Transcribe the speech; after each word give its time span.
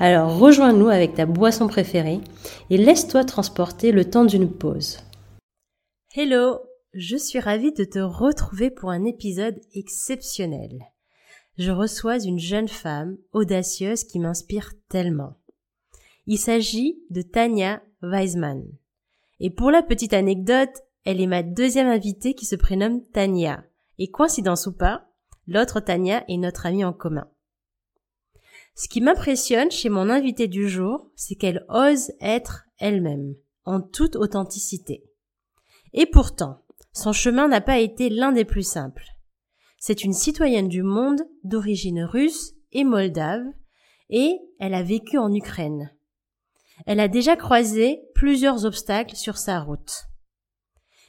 Alors 0.00 0.38
rejoins-nous 0.38 0.88
avec 0.88 1.14
ta 1.14 1.26
boisson 1.26 1.66
préférée 1.66 2.20
et 2.70 2.76
laisse-toi 2.76 3.24
transporter 3.24 3.90
le 3.90 4.08
temps 4.08 4.24
d'une 4.24 4.48
pause. 4.48 4.98
Hello, 6.14 6.60
je 6.94 7.16
suis 7.16 7.40
ravie 7.40 7.72
de 7.72 7.82
te 7.82 7.98
retrouver 7.98 8.70
pour 8.70 8.90
un 8.90 9.04
épisode 9.04 9.58
exceptionnel. 9.74 10.84
Je 11.58 11.72
reçois 11.72 12.18
une 12.24 12.38
jeune 12.38 12.68
femme 12.68 13.16
audacieuse 13.32 14.04
qui 14.04 14.20
m'inspire 14.20 14.70
tellement. 14.88 15.36
Il 16.26 16.38
s'agit 16.38 17.02
de 17.10 17.22
Tania 17.22 17.82
Weisman. 18.00 18.62
Et 19.40 19.50
pour 19.50 19.72
la 19.72 19.82
petite 19.82 20.12
anecdote, 20.12 20.70
elle 21.04 21.20
est 21.20 21.26
ma 21.26 21.42
deuxième 21.42 21.88
invitée 21.88 22.34
qui 22.34 22.46
se 22.46 22.54
prénomme 22.54 23.02
Tania. 23.12 23.64
Et 23.98 24.10
coïncidence 24.12 24.68
ou 24.68 24.76
pas, 24.76 25.08
l'autre 25.48 25.80
Tania 25.80 26.22
est 26.28 26.36
notre 26.36 26.66
amie 26.66 26.84
en 26.84 26.92
commun. 26.92 27.28
Ce 28.80 28.86
qui 28.86 29.00
m'impressionne 29.00 29.72
chez 29.72 29.88
mon 29.88 30.08
invitée 30.08 30.46
du 30.46 30.68
jour, 30.68 31.10
c'est 31.16 31.34
qu'elle 31.34 31.66
ose 31.68 32.12
être 32.20 32.62
elle-même, 32.78 33.34
en 33.64 33.80
toute 33.80 34.14
authenticité. 34.14 35.02
Et 35.94 36.06
pourtant, 36.06 36.62
son 36.92 37.12
chemin 37.12 37.48
n'a 37.48 37.60
pas 37.60 37.80
été 37.80 38.08
l'un 38.08 38.30
des 38.30 38.44
plus 38.44 38.62
simples. 38.62 39.02
C'est 39.80 40.04
une 40.04 40.12
citoyenne 40.12 40.68
du 40.68 40.84
monde 40.84 41.20
d'origine 41.42 42.04
russe 42.04 42.52
et 42.70 42.84
moldave, 42.84 43.42
et 44.10 44.38
elle 44.60 44.74
a 44.74 44.84
vécu 44.84 45.18
en 45.18 45.34
Ukraine. 45.34 45.92
Elle 46.86 47.00
a 47.00 47.08
déjà 47.08 47.34
croisé 47.34 48.00
plusieurs 48.14 48.64
obstacles 48.64 49.16
sur 49.16 49.38
sa 49.38 49.58
route. 49.58 50.04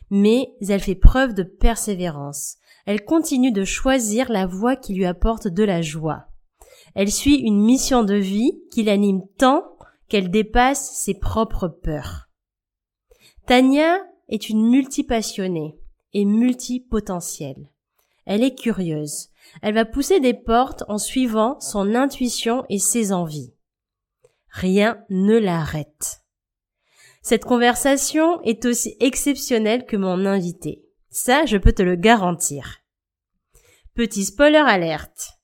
Mais 0.09 0.55
elle 0.67 0.81
fait 0.81 0.95
preuve 0.95 1.35
de 1.35 1.43
persévérance. 1.43 2.57
Elle 2.87 3.05
continue 3.05 3.51
de 3.51 3.63
choisir 3.63 4.31
la 4.31 4.47
voie 4.47 4.75
qui 4.75 4.95
lui 4.95 5.05
apporte 5.05 5.47
de 5.47 5.63
la 5.63 5.83
joie. 5.83 6.29
Elle 6.95 7.11
suit 7.11 7.37
une 7.37 7.61
mission 7.61 8.03
de 8.03 8.15
vie 8.15 8.51
qui 8.71 8.83
l'anime 8.83 9.21
tant 9.37 9.63
qu'elle 10.07 10.31
dépasse 10.31 10.97
ses 10.97 11.13
propres 11.13 11.67
peurs. 11.67 12.29
Tania 13.45 13.99
est 14.27 14.49
une 14.49 14.69
multipassionnée 14.69 15.79
et 16.13 16.25
multipotentielle. 16.25 17.69
Elle 18.25 18.43
est 18.43 18.55
curieuse. 18.55 19.29
Elle 19.61 19.73
va 19.73 19.85
pousser 19.85 20.19
des 20.19 20.33
portes 20.33 20.83
en 20.87 20.97
suivant 20.97 21.59
son 21.59 21.95
intuition 21.95 22.63
et 22.69 22.79
ses 22.79 23.11
envies. 23.11 23.53
Rien 24.49 25.03
ne 25.09 25.37
l'arrête. 25.37 26.21
Cette 27.21 27.45
conversation 27.45 28.41
est 28.41 28.65
aussi 28.65 28.95
exceptionnelle 28.99 29.85
que 29.85 29.97
mon 29.97 30.25
invité. 30.25 30.83
Ça, 31.09 31.45
je 31.45 31.57
peux 31.57 31.73
te 31.73 31.81
le 31.81 31.95
garantir. 31.95 32.77
Petit 33.95 34.25
spoiler 34.25 34.63
alerte. 34.65 35.38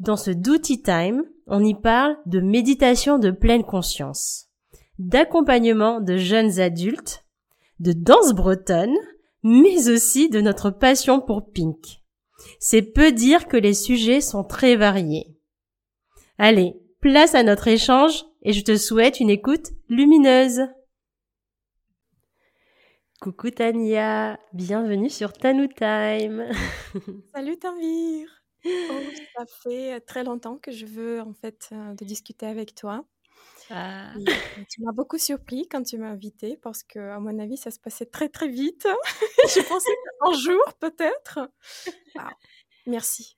Dans 0.00 0.16
ce 0.16 0.30
Duty 0.30 0.80
Time, 0.80 1.24
on 1.46 1.62
y 1.62 1.74
parle 1.74 2.16
de 2.24 2.40
méditation 2.40 3.18
de 3.18 3.30
pleine 3.30 3.64
conscience, 3.64 4.48
d'accompagnement 4.98 6.00
de 6.00 6.16
jeunes 6.16 6.58
adultes, 6.58 7.26
de 7.80 7.92
danse 7.92 8.32
bretonne, 8.32 8.96
mais 9.42 9.90
aussi 9.90 10.30
de 10.30 10.40
notre 10.40 10.70
passion 10.70 11.20
pour 11.20 11.52
Pink. 11.52 12.00
C'est 12.58 12.80
peu 12.80 13.12
dire 13.12 13.46
que 13.46 13.58
les 13.58 13.74
sujets 13.74 14.22
sont 14.22 14.42
très 14.42 14.74
variés. 14.74 15.36
Allez, 16.38 16.80
place 17.02 17.34
à 17.34 17.42
notre 17.42 17.68
échange 17.68 18.24
et 18.40 18.54
je 18.54 18.64
te 18.64 18.78
souhaite 18.78 19.20
une 19.20 19.28
écoute 19.28 19.68
lumineuse. 19.90 20.62
Coucou 23.20 23.50
Tania, 23.50 24.40
bienvenue 24.54 25.10
sur 25.10 25.34
Tanu 25.34 25.68
Time. 25.68 26.46
Salut 27.34 27.58
Tanvir. 27.58 28.39
Oh, 28.64 29.00
ça 29.36 29.44
fait 29.62 30.00
très 30.00 30.24
longtemps 30.24 30.56
que 30.56 30.70
je 30.70 30.86
veux 30.86 31.20
en 31.20 31.32
fait 31.32 31.70
de 31.72 32.04
discuter 32.04 32.46
avec 32.46 32.74
toi. 32.74 33.04
Ah. 33.70 34.12
Tu 34.68 34.82
m'as 34.82 34.92
beaucoup 34.92 35.18
surpris 35.18 35.68
quand 35.68 35.82
tu 35.82 35.96
m'as 35.98 36.08
invité 36.08 36.58
parce 36.60 36.82
que, 36.82 36.98
à 36.98 37.20
mon 37.20 37.38
avis, 37.38 37.56
ça 37.56 37.70
se 37.70 37.78
passait 37.78 38.06
très 38.06 38.28
très 38.28 38.48
vite. 38.48 38.86
je 39.48 39.68
pensais 39.68 39.90
un 40.20 40.32
jour 40.32 40.62
peut-être. 40.80 41.50
Merci. 42.86 43.36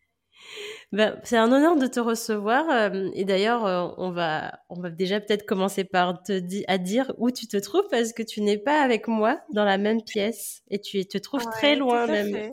Ben, 0.91 1.21
c'est 1.23 1.37
un 1.37 1.53
honneur 1.53 1.77
de 1.77 1.87
te 1.87 2.01
recevoir 2.01 2.93
et 3.15 3.25
d'ailleurs 3.25 3.95
on 3.97 4.11
va 4.11 4.59
on 4.71 4.81
va 4.81 4.91
déjà 4.91 5.21
peut-être 5.21 5.47
commencer 5.47 5.85
par 5.85 6.21
te 6.21 6.37
dire 6.37 6.65
à 6.67 6.79
dire 6.79 7.15
où 7.19 7.31
tu 7.31 7.47
te 7.47 7.57
trouves 7.57 7.87
parce 7.93 8.13
que 8.13 8.25
tu 8.25 8.41
n'es 8.41 8.59
pas 8.59 8.83
avec 8.83 9.07
moi 9.07 9.41
dans 9.55 9.65
la 9.65 9.79
même 9.79 10.03
pièce 10.03 10.63
et 10.69 10.81
tu 10.81 11.07
te 11.07 11.17
trouves 11.17 11.45
très 11.53 11.77
loin 11.77 12.09
même. 12.09 12.51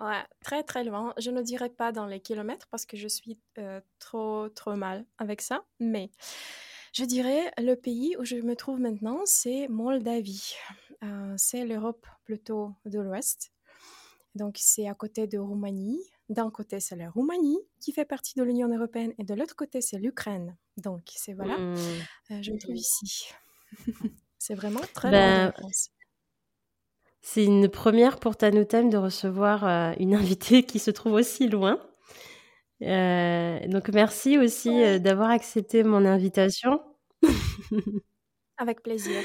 Ouais, 0.00 0.24
très 0.42 0.62
très 0.62 0.82
loin. 0.82 1.12
Je 1.18 1.30
ne 1.30 1.42
dirais 1.42 1.68
pas 1.68 1.92
dans 1.92 2.06
les 2.06 2.20
kilomètres 2.20 2.66
parce 2.70 2.86
que 2.86 2.96
je 2.96 3.06
suis 3.06 3.38
euh, 3.58 3.80
trop 3.98 4.48
trop 4.48 4.74
mal 4.74 5.04
avec 5.18 5.42
ça, 5.42 5.64
mais 5.78 6.10
je 6.94 7.04
dirais 7.04 7.52
le 7.58 7.74
pays 7.74 8.16
où 8.18 8.24
je 8.24 8.36
me 8.36 8.56
trouve 8.56 8.80
maintenant, 8.80 9.20
c'est 9.26 9.68
Moldavie. 9.68 10.54
Euh, 11.04 11.34
c'est 11.36 11.66
l'Europe 11.66 12.06
plutôt 12.24 12.74
de 12.86 12.98
l'Ouest. 12.98 13.52
Donc 14.34 14.56
c'est 14.58 14.88
à 14.88 14.94
côté 14.94 15.26
de 15.26 15.38
Roumanie. 15.38 16.00
D'un 16.30 16.50
côté, 16.50 16.80
c'est 16.80 16.96
la 16.96 17.10
Roumanie 17.10 17.58
qui 17.80 17.92
fait 17.92 18.04
partie 18.04 18.38
de 18.38 18.42
l'Union 18.42 18.68
européenne 18.74 19.12
et 19.18 19.24
de 19.24 19.34
l'autre 19.34 19.56
côté, 19.56 19.82
c'est 19.82 19.98
l'Ukraine. 19.98 20.56
Donc 20.78 21.02
c'est 21.14 21.34
voilà, 21.34 21.58
mmh. 21.58 21.76
euh, 22.30 22.42
je 22.42 22.52
me 22.52 22.58
trouve 22.58 22.76
ici. 22.76 23.28
c'est 24.38 24.54
vraiment 24.54 24.80
très 24.94 25.10
ben, 25.10 25.52
c'est 27.22 27.44
une 27.44 27.68
première 27.68 28.18
pour 28.18 28.36
Tanutem 28.36 28.90
de 28.90 28.96
recevoir 28.96 29.66
euh, 29.66 29.92
une 29.98 30.14
invitée 30.22 30.62
qui 30.62 30.78
se 30.78 30.90
trouve 30.90 31.14
aussi 31.14 31.48
loin. 31.48 31.80
Euh, 32.82 33.58
donc 33.66 33.90
merci 33.90 34.38
aussi 34.38 34.82
euh, 34.82 34.98
d'avoir 34.98 35.30
accepté 35.30 35.82
mon 35.84 36.04
invitation. 36.06 36.80
Avec 38.58 38.82
plaisir. 38.82 39.20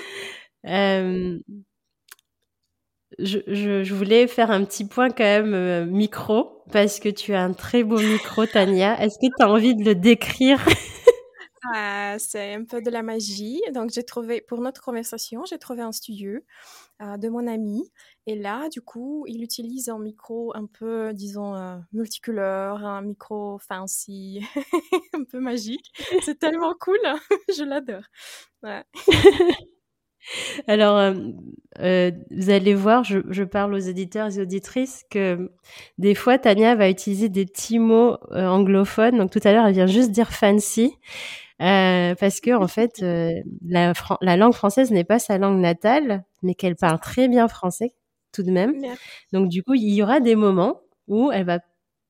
Je, 3.18 3.40
je, 3.48 3.94
voulais 3.94 4.28
faire 4.28 4.52
un 4.52 4.66
petit 4.66 4.86
point 4.86 5.10
quand 5.10 5.24
même 5.24 5.90
micro, 5.90 6.64
parce 6.74 7.00
que 7.00 7.08
tu 7.08 7.34
as 7.34 7.44
un 7.44 7.54
très 7.54 7.84
beau 7.84 7.98
micro, 7.98 8.46
Tania. 8.46 9.02
Est-ce 9.02 9.18
que 9.20 9.28
tu 9.38 9.44
as 9.44 9.50
envie 9.50 9.74
de 9.76 9.86
le 9.86 9.96
décrire? 9.96 10.60
Ah, 11.74 12.18
C'est 12.20 12.54
un 12.54 12.64
peu 12.64 12.82
de 12.82 12.90
la 12.90 13.02
magie. 13.02 13.62
Donc 13.74 13.90
j'ai 13.92 14.04
trouvé, 14.04 14.42
pour 14.42 14.62
notre 14.62 14.82
conversation, 14.82 15.44
j'ai 15.46 15.58
trouvé 15.58 15.82
un 15.82 15.92
studio 15.92 16.40
de 17.00 17.30
mon 17.30 17.48
ami. 17.48 17.92
Et 18.28 18.36
là, 18.36 18.70
du 18.70 18.82
coup, 18.82 19.26
il 19.28 19.44
utilise 19.44 19.90
un 19.90 20.00
micro 20.00 20.52
un 20.56 20.66
peu, 20.66 21.14
disons, 21.14 21.56
euh, 21.56 21.78
multicolore, 21.94 22.84
un 22.84 23.02
micro 23.02 23.60
fancy, 23.60 24.42
un 25.14 25.24
peu 25.24 25.40
magique. 25.40 25.92
C'est 26.24 26.40
tellement 26.40 26.74
cool, 26.80 26.98
je 27.56 27.64
l'adore. 27.64 28.04
Alors, 30.68 30.98
euh, 31.80 32.12
vous 32.32 32.50
allez 32.50 32.74
voir, 32.74 33.04
je, 33.04 33.20
je, 33.30 33.44
parle 33.44 33.76
aux 33.76 33.80
éditeurs 33.80 34.36
et 34.36 34.42
auditrices 34.42 35.04
que 35.12 35.52
des 36.00 36.16
fois, 36.16 36.40
Tania 36.40 36.74
va 36.74 36.90
utiliser 36.90 37.30
des 37.30 37.46
petits 37.46 37.78
mots 37.78 38.18
anglophones. 38.32 39.20
Donc, 39.20 39.30
tout 39.30 39.42
à 39.44 39.52
l'heure, 39.52 39.68
elle 39.68 39.74
vient 39.74 39.86
juste 39.86 40.10
dire 40.10 40.32
fancy. 40.32 40.98
Euh, 41.62 42.16
parce 42.16 42.42
que 42.42 42.52
en 42.52 42.68
fait, 42.68 43.02
euh, 43.02 43.32
la, 43.66 43.94
la, 44.22 44.38
langue 44.38 44.54
française 44.54 44.92
n'est 44.92 45.06
pas 45.06 45.20
sa 45.20 45.38
langue 45.38 45.60
natale, 45.60 46.26
mais 46.44 46.54
qu'elle 46.54 46.76
parle 46.76 47.00
très 47.00 47.28
bien 47.28 47.48
français 47.48 47.94
tout 48.34 48.44
de 48.44 48.52
même. 48.52 48.76
Donc 49.32 49.48
du 49.48 49.64
coup, 49.64 49.74
il 49.74 49.94
y 49.94 50.04
aura 50.04 50.20
des 50.20 50.36
moments 50.36 50.82
où 51.08 51.32
elle 51.32 51.46
va 51.46 51.60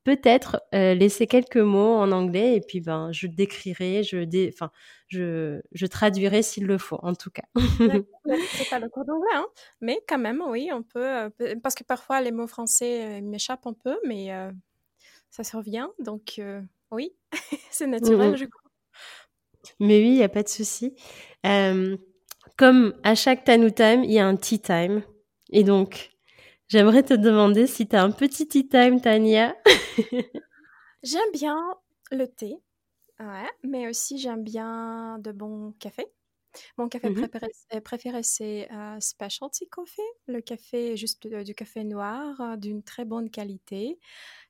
peut-être 0.03 0.62
euh, 0.74 0.95
laisser 0.95 1.27
quelques 1.27 1.57
mots 1.57 1.95
en 1.95 2.12
anglais 2.12 2.56
et 2.56 2.62
puis 2.62 2.80
ben 2.80 3.12
je 3.12 3.27
décrirai, 3.27 4.03
je 4.03 4.18
dé... 4.24 4.51
enfin 4.53 4.71
je, 5.07 5.62
je 5.71 5.86
traduirai 5.86 6.44
s'il 6.44 6.65
le 6.65 6.77
faut 6.77 7.00
en 7.01 7.13
tout 7.13 7.31
cas. 7.31 7.44
C'est 7.56 8.06
pas 8.69 8.80
le 8.80 8.89
cours 8.89 9.06
d'anglais, 9.06 9.30
hein 9.33 9.47
mais 9.81 10.00
quand 10.07 10.19
même 10.19 10.44
oui, 10.47 10.69
on 10.71 10.83
peut 10.83 11.31
parce 11.62 11.74
que 11.74 11.83
parfois 11.83 12.21
les 12.21 12.31
mots 12.31 12.47
français 12.47 13.19
m'échappent 13.21 13.65
un 13.65 13.74
peu, 13.74 13.97
mais 14.07 14.30
ça 15.31 15.44
se 15.44 15.57
revient 15.57 15.88
donc 16.00 16.39
oui, 16.92 17.15
c'est 17.71 17.88
naturel. 17.88 18.33
Mmh 18.33 18.38
je 18.38 18.45
crois. 18.45 18.64
Mais 19.79 20.00
oui, 20.00 20.07
il 20.09 20.13
n'y 20.15 20.23
a 20.23 20.29
pas 20.29 20.44
de 20.44 20.47
souci. 20.50 20.95
Euh, 21.45 21.97
comme 22.57 22.94
à 23.03 23.15
chaque 23.15 23.44
Tanu 23.44 23.71
Time, 23.73 24.03
il 24.03 24.12
y 24.12 24.19
a 24.19 24.25
un 24.27 24.35
tea 24.35 24.59
time. 24.59 25.03
Et 25.51 25.63
donc, 25.63 26.12
j'aimerais 26.67 27.03
te 27.03 27.13
demander 27.13 27.67
si 27.67 27.88
tu 27.88 27.95
as 27.95 28.03
un 28.03 28.12
petit 28.12 28.47
tea 28.47 28.67
time, 28.67 29.01
Tania. 29.01 29.56
J'aime 31.03 31.31
bien 31.33 31.57
le 32.12 32.25
thé. 32.27 32.57
Ouais, 33.19 33.50
mais 33.63 33.88
aussi 33.89 34.17
j'aime 34.19 34.44
bien 34.44 35.19
de 35.19 35.31
bons 35.31 35.73
cafés. 35.79 36.07
Mon 36.77 36.89
café 36.89 37.09
Mhm. 37.09 37.29
préféré, 37.29 37.47
euh, 37.75 37.81
préféré, 37.81 38.23
c'est 38.23 38.71
euh, 38.71 39.00
Specialty 39.00 39.69
Coffee. 39.69 40.01
Le 40.27 40.41
café, 40.41 40.97
juste 40.97 41.25
euh, 41.27 41.44
du 41.44 41.56
café 41.56 41.83
noir, 41.83 42.39
euh, 42.41 42.57
d'une 42.57 42.83
très 42.83 43.06
bonne 43.06 43.29
qualité. 43.29 44.00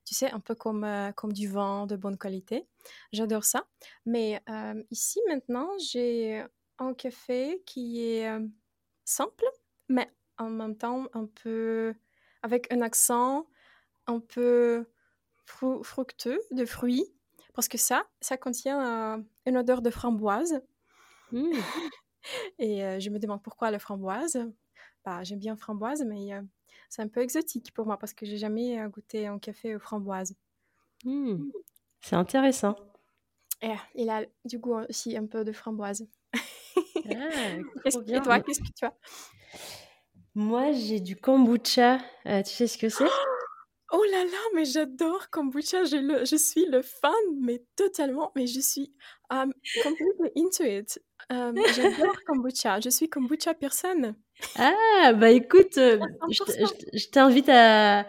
Tu 0.06 0.14
sais, 0.16 0.32
un 0.32 0.40
peu 0.40 0.56
comme, 0.56 0.84
euh, 0.84 1.12
comme 1.12 1.34
du 1.34 1.48
vin 1.50 1.88
de 1.88 1.96
bonne 1.96 2.18
qualité. 2.18 2.68
J'adore 3.12 3.44
ça. 3.44 3.66
Mais 4.06 4.42
euh, 4.50 4.84
ici, 4.92 5.20
maintenant, 5.28 5.70
j'ai 5.80 6.44
un 6.80 6.94
café 6.94 7.64
qui 7.66 8.06
est 8.08 8.30
euh, 8.30 8.48
simple, 9.06 9.46
mais 9.90 10.12
en 10.38 10.50
même 10.50 10.78
temps 10.78 11.08
un 11.14 11.26
peu 11.28 11.96
avec 12.44 12.72
un 12.72 12.82
accent 12.82 13.48
un 14.08 14.20
peu 14.20 14.88
fru- 15.46 15.84
fructueux, 15.84 16.42
de 16.52 16.66
fruits. 16.66 17.06
Parce 17.54 17.68
que 17.70 17.78
ça, 17.78 18.06
ça 18.22 18.38
contient 18.38 19.24
une 19.46 19.58
odeur 19.58 19.82
de 19.82 19.90
framboise. 19.92 20.62
Mm. 21.32 21.62
Et 22.60 23.00
je 23.00 23.10
me 23.10 23.20
demande 23.20 23.44
pourquoi 23.44 23.72
la 23.72 23.80
framboise? 23.80 24.38
Bah, 25.06 25.24
j'aime 25.24 25.40
bien 25.40 25.56
framboise, 25.56 26.04
mais 26.06 26.32
c'est 26.90 27.02
un 27.02 27.08
peu 27.08 27.22
exotique 27.22 27.74
pour 27.74 27.86
moi 27.86 27.98
parce 27.98 28.14
que 28.14 28.26
j'ai 28.26 28.38
jamais 28.38 28.80
euh, 28.80 28.88
goûté 28.88 29.28
un 29.28 29.40
café 29.40 29.76
aux 29.76 29.80
framboises. 29.80 30.36
Mm. 31.04 31.50
C'est 32.02 32.16
intéressant. 32.16 32.76
Et 33.62 33.70
euh, 33.70 33.76
il 33.96 34.10
a 34.10 34.26
du 34.44 34.60
goût 34.60 34.80
aussi 34.90 35.18
un 35.18 35.26
peu 35.26 35.44
de 35.44 35.52
framboise. 35.52 36.08
Ah, 36.34 36.40
Et 37.86 38.22
toi, 38.22 38.40
qu'est-ce 38.40 38.60
que 38.60 38.74
tu 38.76 38.86
as? 38.86 38.94
Moi, 40.36 40.74
j'ai 40.74 41.00
du 41.00 41.16
kombucha. 41.16 42.00
Euh, 42.26 42.44
tu 42.44 42.52
sais 42.52 42.68
ce 42.68 42.78
que 42.78 42.90
c'est? 42.90 43.06
Oh 43.92 44.04
là 44.12 44.26
là, 44.26 44.38
mais 44.56 44.66
j'adore 44.66 45.30
kombucha. 45.30 45.86
Je, 45.86 45.96
le, 45.96 46.26
je 46.26 46.36
suis 46.36 46.66
le 46.66 46.82
fan, 46.82 47.14
mais 47.40 47.64
totalement. 47.76 48.32
Mais 48.36 48.48
je 48.48 48.60
suis 48.60 48.94
um, 49.30 49.54
completely 49.84 50.32
into 50.36 50.64
it. 50.64 51.00
Um, 51.30 51.56
j'adore 51.76 52.18
kombucha. 52.28 52.80
Je 52.80 52.90
suis 52.90 53.08
kombucha 53.08 53.54
personne. 53.54 54.16
Ah, 54.58 55.14
bah 55.14 55.32
écoute, 55.32 55.78
euh, 55.78 56.00
je 56.30 56.44
t- 56.44 56.52
100%. 56.52 56.68
je 56.68 56.86
t- 56.86 56.98
je 56.98 57.08
t'invite 57.10 57.50
à, 57.50 58.06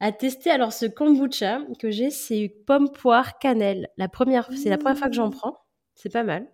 à 0.00 0.12
tester. 0.12 0.50
Alors, 0.50 0.72
ce 0.72 0.86
kombucha 0.86 1.60
que 1.78 1.90
j'ai, 1.90 2.10
c'est 2.10 2.48
pomme, 2.66 2.90
poire, 2.90 3.38
cannelle. 3.38 3.88
La 3.96 4.08
première, 4.08 4.48
c'est 4.56 4.68
la 4.70 4.78
première 4.78 4.98
fois 4.98 5.08
que 5.08 5.14
j'en 5.14 5.28
Mmh. 5.28 5.32
prends. 5.32 5.58
C'est 5.94 6.12
pas 6.12 6.22
mal. 6.24 6.46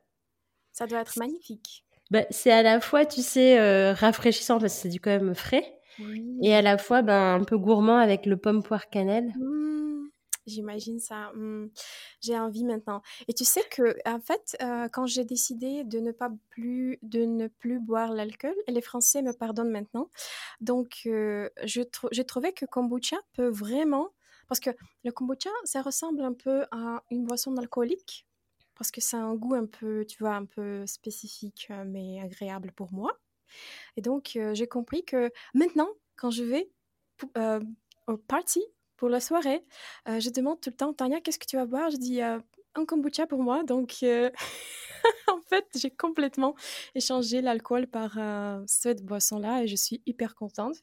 Ça 0.72 0.86
doit 0.86 1.00
être 1.00 1.16
magnifique. 1.18 1.84
Bah, 2.10 2.22
c'est 2.30 2.52
à 2.52 2.62
la 2.62 2.80
fois, 2.80 3.04
tu 3.06 3.20
sais, 3.22 3.58
euh, 3.58 3.92
rafraîchissant 3.92 4.58
parce 4.58 4.74
que 4.74 4.80
c'est 4.82 4.88
du 4.88 5.00
quand 5.00 5.10
même 5.10 5.34
frais. 5.34 5.74
Et 6.42 6.54
à 6.54 6.62
la 6.62 6.78
fois, 6.78 7.02
ben, 7.02 7.34
un 7.40 7.44
peu 7.44 7.58
gourmand 7.58 7.98
avec 7.98 8.24
le 8.24 8.36
pomme, 8.36 8.62
poire, 8.62 8.88
cannelle. 8.88 9.32
Mmh, 9.36 9.87
J'imagine 10.48 10.98
ça. 10.98 11.32
Mmh. 11.34 11.70
J'ai 12.20 12.38
envie 12.38 12.64
maintenant. 12.64 13.02
Et 13.28 13.34
tu 13.34 13.44
sais 13.44 13.62
que, 13.70 13.96
en 14.06 14.20
fait, 14.20 14.56
euh, 14.62 14.88
quand 14.88 15.06
j'ai 15.06 15.24
décidé 15.24 15.84
de 15.84 16.00
ne 16.00 16.12
pas 16.12 16.30
plus, 16.50 16.98
de 17.02 17.24
ne 17.24 17.48
plus 17.48 17.78
boire 17.80 18.12
l'alcool, 18.12 18.54
les 18.66 18.80
Français 18.80 19.22
me 19.22 19.32
pardonnent 19.32 19.70
maintenant. 19.70 20.10
Donc, 20.60 21.02
euh, 21.06 21.48
je 21.64 22.22
trouvé 22.22 22.52
que 22.52 22.66
kombucha 22.66 23.16
peut 23.34 23.48
vraiment, 23.48 24.08
parce 24.48 24.60
que 24.60 24.70
le 25.04 25.12
kombucha, 25.12 25.50
ça 25.64 25.82
ressemble 25.82 26.22
un 26.22 26.32
peu 26.32 26.64
à 26.70 27.02
une 27.10 27.24
boisson 27.24 27.56
alcoolique, 27.56 28.26
parce 28.76 28.90
que 28.90 29.00
ça 29.00 29.18
a 29.18 29.20
un 29.20 29.34
goût 29.34 29.54
un 29.54 29.66
peu, 29.66 30.04
tu 30.06 30.18
vois, 30.22 30.34
un 30.34 30.46
peu 30.46 30.86
spécifique, 30.86 31.68
euh, 31.70 31.84
mais 31.86 32.20
agréable 32.20 32.72
pour 32.72 32.92
moi. 32.92 33.18
Et 33.96 34.02
donc, 34.02 34.32
euh, 34.36 34.54
j'ai 34.54 34.68
compris 34.68 35.04
que 35.04 35.30
maintenant, 35.54 35.88
quand 36.16 36.30
je 36.30 36.44
vais 36.44 36.70
au 38.06 38.16
party 38.16 38.62
pour 38.98 39.08
la 39.08 39.20
soirée, 39.20 39.64
euh, 40.08 40.20
je 40.20 40.28
demande 40.28 40.60
tout 40.60 40.70
le 40.70 40.76
temps, 40.76 40.92
Tania, 40.92 41.20
qu'est-ce 41.20 41.38
que 41.38 41.46
tu 41.46 41.56
vas 41.56 41.64
boire? 41.64 41.90
Je 41.90 41.96
dis 41.96 42.20
euh, 42.20 42.38
un 42.74 42.84
kombucha 42.84 43.26
pour 43.26 43.42
moi. 43.42 43.62
Donc, 43.62 43.98
euh, 44.02 44.30
en 45.28 45.40
fait, 45.40 45.64
j'ai 45.76 45.90
complètement 45.90 46.54
échangé 46.94 47.40
l'alcool 47.40 47.86
par 47.86 48.18
cette 48.66 49.02
boisson-là 49.04 49.62
et 49.62 49.66
je 49.68 49.76
suis 49.76 50.02
hyper 50.04 50.34
contente. 50.34 50.76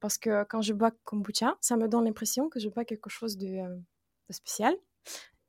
Parce 0.00 0.18
que 0.18 0.44
quand 0.44 0.62
je 0.62 0.72
bois 0.72 0.92
kombucha, 1.04 1.56
ça 1.60 1.76
me 1.76 1.88
donne 1.88 2.04
l'impression 2.04 2.48
que 2.48 2.60
je 2.60 2.68
bois 2.68 2.84
quelque 2.84 3.10
chose 3.10 3.36
de, 3.36 3.46
de 3.48 4.32
spécial, 4.32 4.74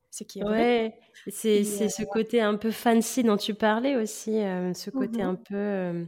ce 0.09 0.23
qui 0.23 0.39
est. 0.39 0.43
Ouais, 0.43 0.99
c'est 1.27 1.63
c'est 1.63 1.89
ce 1.89 2.03
côté 2.03 2.41
un 2.41 2.55
peu 2.55 2.71
fancy 2.71 3.23
dont 3.23 3.37
tu 3.37 3.53
parlais 3.53 3.97
aussi, 3.97 4.31
ce 4.31 4.89
côté 4.89 5.21
mhm, 5.21 5.29
un 5.29 5.35
peu 5.35 6.07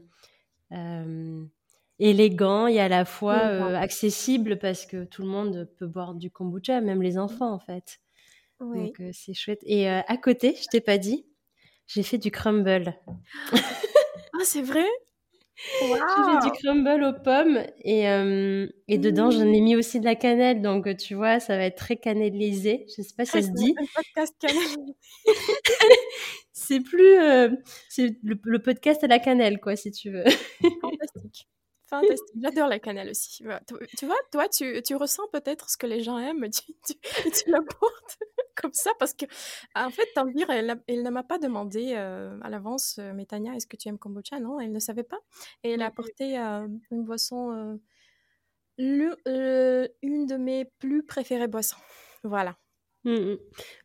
élégant 2.00 2.68
et 2.68 2.80
à 2.80 2.88
la 2.90 3.06
fois 3.06 3.38
élégant. 3.38 3.70
euh, 3.70 3.76
accessible 3.76 4.58
parce 4.60 4.86
que 4.86 5.04
tout 5.06 5.22
le 5.22 5.28
monde 5.30 5.70
peut 5.78 5.88
boire 5.88 6.16
du 6.16 6.32
kombucha, 6.32 6.82
même 6.82 7.02
les 7.02 7.18
enfants 7.18 7.52
en 7.54 7.60
fait. 7.60 8.00
Oui. 8.60 8.88
Donc 8.88 9.00
euh, 9.02 9.10
c'est 9.14 9.34
chouette. 9.34 9.62
Et 9.64 9.90
euh, 9.90 10.02
à 10.08 10.18
côté, 10.18 10.56
je 10.62 10.68
t'ai 10.68 10.82
pas 10.82 10.98
dit, 10.98 11.26
j'ai 11.88 12.04
fait 12.04 12.18
du 12.18 12.32
crumble. 12.32 12.96
Ah, 14.42 14.46
c'est 14.46 14.62
vrai? 14.62 14.86
J'ai 15.82 15.88
fait 16.24 16.46
du 16.46 16.52
crumble 16.52 17.04
aux 17.04 17.14
pommes 17.22 17.60
et, 17.84 18.04
et 18.88 18.98
dedans 18.98 19.30
j'en 19.32 19.46
Mmh. 19.46 19.54
ai 19.54 19.62
mis 19.62 19.76
aussi 19.76 20.00
de 20.00 20.06
la 20.06 20.16
cannelle. 20.16 20.62
Donc 20.62 20.96
tu 20.98 21.16
vois, 21.16 21.40
ça 21.42 21.58
va 21.58 21.66
être 21.66 21.76
très 21.78 21.98
cannellisé. 21.98 22.86
Je 22.96 23.02
sais 23.02 23.14
pas 23.18 23.26
si 23.26 23.32
ça 23.32 23.42
se 23.42 23.50
dit. 23.52 23.76
un 23.78 23.86
podcast 23.94 24.34
cannelle. 24.40 24.96
C'est 26.54 26.80
plus 26.82 27.18
c'est 27.90 28.16
le, 28.24 28.40
le 28.44 28.60
podcast 28.62 29.04
à 29.04 29.08
la 29.08 29.20
cannelle 29.20 29.60
quoi, 29.60 29.76
si 29.76 29.92
tu 29.92 30.12
veux. 30.12 30.24
Fantastique. 30.82 31.48
Fantastique. 31.90 32.36
J'adore 32.42 32.68
la 32.68 32.80
cannelle 32.80 33.10
aussi. 33.10 33.44
Tu 33.98 34.06
vois, 34.06 34.16
toi, 34.32 34.48
tu, 34.48 34.82
tu 34.84 34.96
ressens 34.96 35.28
peut-être 35.32 35.70
ce 35.70 35.78
que 35.78 35.88
les 35.88 36.02
gens 36.02 36.18
aiment, 36.20 36.48
tu, 36.50 36.74
tu, 36.86 36.94
tu 37.32 37.50
l'apportes 37.50 38.18
comme 38.56 38.74
ça 38.74 38.92
parce 39.00 39.14
que, 39.14 39.26
en 39.76 39.90
fait, 39.90 40.08
Tanvir, 40.14 40.50
elle, 40.50 40.80
ne 40.88 41.10
m'a 41.10 41.24
pas 41.24 41.40
demandé 41.40 41.94
euh, 41.96 42.38
à 42.42 42.50
l'avance, 42.50 42.98
euh, 43.00 43.14
mais 43.16 43.26
Tania, 43.26 43.54
est-ce 43.56 43.68
que 43.68 43.78
tu 43.78 43.88
aimes 43.90 43.98
kombucha? 43.98 44.40
Non, 44.40 44.60
elle 44.60 44.72
ne 44.72 44.80
savait 44.80 45.04
pas. 45.04 45.20
Et 45.64 45.72
elle 45.72 45.82
a 45.82 45.88
apporté 45.88 46.38
euh, 46.40 46.68
une 46.92 47.04
boisson, 47.04 47.52
euh, 47.54 47.76
le- 48.78 49.90
une 50.02 50.26
de 50.26 50.36
mes 50.36 50.66
plus 50.66 51.04
préférées 51.04 51.48
boissons. 51.48 51.78
Voilà. 52.24 52.58
Mm, 53.06 53.14
mm. 53.14 53.38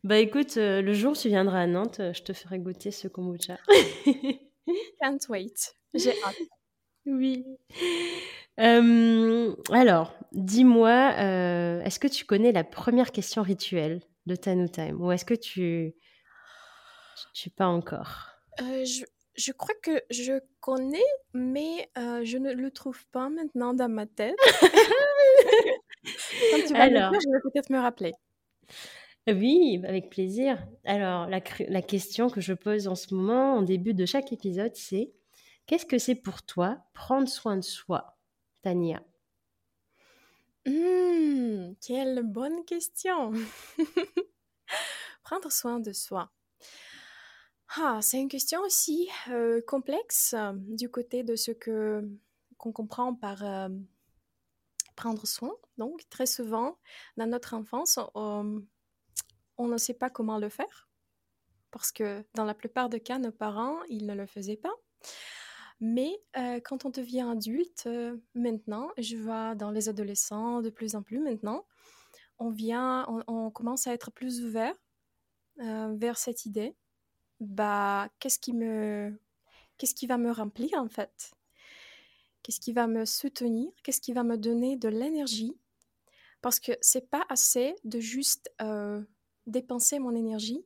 Bah 0.03 0.17
écoute, 0.17 0.55
le 0.57 0.93
jour 0.93 1.13
où 1.13 1.15
tu 1.15 1.29
viendras 1.29 1.61
à 1.61 1.67
Nantes, 1.67 2.01
je 2.13 2.21
te 2.21 2.33
ferai 2.33 2.59
goûter 2.59 2.91
ce 2.91 3.07
kombucha. 3.07 3.57
Can't 5.01 5.19
wait. 5.29 5.73
J'ai 5.93 6.11
hâte. 6.23 6.35
Oui. 7.05 7.45
Euh, 8.59 9.55
alors, 9.71 10.15
dis-moi, 10.31 11.13
euh, 11.19 11.81
est-ce 11.81 11.99
que 11.99 12.07
tu 12.07 12.25
connais 12.25 12.51
la 12.51 12.63
première 12.63 13.11
question 13.11 13.41
rituelle 13.43 14.01
de 14.25 14.35
Tanu 14.35 14.69
Time 14.69 15.01
ou 15.01 15.11
est-ce 15.11 15.25
que 15.25 15.33
tu, 15.33 15.93
tu 17.33 17.49
pas 17.49 17.67
encore? 17.67 18.29
Euh, 18.61 18.85
je, 18.85 19.03
je 19.35 19.51
crois 19.51 19.75
que 19.83 20.01
je 20.09 20.39
connais, 20.61 21.03
mais 21.33 21.89
je 21.95 22.37
ne 22.37 22.53
le 22.53 22.71
trouve 22.71 23.05
pas 23.07 23.29
maintenant 23.29 23.73
dans 23.73 23.89
ma 23.89 24.05
tête. 24.05 24.35
Quand 26.51 26.61
tu 26.65 26.75
vas 26.75 26.87
me 26.87 26.93
le 26.95 26.97
Alors, 26.97 27.11
dire, 27.11 27.19
je 27.21 27.29
vais 27.29 27.41
peut-être 27.41 27.69
me 27.69 27.79
rappeler. 27.79 28.13
oui, 29.27 29.81
avec 29.87 30.09
plaisir. 30.09 30.65
Alors, 30.85 31.27
la 31.27 31.81
question 31.81 32.29
que 32.29 32.41
je 32.41 32.53
pose 32.53 32.87
en 32.87 32.95
ce 32.95 33.13
moment, 33.13 33.55
en 33.57 33.61
début 33.61 33.93
de 33.93 34.05
chaque 34.05 34.31
épisode, 34.31 34.75
c'est 34.75 35.11
qu'est-ce 35.65 35.85
que 35.85 35.97
c'est 35.97 36.15
pour 36.15 36.43
toi 36.43 36.79
prendre 36.93 37.27
soin 37.27 37.57
de 37.57 37.61
soi, 37.61 38.17
Tania? 38.61 39.03
Hmm, 40.65 41.73
quelle 41.81 42.23
bonne 42.23 42.65
question. 42.65 43.31
Prendre 45.23 45.51
soin 45.51 45.79
de 45.79 45.91
soi. 45.91 46.31
Ah, 47.77 47.99
c'est 48.01 48.19
une 48.19 48.29
question 48.29 48.61
aussi 48.61 49.09
euh, 49.29 49.61
complexe 49.67 50.35
du 50.55 50.89
côté 50.89 51.23
de 51.23 51.35
ce 51.35 51.51
que 51.51 52.07
qu'on 52.57 52.71
comprend 52.71 53.13
par 53.13 53.43
euh, 53.43 53.69
prendre 54.95 55.27
soin. 55.27 55.53
Donc, 55.77 56.07
très 56.09 56.25
souvent, 56.25 56.79
dans 57.17 57.27
notre 57.27 57.53
enfance, 57.53 57.99
on, 58.15 58.63
on 59.57 59.67
ne 59.67 59.77
sait 59.77 59.93
pas 59.93 60.09
comment 60.09 60.39
le 60.39 60.49
faire 60.49 60.85
parce 61.75 61.91
que 61.91 62.23
dans 62.35 62.45
la 62.45 62.53
plupart 62.53 62.87
des 62.87 63.01
cas, 63.01 63.19
nos 63.19 63.33
parents, 63.33 63.83
ils 63.89 64.05
ne 64.05 64.13
le 64.13 64.25
faisaient 64.25 64.55
pas. 64.55 64.73
Mais 65.81 66.21
euh, 66.37 66.59
quand 66.61 66.85
on 66.85 66.89
devient 66.89 67.27
adulte, 67.29 67.83
euh, 67.87 68.17
maintenant, 68.33 68.89
je 68.97 69.17
vois 69.17 69.55
dans 69.55 69.71
les 69.71 69.89
adolescents 69.89 70.61
de 70.61 70.69
plus 70.69 70.95
en 70.95 71.03
plus 71.03 71.19
maintenant, 71.19 71.65
on 72.39 72.49
vient, 72.49 73.05
on, 73.27 73.49
commence 73.51 73.87
à 73.87 73.93
être 73.93 74.11
plus 74.11 74.43
ouvert 74.43 74.75
euh, 75.59 75.93
vers 75.97 76.17
cette 76.17 76.45
idée. 76.45 76.75
Bah, 77.39 78.09
qu'est-ce 78.19 78.39
qui 78.39 78.53
me, 78.53 79.17
qu'est-ce 79.77 79.95
qui 79.95 80.07
va 80.07 80.17
me 80.17 80.31
remplir 80.31 80.73
en 80.75 80.89
fait? 80.89 81.31
Qu'est-ce 82.43 82.59
qui 82.59 82.73
va 82.73 82.87
me 82.87 83.05
soutenir? 83.05 83.71
Qu'est-ce 83.83 84.01
qui 84.01 84.13
va 84.13 84.23
me 84.23 84.37
donner 84.37 84.77
de 84.77 84.89
l'énergie? 84.89 85.57
Parce 86.41 86.59
que 86.59 86.73
c'est 86.81 87.09
pas 87.09 87.25
assez 87.29 87.75
de 87.83 87.99
juste 87.99 88.53
dépenser 89.47 89.99
mon 89.99 90.15
énergie, 90.15 90.63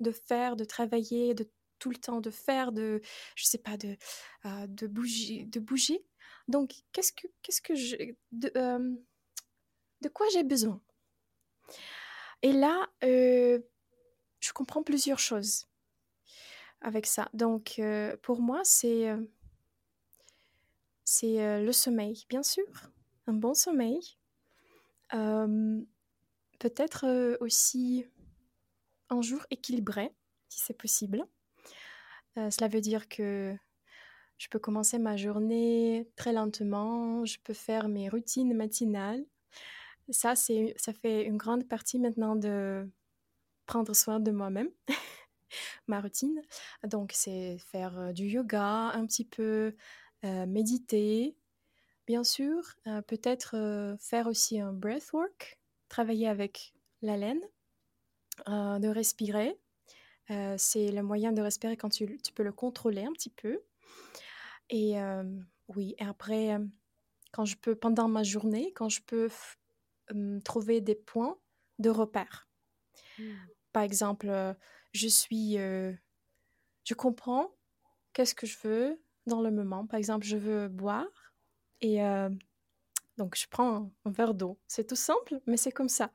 de 0.00 0.10
faire, 0.10 0.54
de 0.56 0.64
travailler, 0.64 1.34
de 1.34 1.48
tout 1.84 1.90
le 1.90 1.96
temps 1.98 2.22
de 2.22 2.30
faire, 2.30 2.72
de, 2.72 3.02
je 3.36 3.44
sais 3.44 3.58
pas, 3.58 3.76
de, 3.76 3.98
euh, 4.46 4.66
de 4.66 4.86
bouger, 4.86 5.44
de 5.44 5.60
bouger. 5.60 6.02
Donc, 6.48 6.72
qu'est-ce 6.92 7.12
que, 7.12 7.26
qu'est-ce 7.42 7.60
que 7.60 7.74
je, 7.74 7.96
de, 8.32 8.50
euh, 8.56 8.96
de 10.00 10.08
quoi 10.08 10.26
j'ai 10.32 10.44
besoin? 10.44 10.80
Et 12.40 12.52
là, 12.52 12.88
euh, 13.02 13.60
je 14.40 14.52
comprends 14.54 14.82
plusieurs 14.82 15.18
choses 15.18 15.66
avec 16.80 17.04
ça. 17.04 17.28
Donc, 17.34 17.78
euh, 17.78 18.16
pour 18.22 18.40
moi, 18.40 18.62
c'est 18.64 19.14
c'est 21.04 21.60
le 21.62 21.72
sommeil, 21.72 22.24
bien 22.30 22.42
sûr, 22.42 22.64
un 23.26 23.34
bon 23.34 23.52
sommeil. 23.52 24.00
Peut-être 26.58 27.36
aussi 27.40 28.06
un 29.10 29.20
jour 29.20 29.44
équilibré, 29.50 30.14
si 30.48 30.60
c'est 30.60 30.78
possible. 30.78 31.26
Cela 32.36 32.68
veut 32.68 32.80
dire 32.80 33.08
que 33.08 33.56
je 34.38 34.48
peux 34.48 34.58
commencer 34.58 34.98
ma 34.98 35.16
journée 35.16 36.08
très 36.16 36.32
lentement, 36.32 37.24
je 37.24 37.38
peux 37.44 37.54
faire 37.54 37.88
mes 37.88 38.08
routines 38.08 38.54
matinales. 38.54 39.24
Ça, 40.10 40.34
c'est, 40.36 40.74
ça 40.76 40.92
fait 40.92 41.24
une 41.24 41.36
grande 41.36 41.66
partie 41.66 41.98
maintenant 41.98 42.36
de 42.36 42.90
prendre 43.66 43.94
soin 43.94 44.20
de 44.20 44.30
moi-même. 44.30 44.70
ma 45.86 46.00
routine. 46.00 46.42
Donc, 46.84 47.12
c'est 47.14 47.58
faire 47.58 47.98
euh, 47.98 48.12
du 48.12 48.26
yoga 48.26 48.90
un 48.94 49.06
petit 49.06 49.24
peu, 49.24 49.74
euh, 50.24 50.46
méditer, 50.46 51.36
bien 52.06 52.24
sûr, 52.24 52.74
euh, 52.86 53.02
peut-être 53.02 53.96
faire 54.00 54.26
aussi 54.26 54.60
un 54.60 54.72
breathwork, 54.72 55.58
travailler 55.88 56.28
avec 56.28 56.74
la 57.02 57.16
laine, 57.16 57.40
de 58.46 58.88
respirer. 58.88 59.56
C'est 60.28 60.90
le 60.90 61.02
moyen 61.02 61.32
de 61.32 61.42
respirer 61.42 61.76
quand 61.76 61.90
tu, 61.90 62.18
tu, 62.18 62.32
peux 62.32 62.42
le 62.42 62.52
contrôler 62.52 63.04
un 63.04 63.12
petit 63.12 63.30
peu. 63.30 63.60
Et 64.70 64.94
oui, 65.68 65.94
et 65.98 66.04
après, 66.04 66.58
quand 67.32 67.44
je 67.44 67.56
peux, 67.56 67.74
pendant 67.74 68.08
ma 68.08 68.22
journée, 68.22 68.72
quand 68.74 68.88
je 68.88 69.02
peux 69.02 69.28
trouver 70.44 70.80
des 70.80 70.94
points 70.94 71.36
de 71.78 71.90
repère. 71.90 72.48
Mmh. 73.18 73.32
Par 73.72 73.82
exemple, 73.82 74.56
je 74.92 75.08
suis, 75.08 75.56
je 75.56 76.94
comprends 76.94 77.54
qu'est-ce 78.12 78.34
que 78.34 78.46
je 78.46 78.56
veux 78.62 79.02
dans 79.26 79.42
le 79.42 79.50
moment. 79.50 79.86
Par 79.86 79.98
exemple, 79.98 80.26
je 80.26 80.36
veux 80.36 80.68
boire 80.68 81.34
et 81.80 82.00
donc 83.16 83.36
je 83.36 83.46
prends 83.48 83.92
un, 84.04 84.10
verre 84.10 84.34
d'eau. 84.34 84.58
C'est 84.66 84.86
tout 84.86 84.96
simple, 84.96 85.40
mais 85.46 85.56
c'est 85.56 85.72
comme 85.72 85.88
ça. 85.88 86.12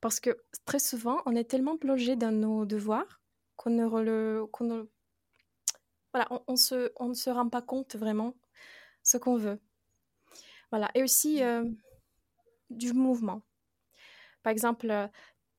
Parce 0.00 0.20
que 0.20 0.36
très 0.64 0.78
souvent, 0.78 1.22
on 1.26 1.34
est 1.34 1.44
tellement 1.44 1.76
plongé 1.76 2.16
dans 2.16 2.32
nos 2.32 2.66
devoirs 2.66 3.21
qu'on 3.56 3.70
ne, 3.70 3.86
voilà, 6.12 6.28
on, 6.46 6.56
se, 6.56 6.92
on 6.96 7.08
ne 7.08 7.14
se 7.14 7.30
rend 7.30 7.48
pas 7.48 7.62
compte 7.62 7.96
vraiment 7.96 8.34
ce 9.02 9.16
qu'on 9.16 9.36
veut. 9.36 9.60
Voilà. 10.70 10.90
Et 10.94 11.02
aussi 11.02 11.42
mmh. 11.42 11.76
du 12.70 12.92
mouvement. 12.92 13.42
Par 14.42 14.50
exemple, 14.50 15.10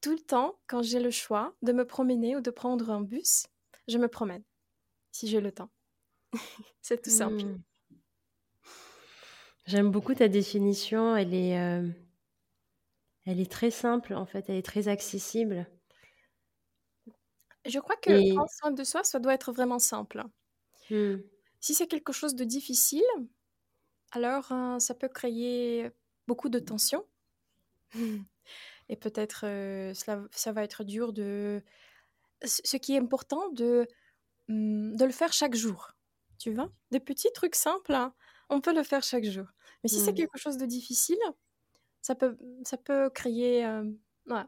tout 0.02 0.12
le 0.12 0.20
temps, 0.20 0.60
quand 0.68 0.82
j'ai 0.82 1.00
le 1.00 1.12
choix 1.12 1.56
de 1.62 1.72
me 1.72 1.86
promener 1.86 2.36
ou 2.36 2.42
de 2.42 2.52
prendre 2.52 2.90
un 2.90 3.02
bus, 3.02 3.48
je 3.88 3.98
me 3.98 4.08
promène, 4.08 4.44
si 5.12 5.28
j'ai 5.28 5.40
le 5.40 5.52
temps. 5.52 5.70
c'est 6.82 7.02
tout 7.02 7.10
simple. 7.10 7.44
Hmm. 7.44 7.62
J'aime 9.66 9.92
beaucoup 9.92 10.14
ta 10.14 10.28
définition. 10.28 11.16
Elle 11.16 11.34
est, 11.34 11.58
euh, 11.58 11.88
elle 13.26 13.40
est 13.40 13.50
très 13.50 13.72
simple, 13.72 14.14
en 14.14 14.26
fait. 14.26 14.50
Elle 14.50 14.58
est 14.58 14.66
très 14.66 14.90
accessible. 14.90 15.68
Je 17.66 17.80
crois 17.80 17.96
que 17.96 18.34
prendre 18.34 18.50
soin 18.52 18.72
de 18.72 18.84
soi, 18.84 19.04
ça 19.04 19.20
doit 19.20 19.34
être 19.34 19.52
vraiment 19.52 19.80
simple. 19.80 20.24
Hmm. 20.90 21.18
Si 21.60 21.74
c'est 21.74 21.88
quelque 21.88 22.12
chose 22.12 22.36
de 22.36 22.44
difficile, 22.44 23.04
alors 24.12 24.52
euh, 24.52 24.80
ça 24.80 24.94
peut 24.94 25.08
créer 25.08 25.90
beaucoup 26.28 26.50
de 26.50 26.60
tension. 26.60 27.06
et 28.90 28.96
peut-être 28.98 29.42
cela, 29.94 30.24
ça 30.32 30.52
va 30.52 30.64
être 30.64 30.84
dur 30.84 31.14
de... 31.14 31.64
Ce 32.44 32.76
qui 32.76 32.96
est 32.96 32.98
important, 32.98 33.50
de, 33.52 33.88
mmh, 34.50 34.98
de 34.98 35.06
le 35.06 35.12
faire 35.12 35.32
chaque 35.32 35.56
jour. 35.56 35.94
Tu 36.38 36.54
vois? 36.54 36.70
Des 36.92 37.00
petits 37.00 37.32
trucs 37.34 37.56
simples, 37.56 37.94
hein, 37.94 38.14
on 38.50 38.60
peut 38.60 38.74
le 38.76 38.84
faire 38.84 39.02
chaque 39.04 39.24
jour. 39.24 39.46
Mais 39.84 39.90
si 39.90 40.00
c'est 40.02 40.12
mmh. 40.12 40.16
quelque 40.16 40.38
chose 40.38 40.58
de 40.58 40.66
difficile, 40.66 41.18
ça 42.02 42.16
peut, 42.16 42.38
ça 42.66 42.76
peut 42.76 43.10
créer... 43.10 43.66
ouais, 44.28 44.44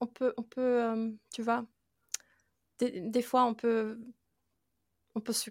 on 0.00 0.06
peut, 0.06 0.32
on 0.38 0.42
peut 0.42 1.14
tu 1.32 1.42
vois, 1.42 1.66
des, 2.78 3.00
des, 3.00 3.22
fois, 3.22 3.44
on 3.44 3.54
peut, 3.54 3.98
on, 5.14 5.20
peut 5.20 5.32
se, 5.32 5.50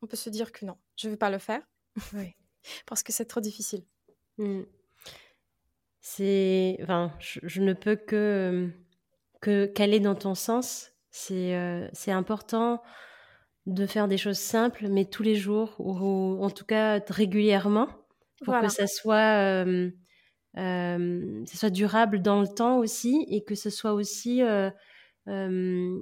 on 0.00 0.06
peut 0.06 0.16
se 0.16 0.30
dire 0.30 0.52
que 0.52 0.64
non, 0.64 0.76
je 0.96 1.08
ne 1.08 1.12
vais 1.12 1.18
pas 1.18 1.30
le 1.30 1.38
faire. 1.38 1.62
Oui. 2.14 2.34
Parce 2.86 3.02
que 3.02 3.12
c'est 3.12 3.26
trop 3.26 3.40
difficile. 3.40 3.84
Mmh. 4.38 4.62
C'est, 6.00 6.78
enfin, 6.82 7.12
je, 7.20 7.60
ne 7.60 7.72
peux 7.74 7.96
que 7.96 8.70
que 9.40 9.66
qu'aller 9.66 10.00
dans 10.00 10.16
ton 10.16 10.34
sens. 10.34 10.90
C'est 11.10 11.54
euh, 11.54 11.88
c'est 11.92 12.10
important 12.10 12.82
de 13.66 13.86
faire 13.86 14.08
des 14.08 14.16
choses 14.16 14.38
simples, 14.38 14.88
mais 14.88 15.04
tous 15.04 15.22
les 15.22 15.36
jours 15.36 15.76
ou, 15.78 16.42
en 16.42 16.50
tout 16.50 16.64
cas 16.64 17.00
régulièrement, 17.08 17.88
pour 18.44 18.58
que 18.60 18.68
ça 18.68 18.88
soit 18.88 19.64
euh, 19.64 19.90
euh, 20.58 21.44
ça 21.46 21.56
soit 21.56 21.70
durable 21.70 22.20
dans 22.20 22.40
le 22.40 22.48
temps 22.48 22.78
aussi 22.78 23.24
et 23.28 23.44
que 23.44 23.54
ce 23.54 23.70
soit 23.70 23.92
aussi 23.92 24.42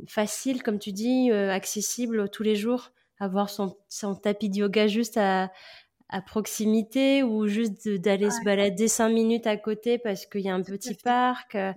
facile, 0.07 0.62
comme 0.62 0.79
tu 0.79 0.93
dis, 0.93 1.31
accessible 1.31 2.29
tous 2.31 2.43
les 2.43 2.57
jours. 2.57 2.91
Avoir 3.19 3.50
son, 3.50 3.77
son 3.89 4.15
tapis 4.15 4.49
de 4.49 4.57
yoga 4.57 4.87
juste 4.87 5.19
à, 5.19 5.53
à 6.11 6.21
proximité 6.21 7.23
ou 7.23 7.47
juste 7.47 7.89
d'aller 7.89 8.31
se 8.31 8.43
balader 8.45 8.89
cinq 8.89 9.11
minutes 9.11 9.47
à 9.47 9.57
côté 9.57 9.97
parce 9.99 10.27
qu'il 10.27 10.41
y 10.41 10.49
a 10.49 10.55
un 10.55 10.62
petit 10.62 10.95
parc, 10.95 11.55
euh, 11.55 11.73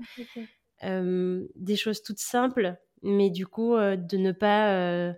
euh, 0.84 1.48
des 1.56 1.76
choses 1.76 2.02
toutes 2.02 2.20
simples, 2.20 2.76
mais 3.04 3.30
du 3.30 3.46
coup 3.46 3.76
euh, 3.76 3.96
de 3.96 4.18
ne 4.18 4.32
pas 4.32 5.14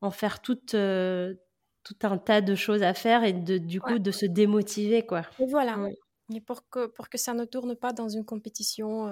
en 0.00 0.10
faire 0.10 0.40
tout, 0.40 0.56
tout 0.56 1.98
un 2.02 2.18
tas 2.18 2.40
de 2.40 2.54
choses 2.54 2.82
à 2.82 2.94
faire 2.94 3.24
et 3.24 3.34
de, 3.34 3.58
du 3.58 3.80
coup 3.80 3.98
de 3.98 4.10
se 4.10 4.26
démotiver 4.26 5.04
quoi. 5.04 5.22
Et 5.38 5.46
voilà. 5.46 5.78
Et 6.32 6.40
pour 6.40 6.68
que, 6.70 6.86
pour 6.86 7.10
que 7.10 7.18
ça 7.18 7.34
ne 7.34 7.44
tourne 7.44 7.76
pas 7.76 7.92
dans 7.92 8.08
une 8.08 8.24
compétition, 8.24 9.06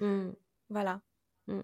mmh. 0.00 0.32
voilà. 0.68 1.00
Mmh. 1.48 1.60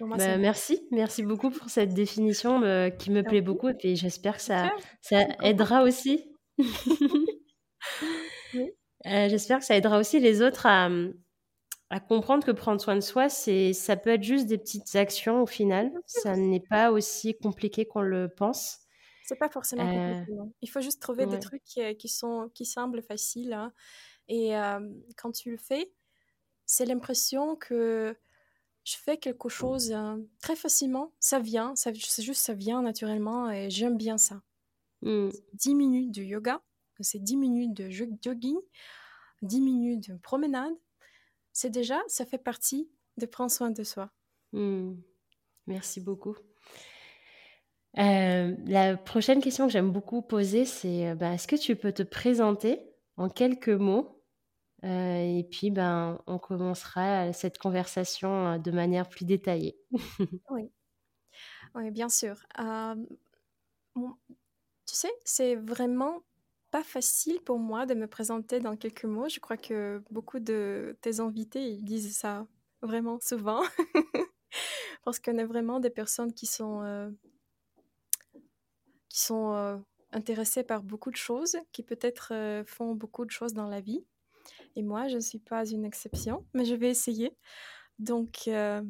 Bah, 0.00 0.36
merci, 0.36 0.86
merci 0.90 1.22
beaucoup 1.22 1.50
pour 1.50 1.70
cette 1.70 1.94
définition 1.94 2.62
euh, 2.62 2.90
qui 2.90 3.10
me 3.10 3.22
plaît 3.22 3.40
beaucoup 3.40 3.68
et 3.68 3.74
puis 3.74 3.96
j'espère 3.96 4.36
que 4.36 4.42
ça, 4.42 4.70
ça 5.00 5.26
aidera 5.42 5.82
aussi. 5.82 6.30
Euh, 9.04 9.28
j'espère 9.28 9.60
que 9.60 9.64
ça 9.64 9.76
aidera 9.76 10.00
aussi 10.00 10.18
les 10.18 10.42
autres 10.42 10.66
à, 10.66 10.88
à, 11.90 12.00
comprendre 12.00 12.44
que 12.44 12.50
prendre 12.50 12.80
soin 12.80 12.96
de 12.96 13.00
soi, 13.00 13.28
c'est, 13.28 13.72
ça 13.72 13.96
peut 13.96 14.10
être 14.10 14.22
juste 14.24 14.46
des 14.46 14.58
petites 14.58 14.96
actions 14.96 15.42
au 15.42 15.46
final. 15.46 15.92
Ça 16.06 16.34
n'est 16.34 16.64
pas 16.68 16.90
aussi 16.90 17.36
compliqué 17.38 17.86
qu'on 17.86 18.00
le 18.00 18.28
pense. 18.28 18.80
C'est 19.22 19.38
pas 19.38 19.50
forcément 19.50 19.84
compliqué. 19.84 20.32
Euh, 20.32 20.44
Il 20.62 20.68
faut 20.68 20.80
juste 20.80 21.00
trouver 21.00 21.26
des 21.26 21.38
trucs 21.38 21.62
qui, 21.62 21.96
qui, 21.96 22.08
sont, 22.08 22.50
qui 22.52 22.64
semblent 22.64 23.02
faciles. 23.02 23.52
Hein. 23.52 23.72
Et 24.26 24.54
quand 25.16 25.30
tu 25.30 25.52
le 25.52 25.58
fais, 25.58 25.92
c'est 26.64 26.86
l'impression 26.86 27.54
que 27.54 28.16
je 28.86 28.96
fais 28.96 29.16
quelque 29.16 29.48
chose 29.48 29.90
euh, 29.92 30.16
très 30.40 30.54
facilement. 30.54 31.12
Ça 31.18 31.40
vient, 31.40 31.74
ça, 31.74 31.90
c'est 31.92 32.22
juste 32.22 32.40
ça 32.40 32.54
vient 32.54 32.82
naturellement 32.82 33.50
et 33.50 33.68
j'aime 33.68 33.96
bien 33.96 34.16
ça. 34.16 34.40
10 35.02 35.10
mmh. 35.10 35.76
minutes 35.76 36.14
de 36.14 36.22
yoga, 36.22 36.62
c'est 37.00 37.18
10 37.18 37.36
minutes 37.36 37.74
de 37.74 37.90
jogging, 37.90 38.56
10 39.42 39.60
minutes 39.60 40.10
de 40.10 40.16
promenade. 40.16 40.72
C'est 41.52 41.70
déjà, 41.70 42.00
ça 42.06 42.24
fait 42.24 42.38
partie 42.38 42.88
de 43.16 43.26
prendre 43.26 43.50
soin 43.50 43.70
de 43.70 43.82
soi. 43.82 44.10
Mmh. 44.52 44.94
Merci 45.66 46.00
beaucoup. 46.00 46.36
Euh, 47.98 48.54
la 48.66 48.96
prochaine 48.96 49.40
question 49.40 49.66
que 49.66 49.72
j'aime 49.72 49.90
beaucoup 49.90 50.22
poser, 50.22 50.64
c'est 50.64 51.08
euh, 51.08 51.14
bah, 51.16 51.34
est-ce 51.34 51.48
que 51.48 51.56
tu 51.56 51.74
peux 51.74 51.92
te 51.92 52.04
présenter 52.04 52.80
en 53.16 53.28
quelques 53.28 53.68
mots? 53.68 54.15
Euh, 54.86 55.38
et 55.38 55.42
puis, 55.42 55.70
ben, 55.70 56.20
on 56.26 56.38
commencera 56.38 57.32
cette 57.32 57.58
conversation 57.58 58.46
euh, 58.46 58.58
de 58.58 58.70
manière 58.70 59.08
plus 59.08 59.24
détaillée. 59.24 59.76
oui. 60.50 60.70
oui, 61.74 61.90
bien 61.90 62.08
sûr. 62.08 62.36
tu 63.96 64.04
sais, 64.84 65.12
c'est 65.24 65.56
vraiment 65.56 66.22
pas 66.70 66.84
facile 66.84 67.40
pour 67.40 67.58
moi 67.58 67.86
de 67.86 67.94
me 67.94 68.06
présenter 68.06 68.60
dans 68.60 68.76
quelques 68.76 69.04
mots. 69.04 69.28
Je 69.28 69.40
crois 69.40 69.56
que 69.56 70.02
beaucoup 70.10 70.38
de 70.38 70.96
tes 71.00 71.18
invités 71.18 71.78
disent 71.82 72.16
ça 72.16 72.46
vraiment 72.82 73.18
souvent. 73.20 73.62
Parce 75.04 75.18
qu'on 75.18 75.38
est 75.38 75.44
vraiment 75.44 75.80
des 75.80 75.90
personnes 75.90 76.32
qui 76.32 76.46
sont, 76.46 76.82
euh, 76.82 77.10
qui 79.08 79.20
sont 79.20 79.82
intéressées 80.12 80.62
par 80.64 80.82
beaucoup 80.82 81.10
de 81.10 81.16
choses, 81.16 81.56
qui 81.72 81.82
peut-être 81.82 82.32
font 82.66 82.94
beaucoup 82.94 83.24
de 83.24 83.30
choses 83.30 83.52
dans 83.52 83.68
la 83.68 83.80
vie. 83.80 84.04
Et 84.76 84.82
moi, 84.82 85.08
je 85.08 85.16
ne 85.16 85.20
suis 85.20 85.38
pas 85.38 85.66
une 85.68 85.84
exception, 85.84 86.46
mais 86.54 86.64
je 86.64 86.74
vais 86.74 86.90
essayer. 86.90 87.36
Donc, 87.98 88.48
euh, 88.48 88.82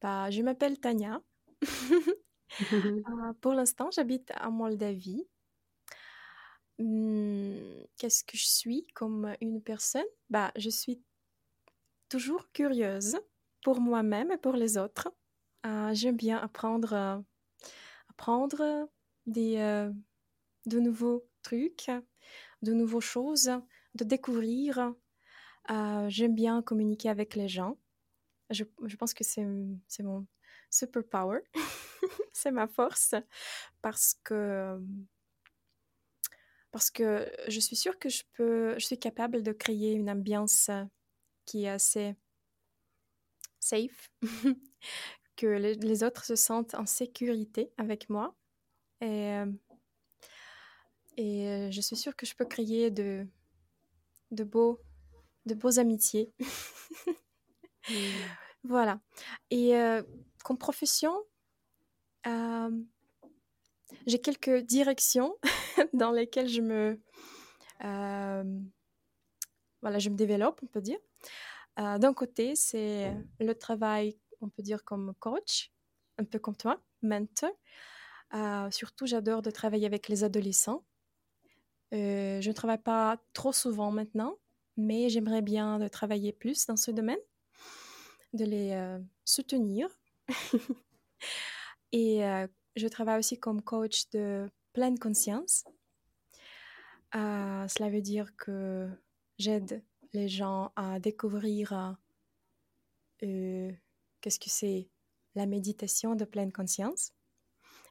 bah, 0.00 0.30
je 0.30 0.42
m'appelle 0.42 0.78
Tania. 0.80 1.20
Euh, 3.08 3.32
pour 3.40 3.52
l'instant, 3.54 3.90
j'habite 3.90 4.32
en 4.40 4.50
Moldavie. 4.50 5.26
Mmh, 6.78 7.84
qu'est-ce 7.96 8.24
que 8.24 8.36
je 8.36 8.46
suis 8.46 8.86
comme 8.94 9.34
une 9.40 9.62
personne? 9.62 10.04
Bah, 10.30 10.52
Je 10.56 10.70
suis 10.70 11.02
toujours 12.08 12.50
curieuse. 12.52 13.16
pour 13.62 13.80
moi-même 13.80 14.32
et 14.32 14.38
pour 14.38 14.54
les 14.54 14.76
autres. 14.76 15.08
J'aime 15.92 16.16
bien 16.16 16.38
apprendre, 16.38 17.24
apprendre 18.10 18.88
des, 19.26 19.56
de 20.66 20.80
nouveaux 20.80 21.24
trucs, 21.42 21.90
de 22.62 22.72
nouvelles 22.72 23.00
choses, 23.00 23.50
de 23.94 24.04
découvrir. 24.04 24.94
J'aime 26.08 26.34
bien 26.34 26.62
communiquer 26.62 27.08
avec 27.08 27.34
les 27.34 27.48
gens. 27.48 27.78
Je, 28.50 28.64
pense 28.98 29.14
que 29.14 29.24
c'est 29.24 29.44
mon 29.44 30.26
superpower. 30.70 31.40
c'est 32.32 32.50
ma 32.50 32.66
force 32.66 33.14
parce 33.80 34.14
que 34.24 34.78
parce 36.70 36.90
que 36.90 37.30
je 37.48 37.60
suis 37.60 37.76
sûre 37.76 37.98
que 37.98 38.08
je 38.08 38.22
peux 38.32 38.74
je 38.78 38.86
suis 38.86 38.98
capable 38.98 39.42
de 39.42 39.52
créer 39.52 39.92
une 39.92 40.10
ambiance 40.10 40.70
qui 41.44 41.64
est 41.64 41.68
assez 41.68 42.16
safe 43.60 44.10
que 45.36 45.46
les, 45.46 46.02
autres 46.02 46.24
se 46.24 46.34
sentent 46.34 46.74
en 46.74 46.86
sécurité 46.86 47.70
avec 47.76 48.08
moi 48.08 48.34
et 49.00 49.44
je 51.16 51.80
suis 51.80 51.96
sûre 51.96 52.16
que 52.16 52.26
je 52.26 52.34
peux 52.34 52.46
créer 52.46 52.90
de 52.90 53.26
de 54.32 54.44
beaux 54.44 54.80
de 55.46 55.54
beaux 55.54 55.78
amitiés 55.78 56.32
mmh. 57.88 57.94
voilà 58.64 59.00
et 59.50 59.74
comme 60.42 60.58
profession, 60.58 61.14
j'ai 64.06 64.20
quelques 64.20 64.58
directions 64.58 65.36
dans 65.92 66.10
lesquelles 66.10 66.48
je 66.48 66.60
me, 66.60 67.00
voilà, 69.80 69.98
je 69.98 70.10
me 70.10 70.16
développe, 70.16 70.60
on 70.62 70.66
peut 70.66 70.80
dire. 70.80 70.98
D'un 71.76 72.12
côté, 72.12 72.54
c'est 72.54 73.14
le 73.40 73.54
travail, 73.54 74.18
on 74.40 74.48
peut 74.48 74.62
dire 74.62 74.84
comme 74.84 75.14
coach, 75.18 75.72
un 76.18 76.24
peu 76.24 76.38
comme 76.38 76.56
toi, 76.56 76.82
mentor. 77.02 77.52
surtout, 78.70 79.06
j'adore 79.06 79.42
de 79.42 79.50
travailler 79.50 79.86
avec 79.86 80.08
les 80.08 80.24
adolescents. 80.24 80.84
Je 81.92 82.48
ne 82.48 82.52
travaille 82.52 82.82
pas 82.82 83.18
trop 83.32 83.52
souvent 83.52 83.90
maintenant, 83.90 84.36
mais 84.76 85.08
j'aimerais 85.08 85.42
bien 85.42 85.78
de 85.78 85.88
travailler 85.88 86.32
plus 86.32 86.66
dans 86.66 86.76
ce 86.76 86.90
domaine, 86.90 87.18
de 88.32 88.44
les 88.44 88.98
soutenir 89.24 89.88
et 91.92 92.24
euh, 92.24 92.46
je 92.76 92.88
travaille 92.88 93.18
aussi 93.18 93.38
comme 93.38 93.62
coach 93.62 94.08
de 94.10 94.48
pleine 94.72 94.98
conscience. 94.98 95.64
Euh, 97.14 97.68
cela 97.68 97.90
veut 97.90 98.00
dire 98.00 98.34
que 98.36 98.88
j'aide 99.38 99.84
les 100.12 100.28
gens 100.28 100.72
à 100.76 100.98
découvrir 100.98 101.96
euh, 103.22 103.72
qu'est-ce 104.20 104.40
que 104.40 104.50
c'est 104.50 104.88
la 105.34 105.46
méditation 105.46 106.14
de 106.14 106.24
pleine 106.24 106.52
conscience 106.52 107.12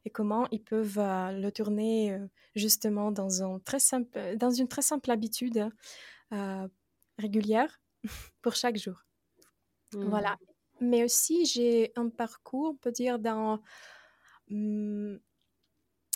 et 0.06 0.10
comment 0.10 0.48
ils 0.52 0.64
peuvent 0.64 0.98
le 0.98 1.50
tourner 1.50 2.18
justement 2.56 3.12
dans, 3.12 3.44
un 3.44 3.60
très 3.60 3.80
simple, 3.80 4.36
dans 4.38 4.52
une 4.52 4.68
très 4.68 4.82
simple 4.82 5.12
habitude 5.12 5.70
régulière 7.18 7.80
pour 8.42 8.56
chaque 8.56 8.78
jour. 8.78 9.06
Voilà. 9.94 10.34
Mmh 10.34 10.46
mais 10.82 11.04
aussi 11.04 11.46
j'ai 11.46 11.94
un 11.96 12.10
parcours, 12.10 12.72
on 12.72 12.76
peut 12.76 12.92
dire, 12.92 13.20
dans, 13.20 13.62
mmh, 14.50 15.16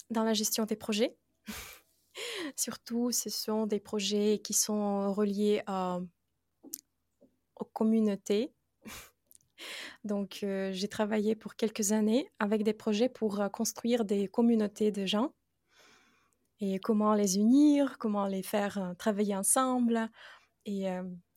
dans 0.09 0.23
la 0.23 0.33
gestion 0.33 0.65
des 0.65 0.75
projets. 0.75 1.15
Surtout, 2.57 3.11
ce 3.11 3.29
sont 3.29 3.67
des 3.67 3.79
projets 3.79 4.41
qui 4.43 4.53
sont 4.53 5.13
reliés 5.13 5.61
à, 5.67 6.01
aux 7.55 7.65
communautés. 7.65 8.51
Donc, 10.03 10.39
euh, 10.43 10.71
j'ai 10.71 10.87
travaillé 10.87 11.35
pour 11.35 11.55
quelques 11.55 11.91
années 11.91 12.29
avec 12.39 12.63
des 12.63 12.73
projets 12.73 13.09
pour 13.09 13.39
euh, 13.39 13.49
construire 13.49 14.05
des 14.05 14.27
communautés 14.27 14.91
de 14.91 15.05
gens 15.05 15.33
et 16.59 16.79
comment 16.79 17.13
les 17.13 17.37
unir, 17.37 17.97
comment 17.97 18.27
les 18.27 18.43
faire 18.43 18.77
euh, 18.77 18.93
travailler 18.93 19.35
ensemble 19.35 20.09
et 20.65 20.87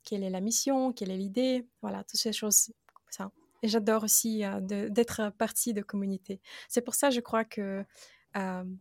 quelle 0.05 0.23
est 0.23 0.31
la 0.31 0.41
mission, 0.41 0.91
quelle 0.95 1.11
est 1.11 1.17
l'idée, 1.19 1.69
voilà, 1.83 2.03
toutes 2.05 2.19
ces 2.19 2.33
choses 2.33 2.73
ça. 3.11 3.31
Et 3.63 3.69
j'adore 3.69 4.05
aussi 4.05 4.43
d'être 4.63 5.31
partie 5.37 5.75
de 5.75 5.83
communauté. 5.83 6.41
C'est 6.67 6.81
pour 6.81 6.95
ça, 6.95 7.11
je 7.11 7.21
crois 7.21 7.45
que 7.45 7.85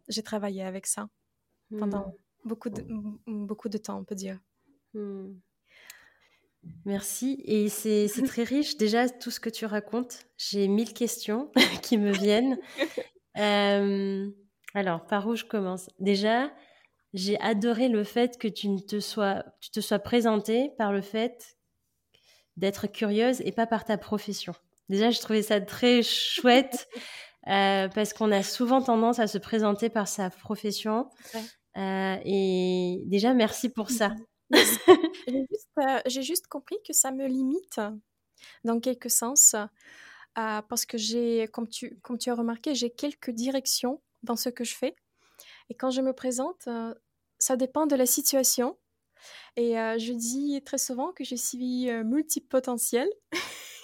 j'ai 0.08 0.24
travaillé 0.24 0.64
avec 0.64 0.88
ça 0.88 1.10
pendant 1.78 2.08
mmh. 2.08 2.14
beaucoup, 2.46 2.70
de, 2.70 2.86
beaucoup 3.26 3.68
de 3.68 3.78
temps, 3.78 4.00
on 4.00 4.06
peut 4.06 4.16
dire. 4.16 4.40
Mmh. 4.94 5.34
Merci. 6.86 7.42
Et 7.46 7.70
c'est 7.70 8.08
très 8.26 8.44
riche. 8.44 8.78
Déjà, 8.78 9.10
tout 9.10 9.32
ce 9.32 9.40
que 9.40 9.50
tu 9.50 9.66
racontes, 9.66 10.26
j'ai 10.38 10.68
mille 10.68 10.94
questions 10.94 11.52
qui 11.82 11.98
me 11.98 12.12
viennent. 12.12 12.58
Euh, 13.38 14.30
alors, 14.74 15.06
par 15.06 15.28
où 15.28 15.36
je 15.36 15.46
commence? 15.46 15.90
Déjà, 16.00 16.52
j'ai 17.14 17.40
adoré 17.40 17.88
le 17.88 18.04
fait 18.04 18.38
que 18.38 18.48
tu, 18.48 18.70
ne 18.70 18.80
te 18.80 19.00
sois, 19.00 19.44
tu 19.62 19.72
te 19.72 19.80
sois 19.80 20.00
présentée 20.00 20.72
par 20.78 20.92
le 20.92 21.02
fait 21.02 21.58
d'être 22.58 22.88
curieuse 22.88 23.42
et 23.42 23.52
pas 23.52 23.68
par 23.68 23.86
ta 23.86 23.98
profession. 23.98 24.54
Déjà, 24.90 25.10
je 25.10 25.20
trouvais 25.20 25.42
ça 25.42 25.62
très 25.62 26.02
chouette 26.04 26.88
euh, 27.48 27.88
parce 27.90 28.14
qu'on 28.14 28.32
a 28.32 28.44
souvent 28.44 28.82
tendance 28.82 29.20
à 29.20 29.28
se 29.28 29.38
présenter 29.38 29.90
par 29.90 30.08
sa 30.08 30.30
profession. 30.30 31.10
Euh, 31.78 32.16
et 32.26 33.02
déjà, 33.06 33.34
merci 33.34 33.70
pour 33.70 33.90
ça. 33.90 34.16
Euh, 35.80 36.00
j'ai 36.08 36.24
juste, 36.24 36.48
compris 36.48 36.78
que 36.88 36.94
ça 36.94 37.12
me 37.12 37.28
limite 37.28 37.80
dans 38.64 38.80
quelque 38.80 39.10
sens 39.10 39.56
parce 40.34 40.86
que 40.88 40.98
j'ai, 40.98 41.48
comme 41.54 41.68
tu, 41.68 42.00
comme 42.02 42.18
tu 42.18 42.32
as 42.32 42.36
remarqué, 42.36 42.74
j'ai 42.74 42.90
quelques 42.90 43.30
directions 43.30 44.02
dans 44.24 44.36
ce 44.36 44.50
que 44.50 44.64
je 44.64 44.74
fais. 44.74 44.96
Et 45.70 45.76
quand 45.76 45.92
je 45.92 46.02
me 46.02 46.14
présente, 46.14 46.68
ça 47.38 47.56
dépend 47.58 47.86
de 47.86 47.96
la 47.96 48.08
situation. 48.08 48.78
Et 49.56 49.74
je 49.74 50.14
dis 50.14 50.60
très 50.66 50.80
souvent 50.80 51.12
que 51.12 51.24
je 51.24 51.36
suis 51.36 51.92
multipotentielle. 52.04 53.10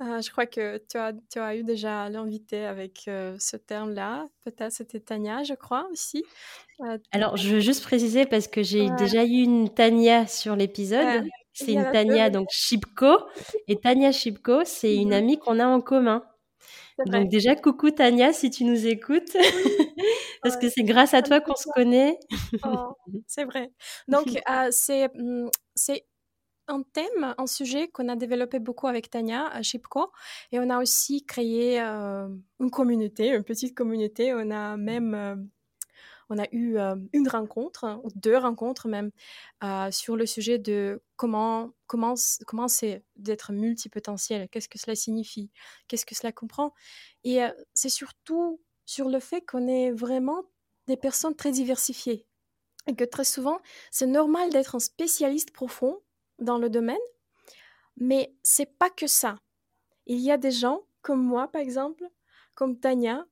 je 0.00 0.30
crois 0.30 0.46
que 0.46 0.78
tu 0.90 0.96
as, 0.96 1.12
tu 1.30 1.38
as 1.38 1.56
eu 1.56 1.64
déjà 1.64 2.08
l'invité 2.08 2.64
avec 2.64 3.02
ce 3.04 3.56
terme-là. 3.56 4.26
Peut-être 4.44 4.72
c'était 4.72 5.00
Tania, 5.00 5.42
je 5.44 5.54
crois 5.54 5.86
aussi. 5.92 6.24
Alors, 7.12 7.36
je 7.36 7.48
veux 7.48 7.60
juste 7.60 7.82
préciser 7.82 8.26
parce 8.26 8.48
que 8.48 8.62
j'ai 8.62 8.90
déjà 8.98 9.24
eu 9.24 9.42
une 9.42 9.68
Tania 9.68 10.26
sur 10.26 10.56
l'épisode. 10.56 11.24
C'est 11.52 11.72
une 11.72 11.90
Tania, 11.92 12.30
donc 12.30 12.48
Chipko. 12.50 13.18
Et 13.68 13.76
Tania 13.76 14.12
Chipko, 14.12 14.64
c'est 14.64 14.94
une 14.96 15.12
amie 15.12 15.38
qu'on 15.38 15.60
a 15.60 15.66
en 15.66 15.80
commun. 15.80 16.24
Donc 17.06 17.28
déjà, 17.28 17.56
coucou 17.56 17.90
Tania, 17.90 18.32
si 18.32 18.50
tu 18.50 18.64
nous 18.64 18.86
écoutes, 18.86 19.32
parce 20.42 20.56
que 20.56 20.68
c'est 20.68 20.84
grâce 20.84 21.14
à 21.14 21.22
toi 21.22 21.40
qu'on 21.40 21.56
se 21.56 21.68
connaît. 21.74 22.18
Oh, 22.64 22.94
c'est 23.26 23.44
vrai. 23.44 23.70
Donc 24.08 24.26
euh, 24.50 24.68
c'est 24.70 25.10
c'est 25.74 26.04
un 26.68 26.82
thème, 26.82 27.34
un 27.36 27.46
sujet 27.46 27.88
qu'on 27.88 28.08
a 28.08 28.16
développé 28.16 28.58
beaucoup 28.58 28.86
avec 28.86 29.10
Tania 29.10 29.46
à 29.48 29.62
Chipko. 29.62 30.10
Et 30.52 30.58
on 30.58 30.70
a 30.70 30.80
aussi 30.80 31.24
créé 31.24 31.80
euh, 31.80 32.28
une 32.60 32.70
communauté, 32.70 33.28
une 33.28 33.44
petite 33.44 33.74
communauté. 33.74 34.32
On 34.34 34.50
a 34.50 34.76
même 34.76 35.14
euh, 35.14 35.36
on 36.30 36.38
a 36.38 36.46
eu 36.52 36.78
une 37.12 37.28
rencontre, 37.28 38.00
deux 38.14 38.36
rencontres 38.36 38.88
même, 38.88 39.10
sur 39.92 40.16
le 40.16 40.24
sujet 40.24 40.58
de 40.58 41.02
comment 41.16 41.72
comment 41.86 42.14
comment 42.46 42.66
c'est 42.66 43.04
d'être 43.16 43.52
multipotentiel, 43.52 44.48
qu'est-ce 44.48 44.70
que 44.70 44.78
cela 44.78 44.96
signifie, 44.96 45.50
qu'est-ce 45.86 46.06
que 46.06 46.14
cela 46.14 46.32
comprend. 46.32 46.72
Et 47.24 47.40
c'est 47.74 47.90
surtout 47.90 48.58
sur 48.86 49.08
le 49.10 49.20
fait 49.20 49.42
qu'on 49.42 49.68
est 49.68 49.90
vraiment 49.90 50.44
des 50.86 50.96
personnes 50.96 51.34
très 51.34 51.50
diversifiées 51.50 52.26
et 52.86 52.94
que 52.94 53.04
très 53.04 53.24
souvent 53.24 53.58
c'est 53.90 54.06
normal 54.06 54.50
d'être 54.50 54.74
un 54.74 54.80
spécialiste 54.80 55.52
profond 55.52 56.00
dans 56.38 56.58
le 56.58 56.70
domaine, 56.70 56.96
mais 57.96 58.34
c'est 58.42 58.78
pas 58.78 58.90
que 58.90 59.06
ça. 59.06 59.36
Il 60.06 60.18
y 60.18 60.30
a 60.30 60.38
des 60.38 60.50
gens 60.50 60.82
comme 61.02 61.22
moi 61.22 61.48
par 61.48 61.60
exemple, 61.60 62.04
comme 62.54 62.78
Tania, 62.78 63.26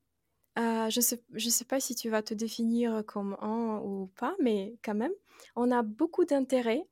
euh, 0.59 0.89
je 0.89 0.99
ne 0.99 1.03
sais, 1.03 1.23
je 1.33 1.49
sais 1.49 1.65
pas 1.65 1.79
si 1.79 1.95
tu 1.95 2.09
vas 2.09 2.21
te 2.21 2.33
définir 2.33 3.03
comme 3.07 3.35
un 3.41 3.79
ou 3.83 4.11
pas, 4.15 4.35
mais 4.39 4.75
quand 4.83 4.93
même, 4.93 5.13
on 5.55 5.71
a 5.71 5.81
beaucoup 5.81 6.25
d'intérêts 6.25 6.87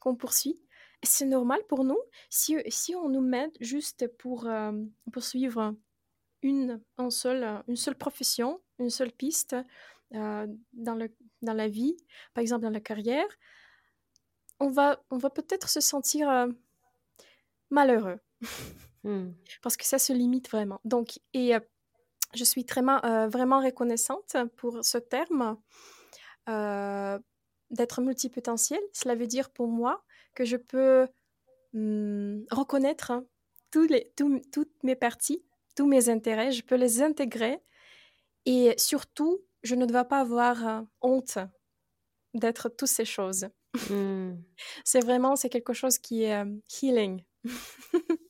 qu'on 0.00 0.16
poursuit. 0.16 0.60
C'est 1.02 1.26
normal 1.26 1.60
pour 1.68 1.84
nous. 1.84 1.98
Si, 2.30 2.56
si 2.68 2.94
on 2.94 3.08
nous 3.08 3.20
met 3.20 3.50
juste 3.60 4.08
pour 4.16 4.46
euh, 4.46 4.72
poursuivre 5.12 5.74
une, 6.42 6.80
un 6.98 7.10
seul, 7.10 7.62
une 7.68 7.76
seule 7.76 7.96
profession, 7.96 8.60
une 8.78 8.90
seule 8.90 9.12
piste 9.12 9.54
euh, 10.14 10.46
dans, 10.72 10.94
le, 10.94 11.14
dans 11.42 11.52
la 11.52 11.68
vie, 11.68 11.96
par 12.34 12.42
exemple 12.42 12.62
dans 12.62 12.70
la 12.70 12.80
carrière, 12.80 13.28
on 14.64 14.70
va, 14.70 15.00
on 15.10 15.18
va 15.18 15.30
peut-être 15.30 15.68
se 15.68 15.80
sentir 15.80 16.48
malheureux. 17.70 18.18
Hmm. 19.04 19.32
Parce 19.60 19.76
que 19.76 19.84
ça 19.84 19.98
se 19.98 20.14
limite 20.14 20.50
vraiment. 20.50 20.80
Donc, 20.84 21.20
et 21.34 21.52
je 22.34 22.44
suis 22.44 22.64
très, 22.64 22.82
euh, 22.82 23.28
vraiment 23.28 23.60
reconnaissante 23.60 24.36
pour 24.56 24.84
ce 24.84 24.98
terme 24.98 25.58
euh, 26.48 27.18
d'être 27.70 28.00
multipotentiel. 28.00 28.80
Cela 28.92 29.14
veut 29.14 29.26
dire 29.26 29.50
pour 29.50 29.68
moi 29.68 30.02
que 30.34 30.44
je 30.44 30.56
peux 30.56 31.06
hmm, 31.72 32.44
reconnaître 32.50 33.12
tous 33.70 33.86
les, 33.86 34.12
toutes 34.52 34.82
mes 34.82 34.96
parties, 34.96 35.44
tous 35.76 35.86
mes 35.86 36.08
intérêts, 36.08 36.52
je 36.52 36.62
peux 36.62 36.76
les 36.76 37.02
intégrer. 37.02 37.60
Et 38.46 38.74
surtout, 38.76 39.40
je 39.62 39.74
ne 39.74 39.86
dois 39.86 40.04
pas 40.04 40.20
avoir 40.20 40.66
euh, 40.66 40.82
honte 41.00 41.38
d'être 42.34 42.68
toutes 42.68 42.88
ces 42.88 43.04
choses. 43.04 43.46
Mmh. 43.90 44.36
c'est 44.84 45.00
vraiment, 45.00 45.36
c'est 45.36 45.48
quelque 45.48 45.72
chose 45.72 45.98
qui 45.98 46.24
est 46.24 46.34
euh, 46.34 46.50
healing. 46.82 47.22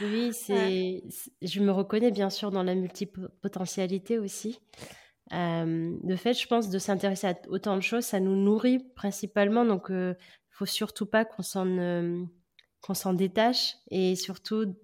oui, 0.00 0.32
c'est, 0.32 1.02
je 1.42 1.60
me 1.60 1.70
reconnais 1.70 2.10
bien 2.10 2.30
sûr 2.30 2.50
dans 2.50 2.62
la 2.62 2.74
multipotentialité 2.74 4.18
aussi. 4.18 4.60
Euh, 5.32 5.96
le 6.02 6.16
fait, 6.16 6.34
je 6.34 6.46
pense, 6.46 6.68
de 6.68 6.78
s'intéresser 6.78 7.28
à 7.28 7.34
autant 7.48 7.76
de 7.76 7.80
choses, 7.82 8.04
ça 8.04 8.20
nous 8.20 8.36
nourrit 8.36 8.80
principalement. 8.94 9.64
Donc, 9.64 9.86
il 9.88 9.94
ne 9.94 10.14
faut 10.50 10.66
surtout 10.66 11.06
pas 11.06 11.24
qu'on 11.24 11.42
s'en, 11.42 12.26
qu'on 12.82 12.94
s'en 12.94 13.14
détache 13.14 13.76
et 13.90 14.16
surtout 14.16 14.76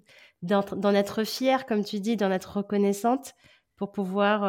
d'en, 0.43 0.95
être 0.95 1.25
fier, 1.25 1.67
comme 1.67 1.85
tu 1.85 2.01
dis, 2.01 2.17
d'en 2.17 2.31
être 2.31 2.57
reconnaissante 2.57 3.35
pour 3.77 3.93
pouvoir 3.93 4.41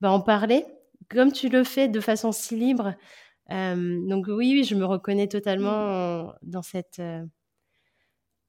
bah, 0.00 0.10
en 0.10 0.20
parler, 0.20 0.66
comme 1.08 1.32
tu 1.32 1.48
le 1.48 1.64
fais 1.64 1.88
de 1.88 2.00
façon 2.00 2.30
si 2.30 2.56
libre. 2.56 2.94
Euh, 3.52 4.08
donc 4.08 4.26
oui, 4.28 4.52
oui, 4.54 4.64
je 4.64 4.74
me 4.74 4.84
reconnais 4.84 5.28
totalement 5.28 6.32
dans 6.42 6.62
cette, 6.62 6.98
euh, 7.00 7.24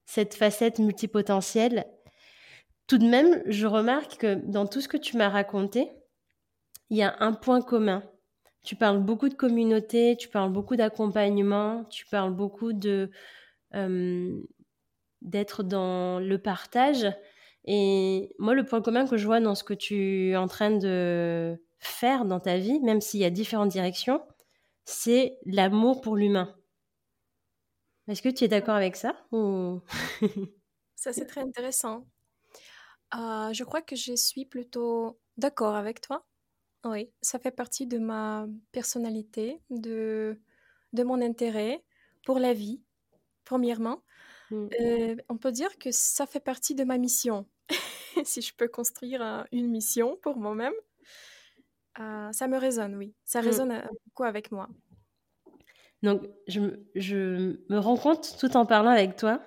cette 0.05 0.35
facette 0.35 0.79
multipotentielle. 0.79 1.85
Tout 2.87 2.97
de 2.97 3.07
même, 3.07 3.41
je 3.47 3.67
remarque 3.67 4.17
que 4.17 4.35
dans 4.35 4.67
tout 4.67 4.81
ce 4.81 4.87
que 4.87 4.97
tu 4.97 5.17
m'as 5.17 5.29
raconté, 5.29 5.89
il 6.89 6.97
y 6.97 7.03
a 7.03 7.15
un 7.19 7.33
point 7.33 7.61
commun. 7.61 8.03
Tu 8.63 8.75
parles 8.75 8.99
beaucoup 8.99 9.29
de 9.29 9.33
communauté, 9.33 10.15
tu 10.17 10.27
parles 10.27 10.51
beaucoup 10.51 10.75
d'accompagnement, 10.75 11.85
tu 11.85 12.05
parles 12.05 12.33
beaucoup 12.35 12.73
de 12.73 13.09
euh, 13.73 14.39
d'être 15.21 15.63
dans 15.63 16.19
le 16.19 16.37
partage. 16.37 17.07
Et 17.65 18.35
moi, 18.39 18.53
le 18.53 18.65
point 18.65 18.81
commun 18.81 19.07
que 19.07 19.17
je 19.17 19.25
vois 19.25 19.39
dans 19.39 19.55
ce 19.55 19.63
que 19.63 19.73
tu 19.73 20.31
es 20.31 20.35
en 20.35 20.47
train 20.47 20.71
de 20.71 21.55
faire 21.79 22.25
dans 22.25 22.39
ta 22.39 22.57
vie, 22.57 22.79
même 22.81 23.01
s'il 23.01 23.21
y 23.21 23.25
a 23.25 23.29
différentes 23.29 23.69
directions, 23.69 24.21
c'est 24.91 25.37
l'amour 25.45 26.01
pour 26.01 26.15
l'humain. 26.15 26.55
Est-ce 28.07 28.21
que 28.21 28.29
tu 28.29 28.43
es 28.43 28.47
d'accord 28.47 28.75
avec 28.75 28.95
ça 28.95 29.15
Ça, 30.95 31.13
c'est 31.13 31.25
très 31.25 31.41
intéressant. 31.41 32.05
Euh, 33.15 33.53
je 33.53 33.63
crois 33.63 33.81
que 33.81 33.95
je 33.95 34.15
suis 34.15 34.45
plutôt 34.45 35.19
d'accord 35.37 35.75
avec 35.75 36.01
toi. 36.01 36.25
Oui, 36.83 37.11
ça 37.21 37.39
fait 37.39 37.51
partie 37.51 37.87
de 37.87 37.99
ma 37.99 38.47
personnalité, 38.71 39.61
de, 39.69 40.39
de 40.93 41.03
mon 41.03 41.21
intérêt 41.21 41.83
pour 42.25 42.39
la 42.39 42.53
vie, 42.53 42.81
premièrement. 43.43 44.03
Mm. 44.49 44.67
Euh, 44.81 45.15
on 45.29 45.37
peut 45.37 45.51
dire 45.51 45.77
que 45.77 45.91
ça 45.91 46.25
fait 46.25 46.39
partie 46.39 46.75
de 46.75 46.83
ma 46.83 46.97
mission. 46.97 47.47
si 48.25 48.41
je 48.41 48.53
peux 48.53 48.67
construire 48.67 49.45
une 49.51 49.69
mission 49.69 50.17
pour 50.21 50.37
moi-même, 50.37 50.73
euh, 51.99 52.31
ça 52.31 52.47
me 52.47 52.57
résonne, 52.57 52.95
oui. 52.95 53.13
Ça 53.25 53.41
mm. 53.41 53.45
résonne 53.45 53.71
euh, 53.71 53.81
beaucoup 54.05 54.23
avec 54.23 54.51
moi. 54.51 54.69
Donc, 56.03 56.23
je, 56.47 56.59
me 57.69 57.77
rends 57.77 57.97
compte, 57.97 58.35
tout 58.39 58.57
en 58.57 58.65
parlant 58.65 58.89
avec 58.89 59.15
toi, 59.15 59.41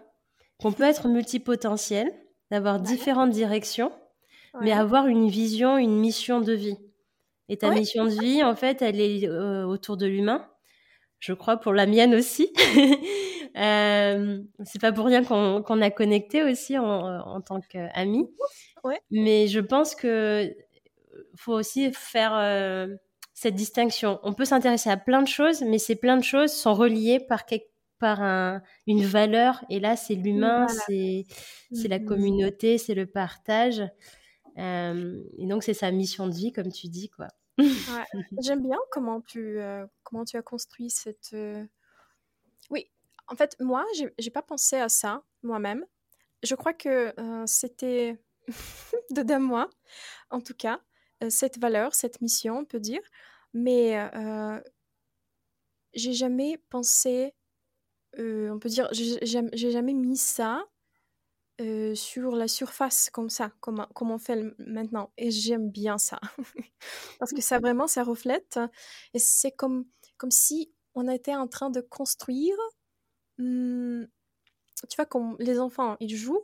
qu'on 0.61 0.72
peut 0.72 0.85
être 0.85 1.09
multipotentiel, 1.09 2.12
d'avoir 2.50 2.78
différentes 2.78 3.30
directions, 3.30 3.90
mais 4.61 4.70
avoir 4.70 5.09
une 5.09 5.28
vision, 5.28 5.78
une 5.78 5.98
mission 5.98 6.40
de 6.40 6.52
vie. 6.52 6.78
Et 7.48 7.57
ta 7.57 7.70
mission 7.70 8.04
de 8.04 8.11
vie, 8.11 8.44
en 8.44 8.54
fait, 8.54 8.83
elle 8.83 9.00
est 9.00 9.28
autour 9.28 9.96
de 9.96 10.07
l'humain. 10.07 10.48
Je 11.18 11.33
crois 11.33 11.57
pour 11.57 11.72
la 11.72 11.87
mienne 11.87 12.14
aussi. 12.14 12.52
Euh, 13.57 14.40
c'est 14.64 14.80
pas 14.80 14.90
pour 14.90 15.07
rien 15.07 15.22
qu'on 15.22 15.80
a 15.80 15.90
connecté 15.92 16.42
aussi 16.42 16.76
en, 16.76 16.85
en 16.85 17.40
tant 17.40 17.61
qu'amis. 17.61 18.28
Mais 19.12 19.46
je 19.46 19.61
pense 19.61 19.94
que 19.94 20.52
faut 21.37 21.53
aussi 21.53 21.92
faire 21.92 22.35
euh, 22.35 22.88
cette 23.33 23.55
distinction. 23.55 24.20
On 24.23 24.35
peut 24.35 24.44
s'intéresser 24.44 24.90
à 24.90 24.97
plein 24.97 25.23
de 25.23 25.29
choses, 25.29 25.62
mais 25.62 25.79
ces 25.79 25.97
plein 25.97 26.16
de 26.16 26.25
choses 26.25 26.53
sont 26.53 26.75
reliées 26.75 27.20
par, 27.20 27.44
par 27.99 28.23
un, 28.23 28.62
une 28.87 29.05
valeur. 29.05 29.64
Et 29.70 29.81
là, 29.81 29.97
c'est 29.97 30.14
l'humain, 30.14 30.66
c'est 30.68 31.25
la 31.88 31.99
mm-hmm. 31.99 32.05
communauté, 32.05 32.79
c'est 32.79 32.94
le 32.94 33.07
partage. 33.07 33.83
Euh, 34.59 35.23
et 35.38 35.47
donc, 35.47 35.62
c'est 35.64 35.75
sa 35.75 35.90
mission 35.90 36.29
de 36.29 36.35
vie, 36.35 36.53
comme 36.53 36.70
tu 36.70 36.88
dis, 36.88 37.11
quoi. 37.11 37.29
J'aime 38.42 38.62
bien 38.62 38.79
comment 38.90 39.20
tu, 39.20 39.59
comment 40.03 40.25
tu 40.25 40.37
as 40.37 40.42
construit 40.42 40.90
cette, 40.90 41.37
oui, 42.70 42.90
en 43.29 43.37
fait, 43.37 43.57
moi, 43.61 43.85
j'ai 44.18 44.31
pas 44.31 44.42
pensé 44.42 44.77
à 44.77 44.88
ça 44.88 45.23
moi-même. 45.42 45.85
Je 46.42 46.55
crois 46.55 46.75
que 46.75 47.18
euh, 47.18 47.47
c'était 47.47 48.18
de 49.11 49.37
moi, 49.37 49.70
en 50.31 50.40
tout 50.40 50.55
cas, 50.55 50.75
euh, 50.75 50.81
cette 51.29 51.59
valeur, 51.59 51.94
cette 51.94 52.20
mission, 52.20 52.59
on 52.59 52.64
peut 52.64 52.81
dire. 52.81 53.00
Mais 53.53 53.98
euh, 54.14 54.61
j'ai 55.94 56.12
jamais 56.12 56.59
pensé, 56.70 57.35
on 58.18 58.59
peut 58.59 58.68
dire, 58.68 58.88
j'ai 58.92 59.70
jamais 59.70 59.94
mis 59.94 60.16
ça 60.16 60.64
sur 61.94 62.35
la 62.35 62.48
surface 62.48 63.11
comme 63.11 63.31
ça, 63.31 63.53
comme, 63.61 63.87
comme 63.94 64.11
on 64.11 64.18
fait 64.18 64.55
maintenant. 64.59 65.12
Et 65.16 65.31
j'aime 65.31 65.70
bien 65.70 65.98
ça. 65.98 66.20
Parce 67.18 67.33
que 67.33 67.40
ça 67.42 67.59
vraiment, 67.59 67.87
ça 67.87 68.03
reflète. 68.03 68.59
Et 69.14 69.18
c'est 69.18 69.53
comme, 69.53 69.87
comme 70.16 70.33
si 70.33 70.72
on 70.94 71.09
était 71.09 71.37
en 71.37 71.48
train 71.48 71.70
de 71.70 71.81
construire 71.81 72.57
Mmh, 73.38 74.05
tu 74.88 74.96
vois, 74.96 75.07
comme 75.07 75.37
les 75.40 75.59
enfants, 75.59 75.96
ils 76.00 76.16
jouent, 76.16 76.42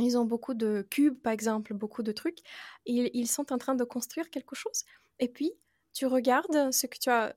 ils 0.00 0.18
ont 0.18 0.24
beaucoup 0.24 0.54
de 0.54 0.86
cubes, 0.90 1.18
par 1.20 1.32
exemple, 1.32 1.74
beaucoup 1.74 2.02
de 2.02 2.12
trucs, 2.12 2.38
ils 2.86 3.26
sont 3.26 3.52
en 3.52 3.58
train 3.58 3.74
de 3.74 3.84
construire 3.84 4.30
quelque 4.30 4.54
chose. 4.54 4.84
Et 5.18 5.28
puis, 5.28 5.52
tu 5.92 6.06
regardes 6.06 6.72
ce 6.72 6.86
que 6.86 6.98
tu 6.98 7.10
as 7.10 7.34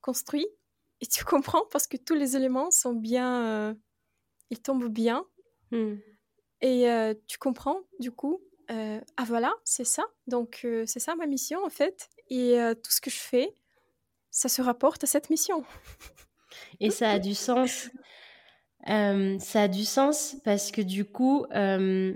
construit 0.00 0.46
et 1.00 1.06
tu 1.06 1.24
comprends 1.24 1.64
parce 1.70 1.86
que 1.86 1.96
tous 1.96 2.14
les 2.14 2.36
éléments 2.36 2.70
sont 2.70 2.94
bien, 2.94 3.44
euh, 3.44 3.74
ils 4.50 4.60
tombent 4.60 4.88
bien. 4.88 5.26
Mmh. 5.70 5.94
Et 6.60 6.90
euh, 6.90 7.14
tu 7.26 7.38
comprends, 7.38 7.80
du 7.98 8.10
coup, 8.10 8.40
euh, 8.70 9.00
ah 9.16 9.24
voilà, 9.24 9.54
c'est 9.64 9.84
ça. 9.84 10.04
Donc, 10.26 10.66
c'est 10.86 11.00
ça 11.00 11.14
ma 11.14 11.26
mission, 11.26 11.62
en 11.64 11.68
fait. 11.68 12.08
Et 12.30 12.56
tout 12.82 12.90
ce 12.90 13.02
que 13.02 13.10
je 13.10 13.18
fais, 13.18 13.54
ça 14.30 14.48
se 14.48 14.62
rapporte 14.62 15.04
à 15.04 15.06
cette 15.06 15.28
mission. 15.28 15.62
Et 16.80 16.90
ça 16.90 17.10
a 17.10 17.18
du 17.18 17.34
sens. 17.34 17.90
Euh, 18.88 19.38
ça 19.38 19.62
a 19.62 19.68
du 19.68 19.84
sens 19.84 20.36
parce 20.44 20.70
que 20.70 20.82
du 20.82 21.04
coup, 21.04 21.46
euh, 21.54 22.14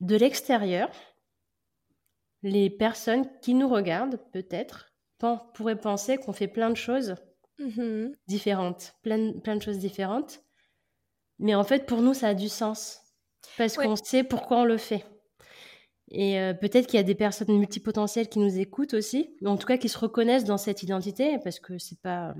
de 0.00 0.16
l'extérieur, 0.16 0.90
les 2.42 2.70
personnes 2.70 3.28
qui 3.40 3.54
nous 3.54 3.68
regardent, 3.68 4.18
peut-être, 4.32 4.92
pourraient 5.54 5.78
penser 5.78 6.18
qu'on 6.18 6.32
fait 6.32 6.48
plein 6.48 6.70
de 6.70 6.76
choses 6.76 7.14
mmh 7.58 8.08
différentes, 8.26 8.94
plein, 9.02 9.32
plein 9.38 9.56
de 9.56 9.62
choses 9.62 9.78
différentes. 9.78 10.42
Mais 11.38 11.54
en 11.54 11.64
fait, 11.64 11.86
pour 11.86 12.02
nous, 12.02 12.14
ça 12.14 12.28
a 12.28 12.34
du 12.34 12.48
sens 12.48 13.00
parce 13.56 13.76
qu'on 13.76 13.96
sait 13.96 14.24
pourquoi 14.24 14.58
on 14.58 14.64
le 14.64 14.78
fait. 14.78 15.04
Et 16.10 16.38
euh, 16.38 16.52
peut-être 16.54 16.86
qu'il 16.86 16.98
y 16.98 17.00
a 17.00 17.04
des 17.04 17.14
personnes 17.14 17.56
multipotentielles 17.56 18.28
qui 18.28 18.38
nous 18.38 18.58
écoutent 18.58 18.94
aussi, 18.94 19.36
en 19.44 19.56
tout 19.56 19.66
cas 19.66 19.78
qui 19.78 19.88
se 19.88 19.98
reconnaissent 19.98 20.44
dans 20.44 20.58
cette 20.58 20.82
identité, 20.82 21.38
parce 21.42 21.58
que 21.58 21.78
c'est 21.78 22.00
pas 22.00 22.34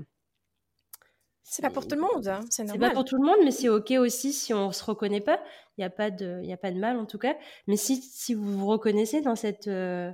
c'est 1.43 1.61
pas 1.61 1.69
pour 1.69 1.87
tout 1.87 1.95
le 1.95 2.01
monde, 2.01 2.27
hein, 2.27 2.39
c'est 2.49 2.63
normal. 2.63 2.81
C'est 2.81 2.89
pas 2.89 2.95
pour 2.95 3.05
tout 3.05 3.17
le 3.17 3.25
monde, 3.25 3.37
mais 3.43 3.51
c'est 3.51 3.69
ok 3.69 3.91
aussi 3.99 4.33
si 4.33 4.53
on 4.53 4.71
se 4.71 4.83
reconnaît 4.83 5.21
pas. 5.21 5.39
Il 5.77 5.81
n'y 5.81 5.85
a 5.85 5.89
pas 5.89 6.09
de, 6.09 6.39
il 6.43 6.51
a 6.51 6.57
pas 6.57 6.71
de 6.71 6.79
mal 6.79 6.97
en 6.97 7.05
tout 7.05 7.17
cas. 7.17 7.35
Mais 7.67 7.75
si, 7.75 7.97
si 8.01 8.33
vous 8.33 8.57
vous 8.57 8.65
reconnaissez 8.65 9.21
dans 9.21 9.35
cette, 9.35 9.67
euh, 9.67 10.11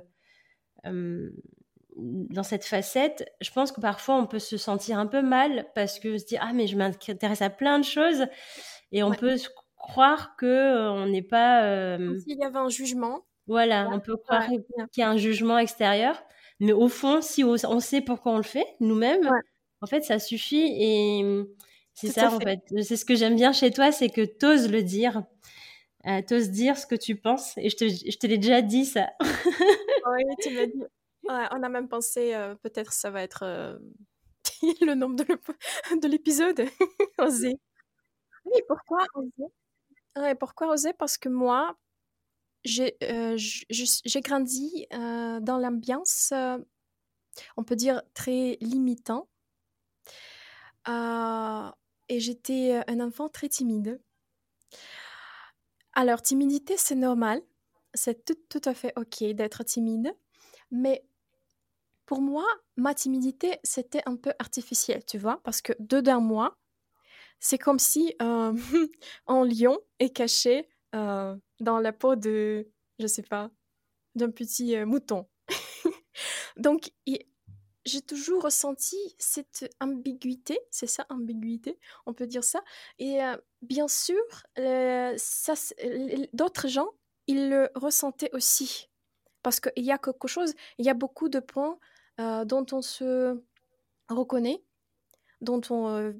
dans 1.96 2.42
cette 2.42 2.64
facette, 2.64 3.30
je 3.40 3.50
pense 3.52 3.70
que 3.72 3.80
parfois 3.80 4.16
on 4.16 4.26
peut 4.26 4.38
se 4.38 4.56
sentir 4.56 4.98
un 4.98 5.06
peu 5.06 5.22
mal 5.22 5.66
parce 5.74 5.98
que 6.00 6.18
se 6.18 6.26
dit 6.26 6.36
ah 6.40 6.52
mais 6.52 6.66
je 6.66 6.76
m'intéresse 6.76 7.42
à 7.42 7.50
plein 7.50 7.78
de 7.78 7.84
choses 7.84 8.26
et 8.92 9.02
on 9.02 9.12
peut 9.12 9.36
croire 9.76 10.36
que 10.36 10.46
euh, 10.46 10.90
on 10.90 11.06
n'est 11.06 11.22
pas. 11.22 11.96
S'il 11.96 12.38
y 12.38 12.44
avait 12.44 12.58
un 12.58 12.68
jugement. 12.68 13.24
Voilà, 13.46 13.88
on 13.92 14.00
peut 14.00 14.16
croire 14.16 14.46
qu'il 14.46 14.62
y 14.98 15.02
a 15.02 15.08
un 15.08 15.16
jugement 15.16 15.58
extérieur, 15.58 16.22
mais 16.60 16.72
au 16.72 16.88
fond, 16.88 17.20
si 17.20 17.42
on 17.44 17.80
sait 17.80 18.00
pourquoi 18.00 18.32
on 18.32 18.36
le 18.36 18.42
fait 18.42 18.66
nous-mêmes 18.78 19.28
en 19.80 19.86
fait, 19.86 20.02
ça 20.02 20.18
suffit 20.18 20.74
et 20.78 21.22
mmh, 21.22 21.46
c'est 21.94 22.08
ça, 22.08 22.32
en 22.32 22.40
fait. 22.40 22.60
C'est 22.82 22.96
ce 22.96 23.04
que 23.04 23.14
j'aime 23.14 23.36
bien 23.36 23.52
chez 23.52 23.70
toi, 23.70 23.92
c'est 23.92 24.08
que 24.08 24.24
t'oses 24.24 24.70
le 24.70 24.82
dire. 24.82 25.22
Euh, 26.06 26.22
t'oses 26.26 26.50
dire 26.50 26.78
ce 26.78 26.86
que 26.86 26.94
tu 26.94 27.16
penses. 27.16 27.56
Et 27.58 27.68
je 27.68 27.76
te, 27.76 27.88
je 27.88 28.16
te 28.16 28.26
l'ai 28.26 28.38
déjà 28.38 28.62
dit, 28.62 28.86
ça. 28.86 29.10
oui, 30.10 30.24
tu 30.40 30.50
m'as 30.54 30.66
dit. 30.66 30.82
on 31.28 31.62
a 31.62 31.68
même 31.68 31.88
pensé, 31.88 32.34
euh, 32.34 32.54
peut-être 32.54 32.92
ça 32.92 33.10
va 33.10 33.22
être 33.22 33.42
euh, 33.42 33.78
le 34.80 34.94
nom 34.94 35.10
de 35.10 36.08
l'épisode. 36.08 36.64
oser. 37.18 37.58
Oui, 38.46 38.60
pourquoi 38.66 39.04
oser? 39.14 39.52
Ouais, 40.16 40.34
Pourquoi 40.34 40.68
oser? 40.68 40.92
Parce 40.94 41.18
que 41.18 41.28
moi, 41.28 41.76
j'ai 42.64 42.96
euh, 43.02 43.36
grandi 44.16 44.86
dans 44.90 45.58
l'ambiance, 45.60 46.32
on 47.56 47.64
peut 47.64 47.76
dire, 47.76 48.02
très 48.14 48.56
limitant 48.60 49.28
et 50.86 52.20
j'étais 52.20 52.82
un 52.86 53.00
enfant 53.00 53.28
très 53.28 53.48
timide. 53.48 54.00
Alors, 55.92 56.22
timidité, 56.22 56.76
c'est 56.76 56.94
normal. 56.94 57.42
C'est 57.94 58.24
tout, 58.24 58.62
à 58.64 58.74
fait 58.74 58.92
OK 58.96 59.24
d'être 59.34 59.64
timide. 59.64 60.14
Mais 60.70 61.04
pour 62.06 62.20
moi, 62.20 62.46
ma 62.76 62.94
timidité, 62.94 63.58
c'était 63.64 64.02
un 64.06 64.16
peu 64.16 64.32
artificiel, 64.38 65.04
tu 65.04 65.18
vois, 65.18 65.40
parce 65.42 65.60
que 65.60 65.72
dedans 65.78 66.20
moi, 66.20 66.58
c'est 67.40 67.58
comme 67.58 67.78
si 67.78 68.14
euh, 68.22 68.52
un 69.26 69.44
lion 69.44 69.78
est 69.98 70.10
caché 70.10 70.68
euh, 70.94 71.36
dans 71.58 71.78
la 71.78 71.92
peau 71.92 72.16
de, 72.16 72.68
je 72.98 73.06
sais 73.06 73.22
pas, 73.22 73.50
d'un 74.14 74.30
petit 74.30 74.76
euh, 74.76 74.86
mouton. 74.86 75.28
Donc, 76.56 76.92
j'ai 77.84 78.02
toujours 78.02 78.42
ressenti 78.42 78.96
cette 79.18 79.74
ambiguïté, 79.80 80.60
c'est 80.70 80.86
ça, 80.86 81.06
ambiguïté, 81.08 81.78
on 82.06 82.14
peut 82.14 82.26
dire 82.26 82.44
ça. 82.44 82.62
Et 82.98 83.20
bien 83.62 83.88
sûr, 83.88 84.22
d'autres 86.32 86.68
gens, 86.68 86.90
ils 87.26 87.48
le 87.48 87.70
ressentaient 87.74 88.30
aussi. 88.34 88.90
Parce 89.42 89.60
qu'il 89.60 89.84
y 89.84 89.92
a 89.92 89.98
quelque 89.98 90.28
chose, 90.28 90.54
il 90.78 90.84
y 90.84 90.90
a 90.90 90.94
beaucoup 90.94 91.28
de 91.28 91.40
points 91.40 91.78
dont 92.18 92.66
on 92.72 92.82
se 92.82 93.42
reconnaît, 94.08 94.62
dont 95.40 95.62
on 95.70 96.14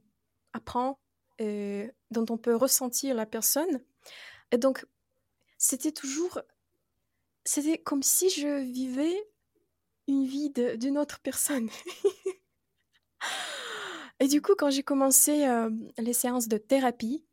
apprend 0.52 0.98
dont 1.38 2.26
on 2.28 2.36
peut 2.38 2.54
ressentir 2.54 3.14
la 3.14 3.26
personne. 3.26 3.82
Et 4.50 4.58
donc, 4.58 4.86
c'était 5.58 5.92
toujours... 5.92 6.40
C'était 7.44 7.78
comme 7.78 8.02
si 8.02 8.28
je 8.28 8.60
vivais 8.60 9.29
une 10.10 10.24
vie 10.24 10.50
d'une 10.50 10.98
autre 10.98 11.20
personne. 11.20 11.70
et 14.20 14.26
du 14.26 14.42
coup, 14.42 14.54
quand 14.58 14.70
j'ai 14.70 14.82
commencé 14.82 15.46
euh, 15.46 15.70
les 15.98 16.12
séances 16.12 16.48
de 16.48 16.58
thérapie 16.58 17.24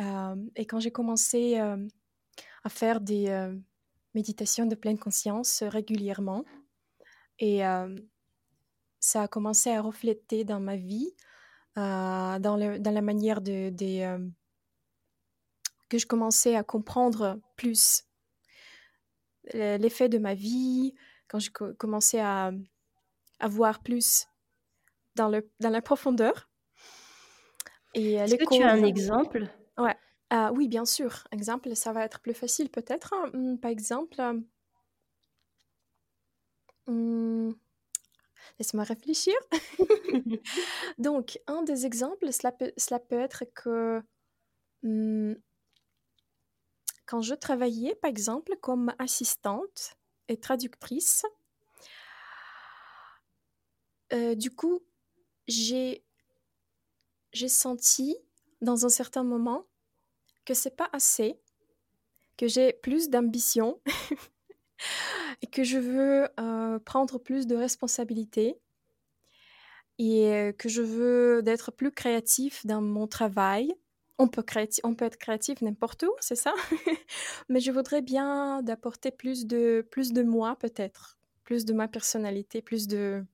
euh, 0.00 0.34
et 0.56 0.66
quand 0.66 0.80
j'ai 0.80 0.90
commencé 0.90 1.60
euh, 1.60 1.76
à 2.64 2.68
faire 2.68 3.00
des 3.00 3.52
méditations 4.14 4.66
de 4.66 4.74
pleine 4.74 4.98
conscience 4.98 5.62
régulièrement, 5.62 6.44
et 7.38 7.60
ça 9.00 9.22
a 9.22 9.28
commencé 9.28 9.70
à 9.70 9.82
refléter 9.82 10.44
dans 10.44 10.60
ma 10.60 10.76
vie, 10.76 11.14
dans, 11.76 12.56
le, 12.58 12.78
dans, 12.78 12.94
la 12.94 13.02
manière 13.02 13.42
de, 13.42 13.70
que 15.90 15.98
je 15.98 16.06
commençais 16.06 16.56
à 16.56 16.64
comprendre 16.64 17.38
plus 17.56 18.04
l'effet 19.52 20.08
de 20.08 20.18
ma 20.18 20.34
vie, 20.34 20.94
quand 21.28 21.38
je 21.38 21.50
commençais 21.50 22.20
à, 22.20 22.52
à, 23.40 23.48
voir 23.48 23.82
plus 23.82 24.26
dans, 25.14 25.28
le, 25.28 25.50
dans 25.60 25.70
la 25.70 25.82
profondeur. 25.82 26.50
Est-ce 27.94 28.34
que 28.34 28.54
tu 28.54 28.62
as 28.62 28.72
un 28.72 28.82
exemple? 28.82 29.48
Ouais. 29.78 29.96
Euh, 30.32 30.50
oui, 30.50 30.68
bien 30.68 30.84
sûr. 30.84 31.28
Exemple, 31.30 31.74
ça 31.76 31.92
va 31.92 32.04
être 32.04 32.20
plus 32.20 32.34
facile 32.34 32.70
peut-être. 32.70 33.14
Hein. 33.14 33.56
Par 33.56 33.70
exemple, 33.70 34.20
hmm, 36.86 37.52
Laisse-moi 38.58 38.84
réfléchir. 38.84 39.34
Donc, 40.98 41.40
un 41.46 41.62
des 41.62 41.86
exemples, 41.86 42.32
cela 42.32 42.52
peut, 42.52 42.72
cela 42.76 43.00
peut 43.00 43.18
être 43.18 43.44
que 43.54 44.00
hmm, 44.82 45.34
quand 47.06 47.20
je 47.20 47.34
travaillais, 47.34 47.94
par 47.96 48.10
exemple, 48.10 48.56
comme 48.60 48.94
assistante 48.98 49.96
et 50.28 50.38
traductrice, 50.38 51.24
euh, 54.12 54.34
du 54.34 54.50
coup, 54.50 54.80
j'ai, 55.48 56.04
senti 57.48 58.16
dans 58.60 58.86
un 58.86 58.88
certain 58.88 59.24
moment 59.24 59.66
que 60.44 60.54
c'est 60.54 60.76
pas 60.76 60.88
assez, 60.92 61.40
que 62.36 62.46
j'ai 62.46 62.72
plus 62.72 63.10
d'ambition 63.10 63.80
et 65.42 65.46
que 65.46 65.64
je 65.64 65.78
veux 65.78 66.28
euh, 66.38 66.78
prendre 66.78 67.18
plus 67.18 67.46
de 67.46 67.56
responsabilités 67.56 68.58
et 69.98 70.32
euh, 70.32 70.52
que 70.52 70.68
je 70.68 70.82
veux 70.82 71.42
d'être 71.42 71.70
plus 71.70 71.90
créatif 71.90 72.64
dans 72.66 72.80
mon 72.80 73.06
travail. 73.06 73.74
On 74.18 74.28
peut, 74.28 74.44
être 74.46 75.16
créatif 75.18 75.60
n'importe 75.60 76.04
où, 76.04 76.12
c'est 76.20 76.36
ça? 76.36 76.54
Mais 77.48 77.58
je 77.60 77.72
voudrais 77.72 78.00
bien 78.00 78.62
d'apporter 78.62 79.10
plus 79.10 79.46
de, 79.46 79.86
plus 79.90 80.12
de 80.12 80.22
moi 80.22 80.56
peut-être, 80.56 81.18
plus 81.42 81.64
de 81.64 81.72
ma 81.72 81.88
personnalité, 81.88 82.62
plus 82.62 82.86
de... 82.86 83.24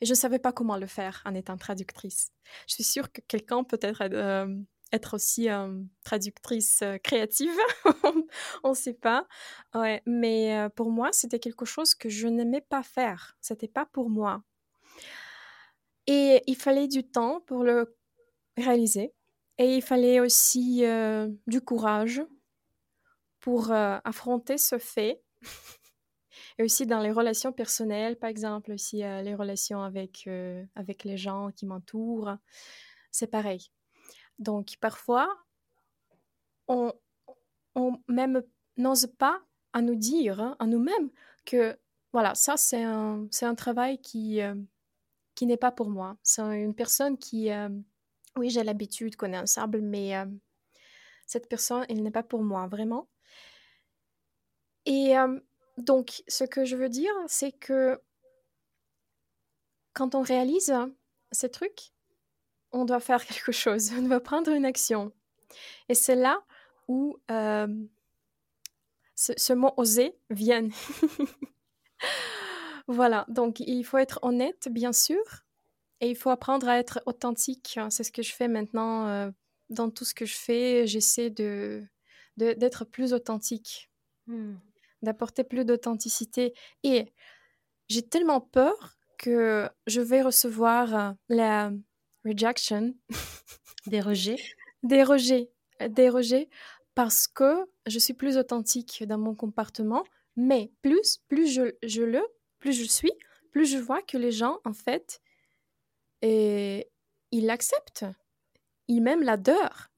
Et 0.00 0.06
je 0.06 0.12
ne 0.12 0.16
savais 0.16 0.38
pas 0.38 0.52
comment 0.52 0.78
le 0.78 0.86
faire 0.86 1.22
en 1.26 1.34
étant 1.34 1.58
traductrice. 1.58 2.32
Je 2.66 2.74
suis 2.74 2.84
sûre 2.84 3.12
que 3.12 3.20
quelqu'un 3.20 3.64
peut-être 3.64 4.02
euh, 4.02 4.46
être 4.92 5.14
aussi 5.14 5.48
traductrice 6.04 6.82
créative, 7.04 7.56
on 8.64 8.70
ne 8.70 8.74
sait 8.74 8.94
pas. 8.94 9.26
Ouais, 9.74 10.02
mais 10.06 10.68
pour 10.74 10.90
moi, 10.90 11.10
c'était 11.12 11.38
quelque 11.38 11.64
chose 11.64 11.94
que 11.94 12.08
je 12.08 12.28
n'aimais 12.28 12.62
pas 12.62 12.82
faire. 12.82 13.36
C'était 13.40 13.68
pas 13.68 13.86
pour 13.86 14.10
moi. 14.10 14.42
Et 16.06 16.42
il 16.46 16.56
fallait 16.56 16.88
du 16.88 17.04
temps 17.04 17.40
pour 17.46 17.62
le 17.62 17.96
réaliser. 18.56 19.12
Et 19.58 19.76
il 19.76 19.82
fallait 19.82 20.20
aussi 20.20 20.84
du 21.46 21.60
courage 21.60 22.22
pour 23.40 23.70
affronter 23.70 24.58
ce 24.58 24.78
fait. 24.78 25.22
Et 26.58 26.64
aussi 26.64 26.86
dans 26.86 27.00
les 27.00 27.12
relations 27.12 27.52
personnelles, 27.52 28.18
par 28.18 28.28
exemple, 28.30 28.72
aussi 28.72 28.98
les 28.98 29.34
relations 29.34 29.82
avec, 29.82 30.28
avec 30.74 31.04
les 31.04 31.16
gens 31.16 31.50
qui 31.50 31.66
m'entourent, 31.66 32.36
c'est 33.10 33.26
pareil 33.26 33.70
donc 34.38 34.76
parfois, 34.80 35.28
on, 36.68 36.92
on 37.74 37.98
même 38.08 38.42
n'ose 38.76 39.06
pas 39.18 39.40
à 39.72 39.82
nous 39.82 39.94
dire, 39.94 40.40
hein, 40.40 40.56
à 40.58 40.66
nous-mêmes, 40.66 41.10
que 41.44 41.78
voilà, 42.12 42.34
ça 42.34 42.56
c'est 42.56 42.82
un, 42.82 43.26
un 43.42 43.54
travail 43.54 44.00
qui, 44.00 44.42
euh, 44.42 44.54
qui 45.34 45.46
n'est 45.46 45.56
pas 45.56 45.72
pour 45.72 45.88
moi. 45.90 46.16
C'est 46.22 46.42
une 46.42 46.74
personne 46.74 47.16
qui, 47.16 47.50
euh, 47.50 47.68
oui, 48.36 48.50
j'ai 48.50 48.62
l'habitude, 48.62 49.16
connaît 49.16 49.36
un 49.36 49.46
sable, 49.46 49.80
mais 49.80 50.16
euh, 50.16 50.26
cette 51.26 51.48
personne, 51.48 51.84
elle 51.88 52.02
n'est 52.02 52.10
pas 52.10 52.22
pour 52.22 52.42
moi, 52.42 52.66
vraiment. 52.66 53.08
Et 54.84 55.14
donc, 55.78 56.22
ce 56.26 56.44
que 56.44 56.64
je 56.64 56.76
veux 56.76 56.88
dire, 56.88 57.12
c'est 57.28 57.52
que 57.52 58.00
quand 59.92 60.14
on 60.14 60.22
réalise 60.22 60.74
ces 61.30 61.50
trucs, 61.50 61.92
on 62.72 62.84
doit 62.84 63.00
faire 63.00 63.24
quelque 63.26 63.52
chose, 63.52 63.92
on 63.96 64.02
doit 64.02 64.20
prendre 64.20 64.50
une 64.50 64.64
action. 64.64 65.12
Et 65.88 65.94
c'est 65.94 66.14
là 66.14 66.42
où 66.88 67.18
euh, 67.30 67.68
ce, 69.14 69.52
mot 69.52 69.72
oser 69.76 70.16
vient. 70.30 70.68
voilà, 72.86 73.24
donc 73.28 73.60
il 73.60 73.84
faut 73.84 73.98
être 73.98 74.18
honnête, 74.22 74.68
bien 74.70 74.92
sûr, 74.92 75.41
et 76.02 76.10
il 76.10 76.16
faut 76.16 76.30
apprendre 76.30 76.68
à 76.68 76.78
être 76.78 77.00
authentique. 77.06 77.78
C'est 77.88 78.02
ce 78.02 78.10
que 78.10 78.22
je 78.22 78.34
fais 78.34 78.48
maintenant 78.48 79.06
euh, 79.06 79.30
dans 79.70 79.88
tout 79.88 80.04
ce 80.04 80.14
que 80.14 80.26
je 80.26 80.36
fais. 80.36 80.86
J'essaie 80.86 81.30
de, 81.30 81.84
d'être 82.36 82.84
plus 82.84 83.14
authentique, 83.14 83.88
hmm. 84.26 84.56
d'apporter 85.02 85.44
plus 85.44 85.64
d'authenticité. 85.64 86.54
Et 86.82 87.06
j'ai 87.88 88.02
tellement 88.02 88.40
peur 88.40 88.98
que 89.16 89.70
je 89.86 90.00
vais 90.00 90.22
recevoir 90.22 91.14
la 91.28 91.70
rejection. 92.24 92.94
Des 93.86 94.00
rejets. 94.00 94.42
Des 94.82 95.04
rejets. 95.04 95.50
Des 95.88 96.08
rejets 96.08 96.48
parce 96.96 97.28
que 97.28 97.64
je 97.86 97.98
suis 98.00 98.14
plus 98.14 98.36
authentique 98.36 99.04
dans 99.06 99.18
mon 99.18 99.36
comportement, 99.36 100.04
mais 100.36 100.72
plus, 100.82 101.18
plus 101.28 101.46
je, 101.46 101.74
je 101.84 102.02
le, 102.02 102.22
plus 102.58 102.72
je 102.72 102.84
suis, 102.84 103.12
plus 103.52 103.66
je 103.66 103.78
vois 103.78 104.02
que 104.02 104.18
les 104.18 104.32
gens, 104.32 104.58
en 104.64 104.72
fait, 104.72 105.21
et, 106.22 106.88
ils 107.30 107.46
l'acceptent. 107.46 108.04
Ils 108.88 109.00
même 109.00 109.22
l'adorent. 109.22 109.88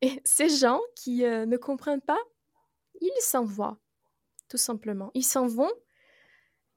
Et 0.00 0.20
ces 0.24 0.48
gens 0.48 0.80
qui 0.96 1.24
euh, 1.24 1.46
ne 1.46 1.56
comprennent 1.56 2.00
pas, 2.00 2.18
ils 3.00 3.10
s'en 3.20 3.44
vont, 3.44 3.76
tout 4.48 4.56
simplement. 4.56 5.10
Ils 5.14 5.24
s'en 5.24 5.46
vont 5.46 5.70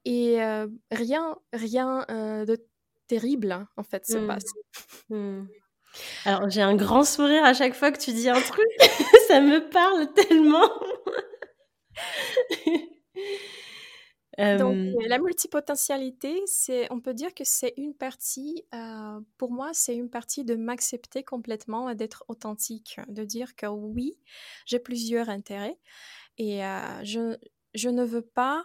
et 0.04 0.42
euh, 0.42 0.66
rien, 0.90 1.36
rien 1.52 2.04
euh, 2.10 2.44
de 2.44 2.64
terrible, 3.06 3.52
hein, 3.52 3.68
en 3.76 3.82
fait, 3.82 4.06
se 4.06 4.18
mmh. 4.18 4.26
passe. 4.26 4.44
Mmh. 5.10 5.44
Alors, 6.24 6.48
j'ai 6.50 6.62
un 6.62 6.74
grand 6.74 7.04
sourire 7.04 7.44
à 7.44 7.54
chaque 7.54 7.74
fois 7.74 7.92
que 7.92 7.98
tu 7.98 8.12
dis 8.12 8.28
un 8.28 8.40
truc. 8.40 8.66
ça 9.28 9.40
me 9.40 9.68
parle 9.68 10.12
tellement. 10.14 10.70
Donc, 14.38 14.76
la 15.06 15.18
multipotentialité, 15.18 16.42
c'est, 16.46 16.90
on 16.90 17.00
peut 17.00 17.12
dire 17.12 17.34
que 17.34 17.44
c'est 17.44 17.74
une 17.76 17.94
partie, 17.94 18.64
euh, 18.74 19.20
pour 19.36 19.52
moi, 19.52 19.70
c'est 19.74 19.94
une 19.94 20.08
partie 20.08 20.44
de 20.44 20.54
m'accepter 20.54 21.22
complètement 21.22 21.90
et 21.90 21.94
d'être 21.94 22.24
authentique, 22.28 22.98
de 23.08 23.24
dire 23.24 23.54
que 23.56 23.66
oui, 23.66 24.18
j'ai 24.64 24.78
plusieurs 24.78 25.28
intérêts 25.28 25.78
et 26.38 26.64
euh, 26.64 27.04
je, 27.04 27.36
je 27.74 27.90
ne 27.90 28.04
veux 28.04 28.22
pas, 28.22 28.64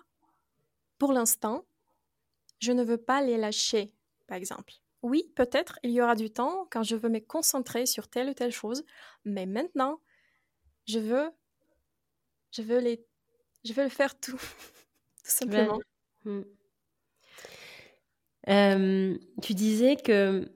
pour 1.00 1.12
l'instant, 1.12 1.66
je 2.60 2.72
ne 2.72 2.84
veux 2.84 2.98
pas 2.98 3.22
les 3.22 3.38
lâcher 3.38 3.94
par 4.28 4.38
exemple. 4.38 4.74
Oui, 5.02 5.32
peut-être 5.36 5.80
il 5.84 5.92
y 5.92 6.02
aura 6.02 6.16
du 6.16 6.30
temps 6.30 6.68
quand 6.70 6.84
je 6.84 6.96
veux 6.96 7.10
me 7.10 7.20
concentrer 7.20 7.86
sur 7.86 8.08
telle 8.10 8.30
ou 8.30 8.34
telle 8.34 8.52
chose, 8.52 8.84
mais 9.26 9.46
maintenant, 9.46 10.02
je 10.86 11.00
veux 11.00 11.30
je 12.52 12.62
veux 12.62 12.80
les, 12.80 13.06
je 13.64 13.74
veux 13.74 13.84
le 13.84 13.90
faire 13.90 14.20
tout, 14.20 14.40
simplement. 15.32 15.80
Hmm. 16.24 16.42
tu 19.42 19.54
disais 19.54 19.96
que 19.96 20.52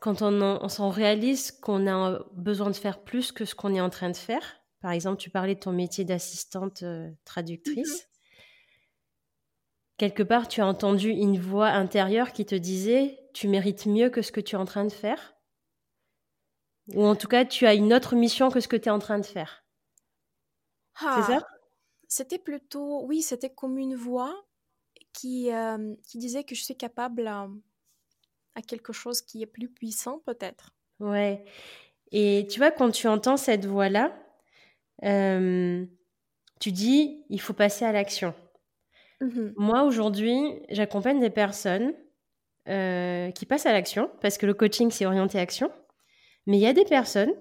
quand 0.00 0.22
on, 0.22 0.42
on 0.42 0.68
s'en 0.68 0.90
réalise 0.90 1.50
qu'on 1.50 1.86
a 1.86 2.20
besoin 2.32 2.70
de 2.70 2.76
faire 2.76 3.02
plus 3.02 3.32
que 3.32 3.44
ce 3.44 3.54
qu'on 3.54 3.74
est 3.74 3.80
en 3.80 3.90
train 3.90 4.10
de 4.10 4.16
faire, 4.16 4.64
par 4.84 4.92
exemple, 4.92 5.16
tu 5.16 5.30
parlais 5.30 5.54
de 5.54 5.60
ton 5.60 5.72
métier 5.72 6.04
d'assistante 6.04 6.82
euh, 6.82 7.10
traductrice. 7.24 8.02
Mhm. 8.02 8.08
Quelque 9.96 10.22
part, 10.22 10.46
tu 10.46 10.60
as 10.60 10.66
entendu 10.66 11.08
une 11.08 11.40
voix 11.40 11.68
intérieure 11.68 12.32
qui 12.32 12.44
te 12.44 12.54
disait 12.54 13.18
tu 13.32 13.48
mérites 13.48 13.86
mieux 13.86 14.10
que 14.10 14.20
ce 14.20 14.30
que 14.30 14.42
tu 14.42 14.56
es 14.56 14.58
en 14.58 14.66
train 14.66 14.84
de 14.84 14.92
faire 14.92 15.36
Ou 16.88 17.06
en 17.06 17.16
tout 17.16 17.28
cas, 17.28 17.46
tu 17.46 17.66
as 17.66 17.72
une 17.72 17.94
autre 17.94 18.14
mission 18.14 18.50
que 18.50 18.60
ce 18.60 18.68
que 18.68 18.76
tu 18.76 18.88
es 18.88 18.92
en 18.92 18.98
train 18.98 19.18
de 19.18 19.24
faire. 19.24 19.64
C'est 20.98 21.06
ah, 21.06 21.24
ça? 21.26 21.46
C'était 22.16 22.38
plutôt, 22.38 23.04
oui, 23.06 23.22
c'était 23.22 23.50
comme 23.50 23.76
une 23.76 23.96
voix 23.96 24.46
qui, 25.12 25.52
euh, 25.52 25.96
qui 26.06 26.18
disait 26.18 26.44
que 26.44 26.54
je 26.54 26.62
suis 26.62 26.76
capable 26.76 27.26
à, 27.26 27.48
à 28.54 28.62
quelque 28.62 28.92
chose 28.92 29.20
qui 29.20 29.42
est 29.42 29.46
plus 29.46 29.68
puissant, 29.68 30.20
peut-être. 30.20 30.70
Ouais. 31.00 31.44
Et 32.12 32.46
tu 32.48 32.60
vois, 32.60 32.70
quand 32.70 32.92
tu 32.92 33.08
entends 33.08 33.36
cette 33.36 33.66
voix-là, 33.66 34.16
euh, 35.02 35.84
tu 36.60 36.70
dis, 36.70 37.24
il 37.30 37.40
faut 37.40 37.52
passer 37.52 37.84
à 37.84 37.90
l'action. 37.90 38.32
Mmh 39.20 39.48
Moi, 39.56 39.82
aujourd'hui, 39.82 40.38
j'accompagne 40.68 41.18
des 41.18 41.30
personnes 41.30 41.94
euh, 42.68 43.32
qui 43.32 43.44
passent 43.44 43.66
à 43.66 43.72
l'action, 43.72 44.08
parce 44.20 44.38
que 44.38 44.46
le 44.46 44.54
coaching, 44.54 44.92
c'est 44.92 45.04
orienté 45.04 45.40
action. 45.40 45.68
Mais 46.46 46.58
il 46.58 46.62
y 46.62 46.68
a 46.68 46.74
des 46.74 46.84
personnes, 46.84 47.34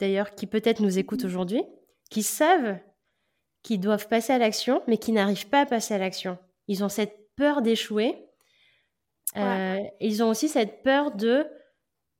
d'ailleurs, 0.00 0.34
qui 0.34 0.46
peut-être 0.46 0.80
nous 0.80 0.98
écoutent 0.98 1.24
mmh 1.24 1.28
aujourd'hui, 1.28 1.62
qui 2.10 2.22
savent 2.22 2.78
qu'ils 3.64 3.80
doivent 3.80 4.06
passer 4.06 4.32
à 4.32 4.38
l'action, 4.38 4.80
mais 4.86 4.98
qui 4.98 5.10
n'arrivent 5.10 5.48
pas 5.48 5.62
à 5.62 5.66
passer 5.66 5.94
à 5.94 5.98
l'action. 5.98 6.38
Ils 6.68 6.84
ont 6.84 6.88
cette 6.88 7.34
peur 7.34 7.62
d'échouer. 7.62 8.14
Euh, 9.36 9.80
ils 10.00 10.22
ont 10.22 10.28
aussi 10.28 10.48
cette 10.48 10.84
peur 10.84 11.10
de, 11.10 11.44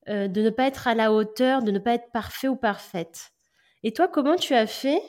de 0.09 0.43
ne 0.43 0.51
pas 0.51 0.67
être 0.67 0.89
à 0.89 0.97
la 0.97 1.13
hauteur, 1.13 1.63
de 1.63 1.71
ne 1.71 1.79
pas 1.79 1.95
être 1.95 2.11
parfait 2.11 2.49
ou 2.49 2.57
parfaite. 2.57 3.31
Et 3.85 3.93
toi, 3.93 4.09
comment 4.09 4.35
tu 4.35 4.55
as 4.55 4.67
fait 4.67 5.01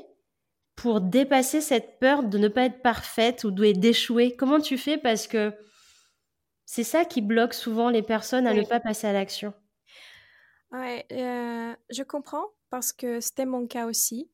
pour 0.75 1.01
dépasser 1.01 1.61
cette 1.61 1.97
peur 1.99 2.21
de 2.21 2.37
ne 2.37 2.49
pas 2.49 2.65
être 2.65 2.81
parfaite 2.81 3.45
ou 3.45 3.51
d'échouer? 3.51 4.35
Comment 4.35 4.59
tu 4.59 4.77
fais 4.77 4.97
Parce 4.97 5.27
que 5.27 5.53
c'est 6.65 6.83
ça 6.83 7.05
qui 7.05 7.21
bloque 7.21 7.53
souvent 7.53 7.89
les 7.89 8.01
personnes 8.01 8.45
à 8.45 8.53
ne 8.53 8.63
pas 8.63 8.79
passer 8.79 9.07
à 9.07 9.13
l'action? 9.13 9.53
Ouais, 10.71 11.05
euh, 11.11 11.73
je 11.89 12.03
comprends 12.03 12.45
parce 12.69 12.91
que 12.91 13.21
c'était 13.21 13.45
mon 13.45 13.65
cas 13.67 13.85
aussi. 13.85 14.29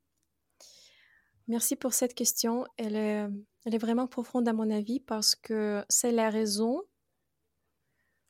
Merci 1.52 1.76
pour 1.76 1.94
cette 1.94 2.14
question. 2.14 2.66
Elle 2.78 2.96
est, 2.96 3.78
vraiment 3.78 4.08
profonde 4.08 4.48
à 4.48 4.54
mon 4.54 4.72
avis 4.72 5.02
parce 5.02 5.36
que 5.36 5.84
c'est 5.90 6.14
la 6.14 6.30
raison, 6.30 6.82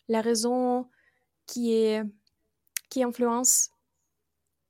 la 0.08 0.22
raison 0.22 0.90
qui 1.46 2.02
influence 2.96 3.70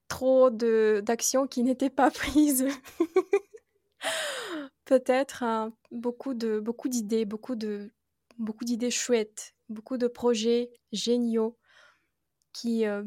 trop 0.10 0.50
d'actions 0.50 1.48
qui 1.48 1.64
n'étaient 1.64 1.90
pas 1.90 2.12
prises. 2.12 2.68
Peut-être 4.84 5.44
hein, 5.44 5.72
beaucoup 5.90 6.34
de 6.34 6.60
beaucoup 6.60 6.90
d'idées, 6.90 7.24
beaucoup 7.24 7.56
beaucoup 8.38 8.66
d'idées 8.66 8.92
chouettes, 8.92 9.56
beaucoup 9.70 9.98
de 9.98 10.08
projets 10.08 10.74
géniaux 10.92 11.58
qui 12.52 12.86
euh, 12.86 13.06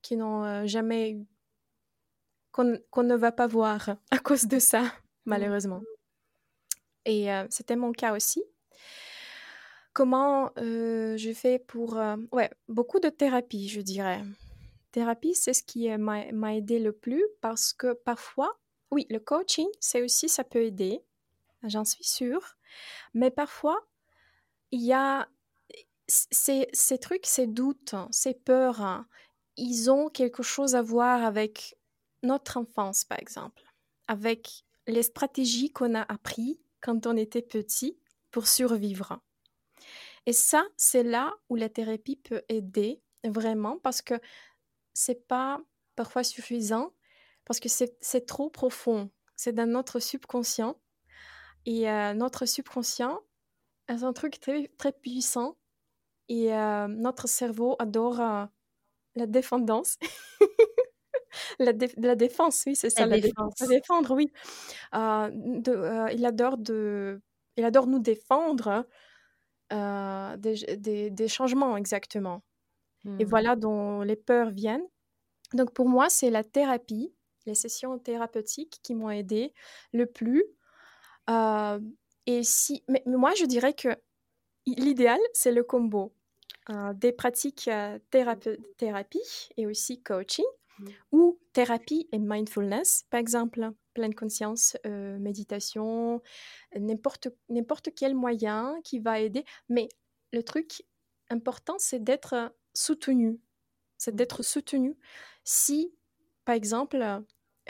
qui 0.00 0.16
n'ont 0.16 0.42
euh, 0.42 0.66
jamais 0.66 1.18
qu'on 2.54 3.02
ne 3.02 3.14
va 3.16 3.32
pas 3.32 3.46
voir 3.46 3.96
à 4.10 4.18
cause 4.18 4.46
de 4.46 4.58
ça, 4.58 4.92
malheureusement. 5.24 5.82
Et 7.04 7.32
euh, 7.32 7.46
c'était 7.50 7.76
mon 7.76 7.92
cas 7.92 8.14
aussi. 8.14 8.42
Comment 9.92 10.50
je 10.56 11.32
fais 11.34 11.58
pour... 11.58 12.00
ouais, 12.32 12.50
beaucoup 12.68 12.98
de 12.98 13.08
thérapie, 13.08 13.68
je 13.68 13.80
dirais 13.80 14.22
thérapie, 14.94 15.34
c'est 15.34 15.54
ce 15.54 15.64
qui 15.64 15.88
m'a 15.98 16.54
aidé 16.54 16.78
le 16.78 16.92
plus 16.92 17.24
parce 17.40 17.72
que 17.72 17.94
parfois, 17.94 18.60
oui, 18.92 19.06
le 19.10 19.18
coaching, 19.18 19.66
c'est 19.80 20.02
aussi, 20.02 20.28
ça 20.28 20.44
peut 20.44 20.62
aider, 20.62 21.02
j'en 21.64 21.84
suis 21.84 22.04
sûre, 22.04 22.56
mais 23.12 23.32
parfois, 23.32 23.88
il 24.70 24.82
y 24.82 24.92
a 24.92 25.28
ces, 26.06 26.68
ces 26.72 26.98
trucs, 26.98 27.26
ces 27.26 27.48
doutes, 27.48 27.96
ces 28.12 28.34
peurs, 28.34 28.82
hein, 28.82 29.08
ils 29.56 29.90
ont 29.90 30.08
quelque 30.08 30.44
chose 30.44 30.76
à 30.76 30.82
voir 30.82 31.24
avec 31.24 31.76
notre 32.24 32.56
enfance, 32.56 33.04
par 33.04 33.18
exemple, 33.18 33.62
avec 34.08 34.64
les 34.86 35.02
stratégies 35.02 35.70
qu'on 35.70 35.94
a 35.94 36.02
apprises 36.02 36.58
quand 36.80 37.06
on 37.06 37.16
était 37.16 37.42
petit 37.42 37.98
pour 38.30 38.48
survivre. 38.48 39.20
Et 40.26 40.32
ça, 40.32 40.64
c'est 40.76 41.02
là 41.02 41.34
où 41.48 41.56
la 41.56 41.68
thérapie 41.68 42.16
peut 42.16 42.42
aider 42.48 43.00
vraiment 43.24 43.78
parce 43.78 44.02
que 44.02 44.14
c'est 44.92 45.26
pas 45.26 45.60
parfois 45.96 46.24
suffisant 46.24 46.92
parce 47.44 47.60
que 47.60 47.68
c'est 47.68 48.26
trop 48.26 48.50
profond. 48.50 49.10
C'est 49.36 49.52
dans 49.52 49.68
notre 49.68 50.00
subconscient. 50.00 50.76
Et 51.66 51.90
euh, 51.90 52.14
notre 52.14 52.46
subconscient, 52.46 53.20
c'est 53.88 54.02
un 54.02 54.12
truc 54.12 54.40
très, 54.40 54.68
très 54.78 54.92
puissant. 54.92 55.56
Et 56.28 56.54
euh, 56.54 56.88
notre 56.88 57.28
cerveau 57.28 57.76
adore 57.78 58.20
euh, 58.20 58.46
la 59.14 59.26
défendance. 59.26 59.98
la, 61.58 61.72
la, 61.96 62.14
défense, 62.14 62.62
oui, 62.66 62.76
c'est 62.76 62.90
ça, 62.90 63.06
la, 63.06 63.18
défense. 63.18 63.54
Défendre, 63.68 64.14
oui. 64.14 64.32
il, 64.92 66.26
adore 66.26 66.58
de, 66.58 67.20
il 67.56 67.64
adore 67.64 67.86
nous 67.86 68.00
défendre 68.00 68.86
des, 69.70 70.76
des, 70.78 71.10
des 71.10 71.28
changements, 71.28 71.76
exactement. 71.76 72.42
Et 73.18 73.24
mmh. 73.24 73.28
voilà 73.28 73.56
dont 73.56 74.00
les 74.02 74.16
peurs 74.16 74.50
viennent. 74.50 74.86
Donc 75.52 75.72
pour 75.72 75.88
moi, 75.88 76.08
c'est 76.08 76.30
la 76.30 76.42
thérapie, 76.42 77.12
les 77.46 77.54
sessions 77.54 77.98
thérapeutiques 77.98 78.80
qui 78.82 78.94
m'ont 78.94 79.10
aidé 79.10 79.52
le 79.92 80.06
plus. 80.06 80.44
Euh, 81.30 81.80
et 82.26 82.42
si, 82.42 82.82
mais, 82.88 83.02
moi, 83.06 83.32
je 83.34 83.44
dirais 83.44 83.74
que 83.74 83.88
l'idéal, 84.66 85.20
c'est 85.32 85.52
le 85.52 85.62
combo 85.62 86.14
euh, 86.70 86.92
des 86.94 87.12
pratiques 87.12 87.68
euh, 87.68 87.98
thérapie 88.10 89.48
et 89.56 89.66
aussi 89.66 90.02
coaching. 90.02 90.44
Ou 91.12 91.38
thérapie 91.52 92.08
et 92.12 92.18
mindfulness, 92.18 93.06
par 93.10 93.20
exemple, 93.20 93.70
pleine 93.94 94.14
conscience, 94.14 94.76
méditation, 94.84 96.20
n'importe 96.76 97.90
quel 97.94 98.14
moyen 98.14 98.80
qui 98.82 98.98
va 98.98 99.20
aider. 99.20 99.44
Mais 99.68 99.88
le 100.32 100.42
truc 100.42 100.82
important, 101.30 101.76
c'est 101.78 102.02
d'être 102.02 102.54
soutenu. 102.74 103.40
C'est 103.96 104.14
d'être 104.14 104.42
soutenu. 104.42 104.96
Si, 105.44 105.94
par 106.44 106.54
exemple, 106.54 106.96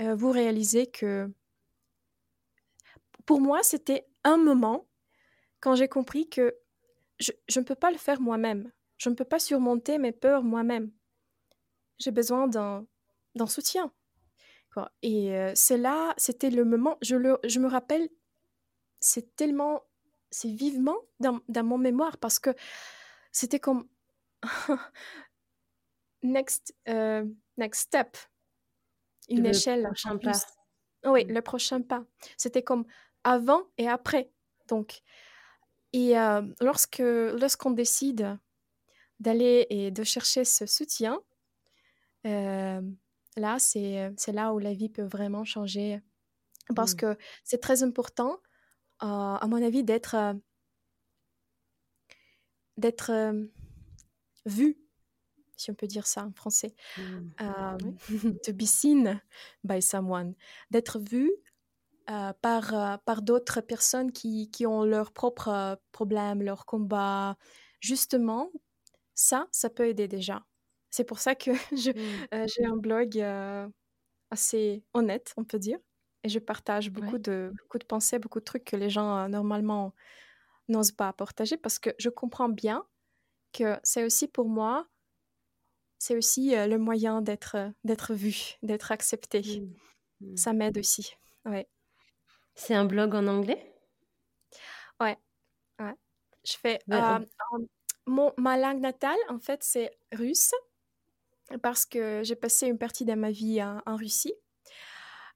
euh, 0.01 0.15
vous 0.15 0.31
réalisez 0.31 0.87
que... 0.87 1.31
Pour 3.27 3.41
moi, 3.41 3.63
c'était 3.63 4.07
un 4.23 4.37
moment 4.37 4.87
quand 5.61 5.75
j'ai 5.75 5.89
compris 5.89 6.29
que 6.29 6.55
je, 7.19 7.33
ne 7.57 7.65
peux 7.65 7.75
pas 7.75 7.91
le 7.91 7.97
faire 7.97 8.21
moi-même. 8.21 8.71
Je 8.99 9.09
ne 9.09 9.15
peux 9.15 9.25
pas 9.25 9.39
surmonter 9.39 9.99
mes 9.99 10.13
peurs 10.13 10.43
moi-même. 10.43 10.91
J'ai 11.99 12.11
besoin 12.11 12.49
d'un 12.49 12.87
soutien. 13.47 13.93
Et 15.03 15.35
euh, 15.37 15.53
c'est 15.55 15.77
là, 15.77 16.15
c'était 16.17 16.51
le 16.51 16.65
moment, 16.65 16.99
je, 17.01 17.15
le, 17.17 17.39
je 17.45 17.61
me 17.61 17.69
rappelle, 17.69 18.09
c'est 19.01 19.37
tellement, 19.37 19.83
c'est 20.31 20.51
vivement 20.51 20.97
dans, 21.21 21.41
dans 21.49 21.65
mon 21.65 21.79
mémoire 21.79 22.17
parce 22.19 22.41
que 22.41 22.51
c'était 23.31 23.61
comme 23.61 23.87
next, 26.23 26.75
euh, 26.89 27.25
next 27.57 27.83
step, 27.83 28.17
une 29.29 29.47
échelle. 29.47 29.85
Prochain 29.85 30.19
pas. 30.19 30.33
Oui, 31.05 31.25
mm. 31.25 31.33
le 31.33 31.43
prochain 31.43 31.83
pas. 31.83 32.05
C'était 32.37 32.63
comme 32.63 32.85
avant 33.23 33.63
et 33.79 33.89
après. 33.89 34.31
Donc, 34.69 35.03
et 35.93 36.19
euh, 36.19 36.43
lorsque 36.61 36.99
lorsqu'on 36.99 37.71
décide 37.71 38.39
d'aller 39.21 39.67
et 39.71 39.91
de 39.91 40.03
chercher 40.03 40.45
ce 40.45 40.67
soutien, 40.67 41.21
euh, 42.27 42.81
là, 43.37 43.59
c'est 43.59 44.33
là 44.33 44.53
où 44.53 44.59
la 44.59 44.75
vie 44.75 44.89
peut 44.89 45.07
vraiment 45.07 45.45
changer. 45.45 46.01
Parce 46.75 46.95
mm. 46.95 46.97
que 46.97 47.19
c'est 47.45 47.61
très 47.61 47.83
important, 47.83 48.39
à 49.01 49.47
mon 49.49 49.63
avis, 49.63 49.85
d'être 49.85 50.17
d'être 52.77 53.33
vu, 54.47 54.77
si 55.57 55.71
on 55.71 55.75
peut 55.75 55.87
dire 55.87 56.07
ça 56.07 56.25
en 56.25 56.33
français, 56.33 56.75
mmh. 56.99 57.03
euh, 57.41 57.79
to 58.45 58.53
be 58.53 58.65
seen 58.65 59.21
by 59.63 59.81
someone, 59.81 60.35
d'être 60.71 60.99
vu 60.99 61.31
euh, 62.11 62.33
par, 62.43 62.75
euh, 62.75 62.97
par 63.05 63.23
d'autres 63.23 63.61
personnes 63.61 64.13
qui, 64.13 64.51
qui, 64.51 64.67
ont 64.67 64.85
leurs 64.85 65.13
propres 65.13 65.79
problèmes, 65.93 66.43
leurs 66.43 66.67
combats. 66.67 67.37
Justement, 67.81 68.51
ça, 69.15 69.49
ça 69.53 69.71
peut 69.71 69.89
aider 69.89 70.09
déjà. 70.09 70.45
C'est 70.95 71.03
pour 71.03 71.19
ça 71.19 71.35
que 71.35 71.51
mmh. 71.73 72.47
j'ai 72.47 72.65
un 72.65 72.77
blog 72.77 73.19
assez 74.31 74.85
honnête, 74.93 75.35
on 75.37 75.43
peut 75.43 75.59
dire. 75.59 75.81
et 76.23 76.29
je 76.29 76.39
partage 76.39 76.89
beaucoup 76.91 77.19
de, 77.19 77.53
beaucoup 77.59 77.81
de 77.81 77.85
pensées, 77.85 78.21
beaucoup 78.21 78.39
de 78.39 78.45
trucs 78.45 78.63
que 78.63 78.77
les 78.77 78.91
gens 78.91 79.29
normalement 79.29 79.93
n'osent 80.69 80.93
pas 80.93 81.13
partager 81.13 81.57
parce 81.57 81.81
que 81.81 81.91
je 81.99 82.11
comprends 82.11 82.49
bien 82.49 82.87
que 83.53 83.77
c'est 83.83 84.05
aussi 84.05 84.29
pour 84.29 84.49
moi, 84.49 84.87
c'est 85.99 86.17
aussi 86.17 86.55
le 86.55 86.77
moyen 86.77 87.23
d'être 87.23 87.73
d'être 87.83 88.15
vu, 88.15 88.55
d'être 88.63 88.93
accepté. 88.93 89.41
Mmh. 89.41 89.75
Mmh. 90.21 90.37
Ça 90.37 90.53
m'aide 90.53 90.79
aussi. 90.79 91.17
Ouais. 91.45 91.67
C'est 92.55 92.75
un 92.75 92.85
blog 92.85 93.17
en 93.17 93.27
anglais? 93.27 93.75
Ouais. 95.01 95.19
ouais. 95.81 95.95
Je 96.45 96.53
fais. 96.53 96.79
mon, 98.07 98.33
ma 98.39 98.57
langue 98.57 98.81
natale, 98.81 99.19
en 99.29 99.41
fait, 99.41 99.65
c'est 99.65 99.91
russe 100.13 100.55
parce 101.63 101.87
que 101.87 102.23
j'ai 102.25 102.37
passé 102.37 102.67
une 102.67 102.79
partie 102.79 103.05
de 103.05 103.15
ma 103.15 103.31
vie 103.31 103.63
en, 103.63 103.97
Russie. 103.97 104.35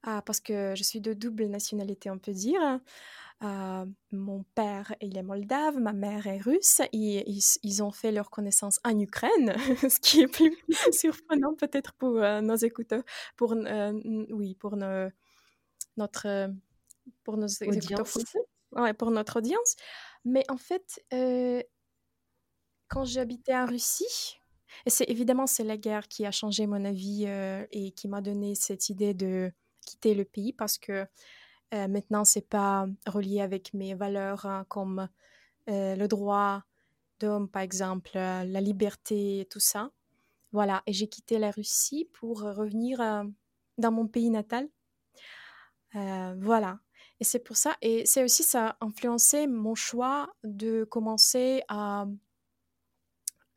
parce 0.03 0.39
que 0.39 0.73
je 0.75 0.83
suis 0.83 1.01
de 1.01 1.13
double 1.13 1.45
nationalité, 1.45 2.09
on 2.09 2.19
peut 2.19 2.33
dire. 2.33 2.79
Euh, 3.41 3.85
mon 4.11 4.43
père, 4.53 4.93
il 4.99 5.17
est 5.17 5.23
moldave, 5.23 5.77
ma 5.77 5.93
mère 5.93 6.27
est 6.27 6.39
russe. 6.39 6.81
Et, 6.91 7.23
ils, 7.63 7.83
ont 7.83 7.91
fait 7.91 8.11
leur 8.11 8.29
connaissance 8.29 8.79
en 8.83 8.97
Ukraine, 8.99 9.55
ce 9.89 9.99
qui 9.99 10.21
est 10.21 10.27
plus 10.27 10.57
surprenant 10.91 11.55
peut-être 11.55 11.93
pour 11.93 12.17
euh, 12.17 12.41
nos 12.41 12.55
écouteurs, 12.55 13.03
pour, 13.37 13.53
euh, 13.53 13.93
oui, 14.29 14.55
pour 14.55 14.75
notre, 14.75 16.51
pour 17.23 17.37
nos 17.37 17.47
écouteurs 17.47 18.07
français, 18.07 18.39
ouais, 18.73 18.93
pour 18.93 19.11
notre 19.11 19.37
audience. 19.37 19.75
Mais 20.25 20.43
en 20.49 20.57
fait, 20.57 21.01
quand 22.89 23.05
j'habitais 23.05 23.55
en 23.55 23.67
Russie, 23.67 24.38
et 24.85 24.89
c'est 24.89 25.09
évidemment 25.09 25.47
c'est 25.47 25.63
la 25.63 25.77
guerre 25.77 26.07
qui 26.07 26.25
a 26.25 26.31
changé 26.31 26.67
mon 26.67 26.83
avis 26.85 27.25
et 27.71 27.91
qui 27.91 28.07
m'a 28.07 28.21
donné 28.21 28.55
cette 28.55 28.89
idée 28.89 29.13
de 29.13 29.51
quitter 29.85 30.13
le 30.13 30.25
pays 30.25 30.53
parce 30.53 30.77
que 30.77 31.07
euh, 31.73 31.87
maintenant, 31.87 32.25
c'est 32.25 32.47
pas 32.47 32.87
relié 33.05 33.41
avec 33.41 33.73
mes 33.73 33.93
valeurs 33.93 34.45
hein, 34.45 34.65
comme 34.69 35.07
euh, 35.69 35.95
le 35.95 36.07
droit 36.07 36.63
d'homme, 37.19 37.47
par 37.49 37.61
exemple, 37.61 38.11
euh, 38.15 38.43
la 38.43 38.61
liberté, 38.61 39.47
tout 39.51 39.59
ça. 39.59 39.91
Voilà, 40.51 40.81
et 40.87 40.93
j'ai 40.93 41.07
quitté 41.07 41.37
la 41.37 41.51
Russie 41.51 42.09
pour 42.13 42.41
revenir 42.41 42.99
dans 43.77 43.91
mon 43.91 44.07
pays 44.07 44.31
natal. 44.31 44.67
voilà, 45.93 46.79
et 47.19 47.23
c'est 47.23 47.37
pour 47.37 47.55
ça, 47.55 47.77
et 47.83 48.03
c'est 48.07 48.23
aussi 48.23 48.41
ça 48.41 48.69
a 48.69 48.77
influencé 48.85 49.45
mon 49.45 49.75
choix 49.75 50.33
de 50.43 50.85
commencer 50.85 51.61
à, 51.67 52.07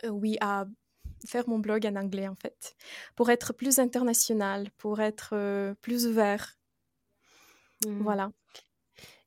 oui, 0.04 0.36
à 0.42 0.66
faire 1.26 1.48
mon 1.48 1.58
blog 1.58 1.86
en 1.86 1.96
anglais 1.96 2.28
en 2.28 2.36
fait, 2.36 2.74
pour 3.16 3.30
être 3.30 3.52
plus 3.52 3.78
international, 3.78 4.70
pour 4.78 5.00
être 5.00 5.74
plus 5.82 6.06
ouvert 6.06 6.56
Mmh. 7.86 8.02
Voilà. 8.02 8.30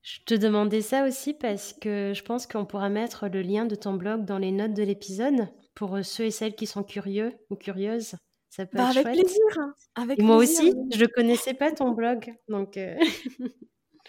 Je 0.01 0.19
te 0.25 0.33
demandais 0.35 0.81
ça 0.81 1.05
aussi 1.07 1.33
parce 1.33 1.73
que 1.73 2.13
je 2.15 2.23
pense 2.23 2.45
qu'on 2.45 2.65
pourra 2.65 2.89
mettre 2.89 3.27
le 3.27 3.41
lien 3.41 3.65
de 3.65 3.75
ton 3.75 3.93
blog 3.93 4.23
dans 4.23 4.37
les 4.37 4.51
notes 4.51 4.73
de 4.73 4.83
l'épisode 4.83 5.47
pour 5.73 5.97
ceux 6.03 6.25
et 6.25 6.31
celles 6.31 6.55
qui 6.55 6.67
sont 6.67 6.83
curieux 6.83 7.33
ou 7.49 7.55
curieuses. 7.55 8.15
Ça 8.49 8.65
peut 8.65 8.77
bah, 8.77 8.91
être 8.91 8.97
avec 9.05 9.17
plaisir. 9.17 9.43
Hein. 9.57 9.73
Avec 9.95 10.21
moi 10.21 10.37
aussi, 10.37 10.73
je 10.93 11.01
ne 11.01 11.07
connaissais 11.07 11.55
pas 11.55 11.71
ton 11.71 11.89
blog. 11.95 12.33
Donc, 12.47 12.77
euh, 12.77 12.95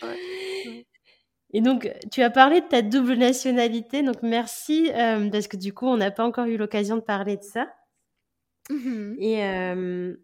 Et 1.57 1.63
donc, 1.63 1.91
tu 2.13 2.23
as 2.23 2.29
parlé 2.29 2.61
de 2.61 2.67
ta 2.67 2.83
double 2.83 3.15
nationalité. 3.15 4.03
Donc, 4.03 4.23
merci 4.23 4.91
euh, 4.93 5.31
parce 5.31 5.49
que 5.49 5.57
du 5.57 5.73
coup, 5.73 5.87
on 5.87 5.97
n'a 5.97 6.11
pas 6.11 6.23
encore 6.23 6.45
eu 6.45 6.59
l'occasion 6.59 6.97
de 6.97 7.01
parler 7.01 7.39
de 7.39 7.43
ça. 7.43 7.73
Mmh 8.69 9.15
et, 9.19 9.43
euh, 9.43 10.15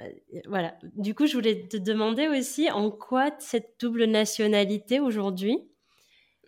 euh, 0.00 0.08
voilà. 0.46 0.74
Du 0.82 1.14
coup, 1.14 1.24
je 1.24 1.32
voulais 1.32 1.66
te 1.68 1.78
demander 1.78 2.28
aussi 2.28 2.70
en 2.70 2.90
quoi 2.90 3.30
cette 3.38 3.76
double 3.80 4.04
nationalité 4.04 5.00
aujourd'hui 5.00 5.56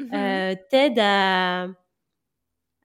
mmh 0.01 0.15
euh, 0.15 0.55
t'aide 0.69 0.99
à, 0.99 1.69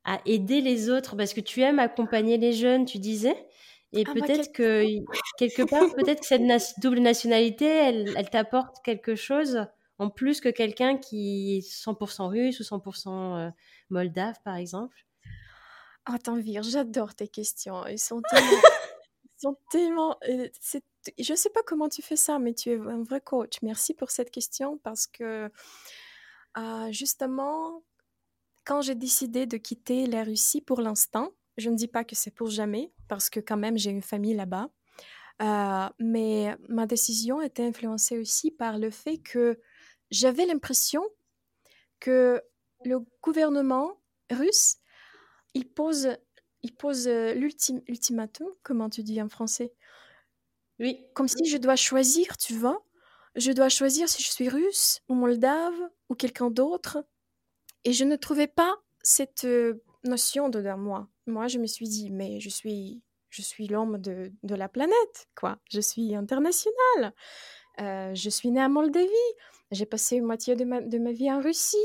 à 0.05 0.21
aider 0.25 0.61
les 0.61 0.89
autres? 0.89 1.17
Parce 1.17 1.33
que 1.33 1.41
tu 1.41 1.59
aimes 1.59 1.79
accompagner 1.79 2.38
les 2.38 2.53
jeunes, 2.53 2.86
tu 2.86 2.97
disais. 2.97 3.36
Et 3.91 4.05
ah, 4.07 4.13
peut-être 4.13 4.53
que 4.53 4.86
quelque 5.38 5.63
part, 5.69 5.93
peut-être 5.95 6.21
que 6.21 6.27
cette 6.27 6.79
double 6.79 6.99
nationalité, 6.99 7.65
elle, 7.65 8.13
elle 8.15 8.29
t'apporte 8.29 8.77
quelque 8.86 9.15
chose? 9.15 9.67
En 9.97 10.09
plus 10.09 10.41
que 10.41 10.49
quelqu'un 10.49 10.97
qui 10.97 11.57
est 11.57 11.67
100% 11.67 12.27
russe 12.27 12.59
ou 12.59 12.63
100% 12.63 13.47
euh, 13.47 13.51
moldave, 13.89 14.35
par 14.43 14.55
exemple. 14.55 15.05
Attends, 16.05 16.35
Vir, 16.35 16.63
j'adore 16.63 17.15
tes 17.15 17.27
questions. 17.27 17.85
Ils 17.87 17.99
sont 17.99 18.21
tellement 18.29 18.61
sont 19.37 19.57
tellement. 19.69 20.17
je 20.23 21.31
ne 21.31 21.35
sais 21.35 21.49
pas 21.49 21.61
comment 21.63 21.89
tu 21.89 22.01
fais 22.01 22.15
ça, 22.15 22.39
mais 22.39 22.53
tu 22.53 22.71
es 22.71 22.75
un 22.75 23.03
vrai 23.03 23.21
coach. 23.21 23.57
Merci 23.61 23.93
pour 23.93 24.11
cette 24.11 24.31
question 24.31 24.77
parce 24.79 25.07
que 25.07 25.51
ah, 26.53 26.87
justement, 26.91 27.83
quand 28.65 28.81
j'ai 28.81 28.95
décidé 28.95 29.45
de 29.45 29.57
quitter 29.57 30.07
la 30.07 30.23
Russie 30.23 30.61
pour 30.61 30.81
l'instant, 30.81 31.31
je 31.57 31.69
ne 31.69 31.75
dis 31.75 31.87
pas 31.87 32.03
que 32.03 32.15
c'est 32.15 32.31
pour 32.31 32.49
jamais 32.49 32.91
parce 33.07 33.29
que 33.29 33.39
quand 33.39 33.57
même 33.57 33.77
j'ai 33.77 33.91
une 33.91 34.01
famille 34.01 34.35
là-bas. 34.35 34.69
Euh, 35.41 35.89
mais 35.99 36.55
ma 36.69 36.85
décision 36.85 37.41
était 37.41 37.65
influencée 37.65 38.17
aussi 38.17 38.51
par 38.51 38.77
le 38.77 38.89
fait 38.89 39.17
que 39.17 39.59
j'avais 40.12 40.45
l'impression 40.45 41.03
que 41.99 42.41
le 42.84 42.99
gouvernement 43.22 44.01
russe, 44.32 44.78
il 45.53 45.68
pose 45.68 46.18
il 46.66 46.76
pose 46.76 47.08
euh, 47.08 47.36
l'ultimatum, 47.36 48.47
comment 48.64 48.89
tu 48.89 49.03
dis 49.03 49.22
en 49.22 49.30
français? 49.30 49.72
Oui. 50.80 51.06
Comme 51.14 51.28
si 51.28 51.45
je 51.45 51.58
dois 51.58 51.76
choisir, 51.76 52.38
tu 52.38 52.56
vois? 52.56 52.84
Je 53.36 53.51
dois 53.51 53.70
choisir 53.70 54.10
si 54.10 54.24
je 54.24 54.32
suis 54.32 54.49
russe 54.49 55.01
ou 55.08 55.14
moldave 55.14 55.76
ou 56.10 56.16
quelqu'un 56.16 56.49
d'autre. 56.49 57.06
Et 57.84 57.93
je 57.93 58.03
ne 58.03 58.16
trouvais 58.16 58.47
pas 58.47 58.76
cette 59.03 59.45
euh, 59.45 59.84
notion 60.03 60.49
dedans 60.49 60.78
moi. 60.80 61.08
Moi, 61.28 61.47
je 61.47 61.60
me 61.60 61.68
suis 61.68 61.88
dit, 61.88 62.10
mais 62.10 62.39
je 62.39 62.49
suis, 62.49 63.03
je 63.30 63.43
suis 63.43 63.68
l'homme 63.68 63.99
de, 63.99 64.32
de, 64.41 64.56
la 64.56 64.68
planète, 64.68 65.28
quoi. 65.36 65.60
Je 65.70 65.82
suis 65.82 66.16
internationale. 66.16 67.14
Euh, 67.80 68.13
je 68.15 68.30
suis 68.30 68.51
née 68.51 68.61
à 68.61 68.69
Moldavie. 68.69 69.09
J'ai 69.71 69.86
passé 69.86 70.17
une 70.17 70.26
moitié 70.26 70.55
de 70.55 70.63
ma, 70.63 71.11
vie 71.11 71.32
en 71.32 71.41
Russie. 71.41 71.78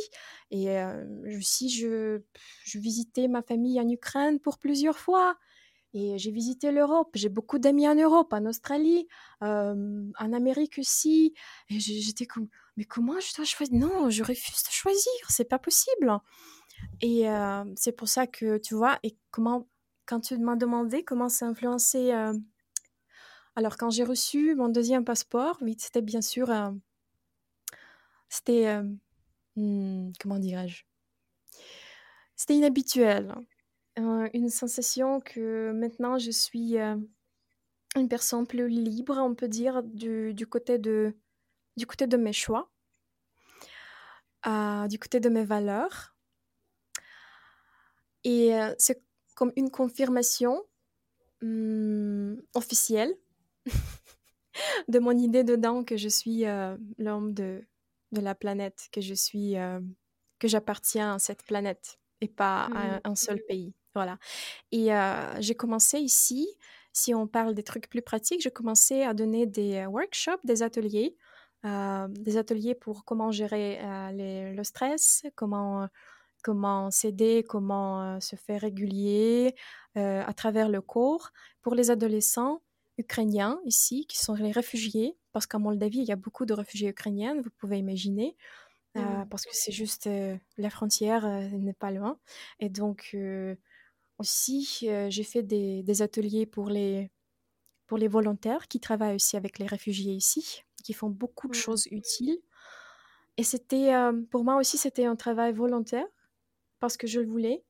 Et 0.51 0.70
euh, 0.70 1.05
aussi, 1.38 1.70
je, 1.70 2.20
je, 2.64 2.78
visitais 2.78 3.26
ma 3.26 3.43
famille 3.43 3.80
en 3.80 3.88
Ukraine 3.88 4.38
pour 4.38 4.59
plusieurs 4.59 4.99
fois. 4.99 5.36
Et 5.93 6.18
j'ai 6.18 6.30
visité 6.30 6.70
l'Europe. 6.70 7.11
J'ai 7.14 7.28
beaucoup 7.28 7.59
d'amis 7.59 7.88
en 7.88 7.95
Europe, 7.95 8.32
en 8.32 8.47
Australie, 8.47 9.09
euh, 9.43 10.05
en 10.18 10.32
Amérique 10.32 10.78
aussi. 10.78 11.34
Et 11.68 11.80
j'étais 11.80 12.26
comme, 12.26 12.49
mais 12.76 12.84
comment 12.84 13.18
je 13.18 13.34
dois 13.34 13.45
choisir? 13.45 13.76
Non, 13.76 14.11
je 14.11 14.22
refuse 14.22 14.62
de 14.62 14.70
choisir. 14.70 15.12
C'est 15.28 15.49
pas 15.49 15.59
possible. 15.59 16.12
Et 17.01 17.28
euh, 17.28 17.64
c'est 17.76 17.93
pour 17.93 18.09
ça 18.09 18.26
que, 18.26 18.59
tu 18.59 18.74
vois, 18.74 18.99
et 19.03 19.16
comment, 19.30 19.68
quand 20.07 20.20
tu 20.20 20.38
m'as 20.38 20.57
demandé 20.57 21.03
comment 21.03 21.28
ça 21.28 21.47
influencé. 21.47 22.12
Alors, 23.57 23.76
quand 23.76 23.90
j'ai 23.90 24.05
reçu 24.05 24.55
mon 24.55 24.68
deuxième 24.68 25.05
passeport, 25.05 25.59
oui, 25.61 25.76
c'était 25.78 26.03
bien 26.03 26.22
sûr 26.22 26.51
c'était, 28.30 28.68
euh, 28.68 28.84
hmm, 29.57 30.12
comment 30.20 30.38
dirais-je? 30.38 30.84
C'était 32.36 32.55
inhabituel. 32.55 33.34
Hein. 33.96 34.30
une 34.32 34.48
sensation 34.48 35.20
que 35.20 35.72
maintenant 35.72 36.16
je 36.16 36.30
suis 36.30 36.78
euh, 36.78 36.96
une 37.96 38.09
personne 38.09 38.46
plus 38.46 38.68
libre, 38.68 39.18
on 39.18 39.34
peut 39.34 39.48
dire, 39.48 39.82
du, 39.82 40.46
côté, 40.48 40.78
de, 40.78 41.14
du 41.76 41.86
côté 41.86 42.07
de 42.07 42.16
mes 42.16 42.32
choix, 42.32 42.70
euh, 44.46 44.86
du 44.86 44.98
côté 44.98 45.20
de 45.20 45.28
mes 45.28 45.44
valeurs. 45.44 46.14
Et 48.24 48.53
c'est 48.78 49.03
comme 49.34 49.53
une 49.57 49.70
confirmation 49.70 50.62
hmm, 51.42 52.36
officielle 52.55 53.14
de 54.88 54.98
mon 54.98 55.16
idée 55.16 55.44
dedans 55.44 55.84
que 55.84 55.96
je 55.96 56.08
suis 56.08 56.44
l'homme 56.98 57.34
de, 57.34 57.64
de 58.12 58.20
la 58.20 58.34
planète, 58.34 58.88
que 58.92 59.00
je 59.00 59.14
suis, 59.14 59.56
euh, 59.56 59.80
que 60.38 60.48
j'appartiens 60.48 61.14
à 61.14 61.18
cette 61.18 61.44
planète 61.44 61.98
et 62.20 62.28
pas 62.28 62.64
à 62.64 62.68
mmh. 62.68 63.00
un 63.04 63.14
seul 63.14 63.40
pays. 63.48 63.74
Voilà. 63.94 64.18
Et 64.72 64.94
euh, 64.94 65.40
j'ai 65.40 65.54
commencé 65.54 65.98
ici, 65.98 66.48
si 66.92 67.14
on 67.14 67.26
parle 67.26 67.54
des 67.54 67.62
trucs 67.62 67.88
plus 67.88 68.02
pratiques, 68.02 68.42
j'ai 68.42 68.50
commencé 68.50 69.02
à 69.02 69.14
donner 69.14 69.46
des 69.46 69.76
euh, 69.76 69.86
workshops, 69.86 70.44
des 70.44 70.62
ateliers, 70.62 71.16
des 71.62 72.38
ateliers 72.38 72.74
pour 72.74 73.04
comment 73.04 73.30
gérer 73.30 73.80
le 74.14 74.62
stress, 74.62 75.26
comment 75.34 75.86
comment 76.42 76.90
s'aider, 76.90 77.44
comment 77.46 78.18
se 78.18 78.34
faire 78.34 78.62
régulier 78.62 79.54
à 79.94 80.32
travers 80.32 80.70
le 80.70 80.80
cours 80.80 81.32
pour 81.61 81.74
les 81.74 81.90
adolescents 81.90 82.62
ukrainiens 83.01 83.61
ici, 83.64 84.07
qui 84.07 84.18
sont 84.18 84.34
les 84.34 84.53
réfugiés, 84.53 85.16
parce 85.32 85.46
qu'en 85.46 85.61
Moldavie, 85.61 85.98
il 85.98 86.05
y 86.05 86.12
a 86.12 86.16
beaucoup 86.16 86.46
de 86.46 86.53
réfugiés 86.55 86.88
ukrainiens, 86.88 87.34
vous 87.40 87.51
pouvez 87.59 87.78
imaginer, 87.78 88.36
euh, 88.96 89.24
parce 89.26 89.44
que 89.44 89.53
c'est 89.53 89.72
juste 89.72 90.09
euh, 90.09 90.36
la 90.59 90.68
frontière 90.68 91.24
euh, 91.24 91.48
n'est 91.51 91.72
pas 91.74 91.92
loin. 91.92 92.18
Et 92.59 92.68
donc, 92.68 93.16
aussi, 94.18 94.86
j'ai 95.09 95.22
fait 95.22 95.42
des, 95.42 95.82
des, 95.82 96.03
ateliers 96.03 96.46
pour 96.46 96.68
les, 96.68 97.11
pour 97.86 97.98
les 97.98 98.09
volontaires 98.09 98.68
qui 98.68 98.80
travaillent 98.80 99.14
aussi 99.14 99.36
avec 99.36 99.59
les 99.59 99.66
réfugiés 99.66 100.12
ici. 100.12 100.62
qui 100.84 100.92
font 100.92 101.11
beaucoup 101.11 101.48
de 101.48 101.55
choses 101.55 101.86
utiles. 101.90 102.38
Et 103.36 103.44
c'était, 103.44 103.92
pour 104.30 104.44
moi 104.44 104.57
aussi, 104.57 104.76
c'était 104.76 105.07
un 105.07 105.16
travail 105.16 105.53
volontaire 105.53 106.07
parce 106.80 106.96
que 106.96 107.07
je 107.07 107.20
le 107.20 107.26
voulais. 107.26 107.64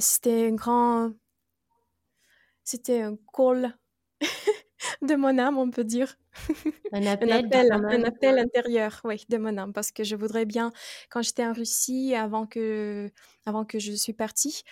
c'était 0.00 0.48
un 0.48 0.54
grand, 0.54 1.12
c'était 2.66 3.00
un 3.00 3.16
call 3.32 3.78
de 5.02 5.14
mon 5.14 5.38
âme, 5.38 5.56
on 5.56 5.70
peut 5.70 5.84
dire. 5.84 6.16
Un 6.92 7.06
appel, 7.06 7.32
un 7.32 8.04
appel, 8.04 8.38
intérieur, 8.38 9.00
oui, 9.04 9.24
de 9.28 9.38
mon 9.38 9.56
âme, 9.56 9.72
parce 9.72 9.92
que 9.92 10.04
je 10.04 10.16
voudrais 10.16 10.44
bien, 10.44 10.72
quand 11.08 11.22
j'étais 11.22 11.46
en 11.46 11.52
Russie, 11.52 12.14
avant 12.14 12.46
que, 12.46 13.10
avant 13.46 13.64
que 13.64 13.78
je 13.78 13.92
suis 13.92 14.12
partie, 14.12 14.62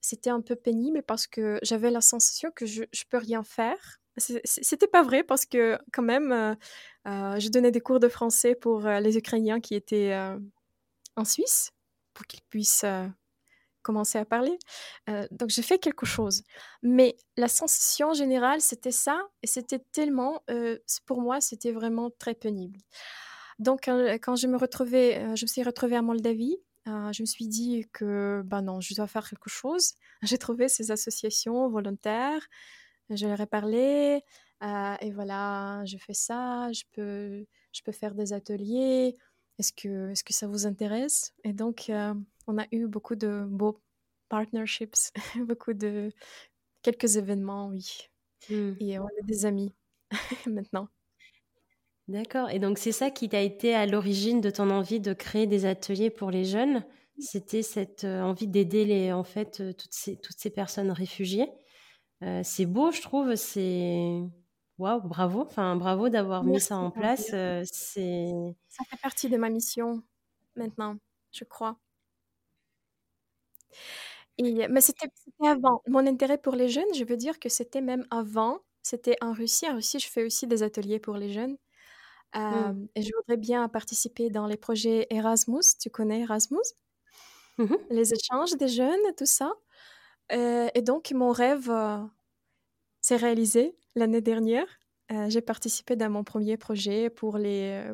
c'était 0.00 0.30
un 0.30 0.40
peu 0.40 0.56
pénible 0.56 1.02
parce 1.02 1.26
que 1.26 1.58
j'avais 1.62 1.90
la 1.90 2.00
sensation 2.00 2.50
que 2.50 2.66
je 2.66 2.82
ne 2.82 3.08
peux 3.08 3.18
rien 3.18 3.44
faire. 3.44 4.00
C'était 4.16 4.88
pas 4.88 5.02
vrai 5.02 5.22
parce 5.22 5.46
que 5.46 5.78
quand 5.92 6.02
même, 6.02 6.32
euh, 6.32 6.54
euh, 7.06 7.38
je 7.38 7.48
donnais 7.48 7.70
des 7.70 7.80
cours 7.80 8.00
de 8.00 8.08
français 8.08 8.54
pour 8.54 8.86
euh, 8.86 9.00
les 9.00 9.16
Ukrainiens 9.16 9.60
qui 9.60 9.74
étaient 9.74 10.14
en 11.16 11.24
Suisse, 11.24 11.70
pour 12.14 12.26
qu'ils 12.26 12.42
puissent 12.48 12.84
commencer 13.82 14.18
à 14.18 14.24
parler. 14.24 14.58
donc 15.30 15.50
j'ai 15.50 15.62
fait 15.62 15.78
quelque 15.78 16.06
chose. 16.06 16.42
Mais 16.82 17.16
la 17.36 17.48
sensation 17.48 18.14
générale, 18.14 18.60
c'était 18.60 18.92
ça, 18.92 19.20
et 19.42 19.46
c'était 19.46 19.80
tellement, 19.92 20.42
pour 21.06 21.20
moi, 21.20 21.40
c'était 21.40 21.72
vraiment 21.72 22.10
très 22.10 22.34
pénible. 22.34 22.78
Donc 23.58 23.82
quand 23.86 24.36
je 24.36 24.46
me 24.46 24.56
retrouvais, 24.56 25.36
je 25.36 25.44
me 25.44 25.48
suis 25.48 25.62
retrouvée 25.62 25.96
à 25.96 26.02
Moldavie, 26.02 26.56
je 26.86 27.22
me 27.22 27.26
suis 27.26 27.46
dit 27.46 27.86
que, 27.92 28.42
ben 28.44 28.62
non, 28.62 28.80
je 28.80 28.94
dois 28.94 29.06
faire 29.06 29.28
quelque 29.28 29.50
chose. 29.50 29.94
J'ai 30.22 30.38
trouvé 30.38 30.68
ces 30.68 30.90
associations 30.90 31.68
volontaires, 31.68 32.46
je 33.10 33.26
leur 33.26 33.40
ai 33.40 33.46
parlé, 33.46 34.22
et 35.00 35.10
voilà, 35.12 35.84
je 35.84 35.96
fais 35.98 36.14
ça, 36.14 36.70
je 36.72 36.82
peux, 36.92 37.44
je 37.72 37.82
peux 37.82 37.92
faire 37.92 38.14
des 38.14 38.32
ateliers. 38.32 39.16
Est-ce 39.58 39.72
que, 39.72 40.10
est-ce 40.10 40.24
que 40.24 40.32
ça 40.32 40.46
vous 40.46 40.66
intéresse? 40.66 41.34
Et 41.44 41.52
donc, 41.52 41.90
on 42.46 42.58
a 42.58 42.66
eu 42.72 42.86
beaucoup 42.86 43.16
de 43.16 43.44
beaux 43.48 43.80
partnerships, 44.28 45.12
beaucoup 45.46 45.72
de 45.72 46.10
quelques 46.82 47.16
événements, 47.16 47.68
oui. 47.68 48.08
Mmh. 48.50 48.72
Et 48.80 48.98
on 48.98 49.08
est 49.08 49.24
des 49.24 49.46
amis 49.46 49.72
maintenant. 50.46 50.88
D'accord. 52.08 52.50
Et 52.50 52.58
donc 52.58 52.78
c'est 52.78 52.92
ça 52.92 53.10
qui 53.10 53.28
t'a 53.28 53.40
été 53.40 53.74
à 53.74 53.86
l'origine 53.86 54.40
de 54.40 54.50
ton 54.50 54.70
envie 54.70 55.00
de 55.00 55.12
créer 55.12 55.46
des 55.46 55.66
ateliers 55.66 56.10
pour 56.10 56.30
les 56.30 56.44
jeunes? 56.44 56.84
C'était 57.18 57.62
cette 57.62 58.04
euh, 58.04 58.22
envie 58.22 58.48
d'aider 58.48 58.84
les, 58.84 59.12
en 59.12 59.22
fait, 59.22 59.60
euh, 59.60 59.72
toutes 59.72 59.92
ces, 59.92 60.16
toutes 60.16 60.38
ces 60.38 60.50
personnes 60.50 60.90
réfugiées? 60.90 61.48
Euh, 62.22 62.40
c'est 62.42 62.66
beau, 62.66 62.90
je 62.90 63.00
trouve. 63.02 63.34
C'est 63.36 64.20
waouh, 64.78 65.00
bravo. 65.02 65.42
Enfin, 65.42 65.76
bravo 65.76 66.08
d'avoir 66.08 66.42
mis 66.42 66.60
ça 66.60 66.76
en 66.78 66.90
place. 66.90 67.26
c'est 67.64 68.32
ça 68.68 68.84
fait 68.84 69.00
partie 69.00 69.28
de 69.28 69.36
ma 69.36 69.50
mission 69.50 70.02
maintenant, 70.56 70.96
je 71.32 71.44
crois. 71.44 71.78
Et, 74.38 74.66
mais 74.68 74.80
c'était 74.80 75.08
avant. 75.44 75.82
Mon 75.86 76.06
intérêt 76.06 76.38
pour 76.38 76.54
les 76.54 76.68
jeunes, 76.68 76.92
je 76.94 77.04
veux 77.04 77.16
dire 77.16 77.38
que 77.38 77.48
c'était 77.48 77.80
même 77.80 78.06
avant. 78.10 78.60
C'était 78.82 79.16
en 79.20 79.32
Russie. 79.32 79.68
En 79.68 79.74
Russie, 79.74 79.98
je 79.98 80.08
fais 80.08 80.24
aussi 80.24 80.46
des 80.46 80.62
ateliers 80.62 80.98
pour 80.98 81.16
les 81.16 81.32
jeunes. 81.32 81.56
Mmh. 82.34 82.86
et 82.94 83.02
je 83.02 83.10
voudrais 83.14 83.36
bien 83.36 83.68
participer 83.68 84.30
dans 84.30 84.46
les 84.46 84.56
projets 84.56 85.06
Erasmus. 85.10 85.76
Tu 85.78 85.90
connais 85.90 86.20
Erasmus? 86.20 86.62
Mmh 87.58 87.74
Les 87.90 88.14
échanges 88.14 88.56
des 88.56 88.68
jeunes, 88.68 89.14
tout 89.18 89.26
ça. 89.26 89.52
et 90.30 90.82
donc, 90.82 91.12
mon 91.12 91.30
rêve 91.30 91.70
s'est 93.02 93.16
réalisé 93.16 93.76
l'année 93.94 94.22
dernière. 94.22 94.66
j'ai 95.28 95.42
participé 95.42 95.94
dans 95.94 96.08
mon 96.08 96.24
premier 96.24 96.56
projet 96.56 97.10
pour 97.10 97.36
les, 97.36 97.84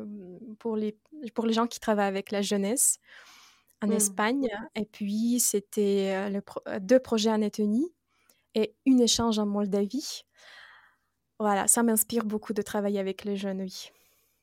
pour, 0.57 0.77
les, 0.77 0.97
pour 1.35 1.45
les 1.45 1.53
gens 1.53 1.67
qui 1.67 1.81
travaillent 1.81 2.07
avec 2.07 2.31
la 2.31 2.41
jeunesse 2.41 2.99
en 3.81 3.87
mmh. 3.87 3.93
Espagne. 3.93 4.47
Et 4.75 4.85
puis, 4.85 5.39
c'était 5.39 6.31
deux 6.81 6.99
projets 6.99 7.31
en 7.31 7.37
Lettonie 7.37 7.93
et 8.55 8.75
une 8.85 9.01
échange 9.01 9.39
en 9.39 9.45
Moldavie. 9.45 10.23
Voilà, 11.39 11.67
ça 11.67 11.83
m'inspire 11.83 12.25
beaucoup 12.25 12.53
de 12.53 12.61
travailler 12.61 12.99
avec 12.99 13.23
les 13.23 13.37
jeunes, 13.37 13.61
oui. 13.61 13.91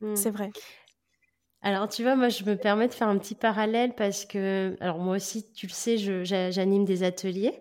Mmh. 0.01 0.17
C'est 0.17 0.31
vrai. 0.31 0.51
Alors, 1.63 1.89
tu 1.89 2.03
vois, 2.03 2.17
moi, 2.17 2.29
je 2.29 2.45
me 2.45 2.55
permets 2.55 2.89
de 2.89 2.95
faire 2.95 3.09
un 3.09 3.19
petit 3.19 3.35
parallèle 3.35 3.95
parce 3.95 4.25
que, 4.25 4.77
alors 4.81 4.99
moi 4.99 5.17
aussi, 5.17 5.53
tu 5.53 5.67
le 5.67 5.73
sais, 5.73 5.97
j'anime 5.97 6.85
des 6.85 7.03
ateliers. 7.03 7.61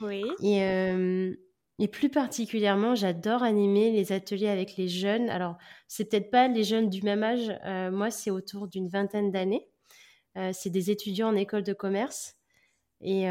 Oui. 0.00 0.24
Et, 0.42 0.58
et 1.78 1.88
plus 1.88 2.08
particulièrement, 2.08 2.94
j'adore 2.94 3.42
animer 3.42 3.90
les 3.92 4.12
ateliers 4.12 4.48
avec 4.48 4.76
les 4.76 4.88
jeunes. 4.88 5.30
Alors, 5.30 5.56
c'est 5.88 6.10
peut-être 6.10 6.30
pas 6.30 6.48
les 6.48 6.64
jeunes 6.64 6.88
du 6.88 7.02
même 7.02 7.22
âge. 7.22 7.52
moi, 7.92 8.10
c'est 8.10 8.30
autour 8.30 8.66
d'une 8.66 8.88
vingtaine 8.88 9.30
d'années. 9.30 9.68
C'est 10.52 10.70
des 10.70 10.90
étudiants 10.90 11.28
en 11.28 11.36
école 11.36 11.62
de 11.62 11.72
commerce. 11.72 12.36
Et 13.00 13.26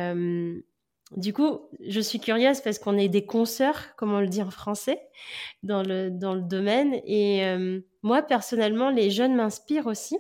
du 1.18 1.32
coup, 1.34 1.70
je 1.86 2.00
suis 2.00 2.20
curieuse 2.20 2.62
parce 2.62 2.80
qu'on 2.80 2.98
est 2.98 3.10
des 3.10 3.26
consoeurs, 3.26 3.96
comme 3.98 4.14
on 4.14 4.20
le 4.20 4.28
dit 4.28 4.42
en 4.42 4.50
français, 4.50 5.00
dans 5.62 5.84
le, 5.84 6.10
dans 6.10 6.34
le 6.34 6.42
domaine. 6.42 6.96
Et 7.06 7.46
euh, 7.46 7.82
moi, 8.02 8.24
personnellement, 8.24 8.90
les 8.90 9.12
jeunes 9.12 9.36
m'inspirent 9.36 9.88
aussi. 9.88 10.18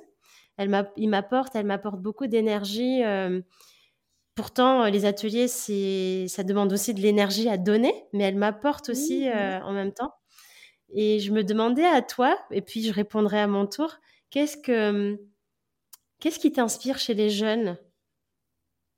ils 0.59 1.09
m'apportent, 1.09 1.55
elles 1.55 1.65
m'apportent 1.65 2.01
beaucoup 2.01 2.27
d'énergie. 2.27 3.03
Euh, 3.03 3.41
pourtant, 4.35 4.85
les 4.85 5.05
ateliers, 5.05 5.47
ça 5.47 6.43
demande 6.43 6.71
aussi 6.71 6.93
de 6.93 7.01
l'énergie 7.01 7.49
à 7.49 7.57
donner, 7.57 8.05
mais 8.13 8.25
elles 8.25 8.37
m'apportent 8.37 8.89
aussi 8.89 9.27
euh, 9.29 9.59
en 9.61 9.73
même 9.73 9.93
temps. 9.93 10.13
Et 10.93 11.19
je 11.19 11.31
me 11.31 11.43
demandais 11.43 11.85
à 11.85 12.03
toi, 12.03 12.37
et 12.51 12.61
puis 12.61 12.83
je 12.83 12.93
répondrai 12.93 13.39
à 13.39 13.47
mon 13.47 13.65
tour, 13.65 13.95
qu'est-ce 14.29 14.57
que 14.57 15.17
qu'est-ce 16.23 16.39
qui 16.39 16.53
t'inspire 16.53 16.99
chez 16.99 17.13
les 17.13 17.29
jeunes? 17.29 17.77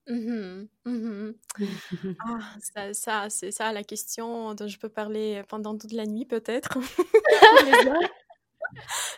Mmh 0.08 0.68
mmh 0.86 1.32
ah, 2.20 2.94
ça, 2.94 3.30
c'est 3.32 3.50
ça 3.50 3.74
la 3.74 3.84
question 3.84 4.54
dont 4.54 4.68
je 4.68 4.78
peux 4.78 4.90
parler 4.90 5.42
pendant 5.48 5.76
toute 5.76 5.92
la 5.92 6.06
nuit 6.06 6.26
peut-être. 6.26 6.78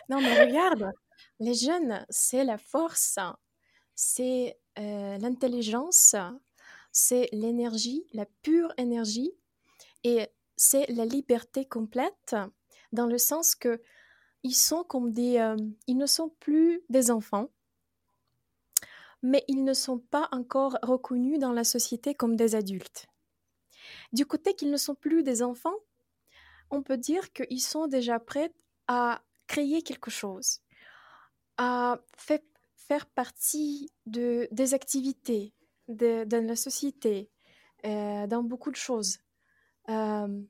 Non, 0.08 0.20
mais 0.20 0.44
regarde, 0.46 0.92
les 1.40 1.54
jeunes, 1.54 2.04
c'est 2.10 2.44
la 2.44 2.58
force, 2.58 3.18
c'est 3.94 4.58
l'intelligence, 4.76 6.14
c'est 6.92 7.28
l'énergie, 7.32 8.06
la 8.12 8.26
pure 8.42 8.72
énergie, 8.76 9.32
et 10.04 10.28
c'est 10.56 10.86
la 10.90 11.06
liberté 11.06 11.64
complète, 11.64 12.36
dans 12.92 13.06
le 13.06 13.18
sens 13.18 13.54
que 13.54 13.82
ils 14.44 14.54
sont 14.54 14.84
comme 14.84 15.12
des, 15.12 15.54
ils 15.88 15.96
ne 15.96 16.06
sont 16.06 16.28
plus 16.40 16.82
des 16.88 17.10
enfants, 17.10 17.50
mais 19.22 19.44
ils 19.48 19.64
ne 19.64 19.74
sont 19.74 19.98
pas 19.98 20.28
encore 20.32 20.78
reconnus 20.82 21.38
dans 21.38 21.52
la 21.52 21.64
société 21.64 22.14
comme 22.14 22.36
des 22.36 22.54
adultes. 22.54 23.06
Du 24.12 24.26
côté 24.26 24.54
qu'ils 24.54 24.70
ne 24.70 24.76
sont 24.76 24.94
plus 24.94 25.22
des 25.22 25.42
enfants, 25.42 25.74
on 26.70 26.82
peut 26.82 26.98
dire 26.98 27.32
qu'ils 27.32 27.62
sont 27.62 27.86
déjà 27.86 28.18
prêts 28.18 28.52
à 28.86 29.22
créer 29.46 29.82
quelque 29.82 30.10
chose, 30.10 30.60
à 31.56 32.00
faire 32.76 33.06
partie 33.06 33.90
de, 34.06 34.48
des 34.52 34.74
activités 34.74 35.52
de, 35.88 36.36
la 36.36 36.56
société, 36.56 37.30
euh, 37.84 38.26
dans 38.26 38.42
beaucoup 38.42 38.70
de 38.70 38.76
choses. 38.76 39.18
Euh, 39.88 40.42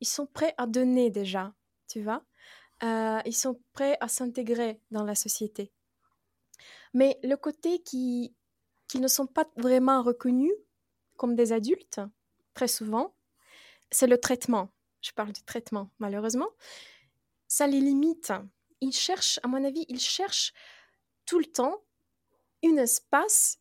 ils 0.00 0.08
sont 0.08 0.26
prêts 0.26 0.54
à 0.58 0.66
donner 0.66 1.10
déjà, 1.10 1.54
tu 1.88 2.02
vois. 2.02 2.24
Euh, 2.82 3.20
ils 3.24 3.36
sont 3.36 3.60
prêts 3.72 3.96
à 4.00 4.08
s'intégrer 4.08 4.80
dans 4.90 5.04
la 5.04 5.14
société. 5.14 5.72
Mais 6.94 7.18
le 7.22 7.36
côté 7.36 7.82
qui, 7.82 8.34
qui 8.88 9.00
ne 9.00 9.08
sont 9.08 9.26
pas 9.26 9.46
vraiment 9.56 10.02
reconnus 10.02 10.52
comme 11.16 11.34
des 11.34 11.52
adultes, 11.52 12.00
très 12.54 12.68
souvent, 12.68 13.14
c'est 13.90 14.06
le 14.06 14.18
traitement. 14.18 14.70
Je 15.00 15.12
parle 15.12 15.32
du 15.32 15.42
traitement, 15.42 15.90
malheureusement. 15.98 16.48
Ça 17.48 17.66
les 17.66 17.80
limite. 17.80 18.32
Ils 18.80 18.92
cherchent, 18.92 19.40
à 19.42 19.48
mon 19.48 19.62
avis, 19.64 19.84
ils 19.88 20.00
cherchent 20.00 20.52
tout 21.26 21.38
le 21.38 21.46
temps 21.46 21.82
un 22.64 22.76
espace 22.76 23.58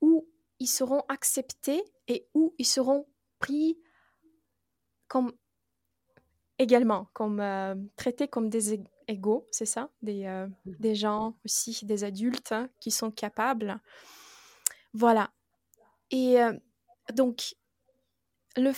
où 0.00 0.28
ils 0.58 0.66
seront 0.66 1.02
acceptés 1.08 1.82
et 2.08 2.28
où 2.34 2.54
ils 2.58 2.66
seront 2.66 3.06
pris 3.38 3.78
comme 5.08 5.32
également, 6.58 7.08
comme 7.12 7.40
euh, 7.40 7.74
traités 7.96 8.28
comme 8.28 8.48
des, 8.48 8.80
égaux, 9.08 9.46
c'est 9.50 9.66
ça? 9.66 9.90
Des, 10.02 10.26
euh, 10.26 10.46
mmh. 10.46 10.72
des, 10.78 10.94
gens 10.94 11.34
aussi, 11.44 11.84
des 11.84 12.04
adultes 12.04 12.52
hein, 12.52 12.68
qui 12.80 12.90
sont 12.90 13.10
capables. 13.10 13.80
Voilà. 14.92 15.30
Et 16.10 16.42
euh, 16.42 16.52
donc, 17.12 17.56
le 18.56 18.72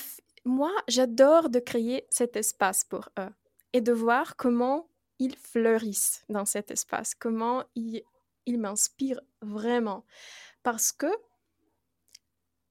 moi, 0.44 0.72
j'adore 0.88 1.50
de 1.50 1.58
créer 1.58 2.06
cet 2.10 2.36
espace 2.36 2.84
pour 2.84 3.10
eux 3.18 3.30
et 3.72 3.80
de 3.80 3.92
voir 3.92 4.36
comment 4.36 4.88
ils 5.18 5.36
fleurissent 5.36 6.24
dans 6.28 6.44
cet 6.44 6.70
espace, 6.70 7.14
comment 7.14 7.64
ils, 7.74 8.02
ils 8.46 8.58
m'inspirent 8.58 9.20
vraiment. 9.42 10.06
Parce 10.62 10.92
que, 10.92 11.06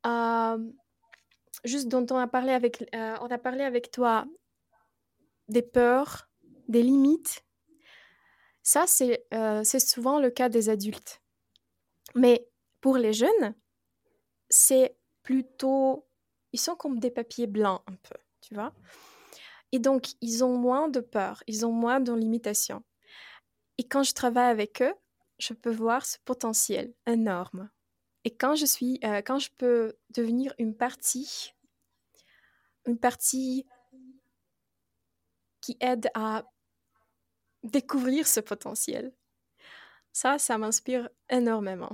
euh, 0.07 0.71
juste 1.65 1.87
dont 1.87 2.05
on 2.09 2.17
a 2.17 2.27
parlé 2.27 2.53
avec, 2.53 2.83
on 2.93 3.27
a 3.27 3.37
parlé 3.37 3.63
avec 3.63 3.91
toi 3.91 4.25
des 5.49 5.61
peurs, 5.61 6.29
des 6.67 6.81
limites, 6.81 7.46
ça, 8.67 8.83
euh, 9.33 9.63
c'est 9.63 9.79
souvent 9.79 10.19
le 10.19 10.29
cas 10.29 10.49
des 10.49 10.67
adultes. 10.67 11.21
Mais 12.15 12.49
pour 12.81 12.97
les 12.97 13.13
jeunes, 13.13 13.55
c'est 14.49 14.97
plutôt... 15.23 16.05
Ils 16.51 16.59
sont 16.59 16.75
comme 16.75 16.99
des 16.99 17.09
papiers 17.09 17.47
blancs 17.47 17.81
un 17.87 17.95
peu, 17.95 18.17
tu 18.41 18.55
vois. 18.55 18.73
Et 19.71 19.79
donc, 19.79 20.07
ils 20.19 20.43
ont 20.43 20.57
moins 20.57 20.89
de 20.89 20.99
peur, 20.99 21.43
ils 21.47 21.65
ont 21.65 21.71
moins 21.71 22.01
de 22.01 22.11
limitations. 22.11 22.83
Et 23.77 23.87
quand 23.87 24.03
je 24.03 24.13
travaille 24.13 24.51
avec 24.51 24.81
eux, 24.81 24.93
je 25.39 25.53
peux 25.53 25.71
voir 25.71 26.05
ce 26.05 26.17
potentiel 26.25 26.93
énorme. 27.05 27.69
Et 28.25 28.35
quand 28.35 28.55
je 28.55 28.65
suis, 28.65 28.99
euh, 29.05 29.21
quand 29.21 29.39
je 29.39 29.49
peux 29.57 29.97
devenir 30.09 30.53
une 30.59 30.75
partie, 30.75 31.53
une 32.85 32.99
partie 32.99 33.65
qui 35.61 35.77
aide 35.79 36.09
à 36.15 36.43
découvrir 37.63 38.27
ce 38.27 38.39
potentiel. 38.39 39.13
Ça, 40.13 40.39
ça 40.39 40.57
m'inspire 40.57 41.09
énormément. 41.29 41.91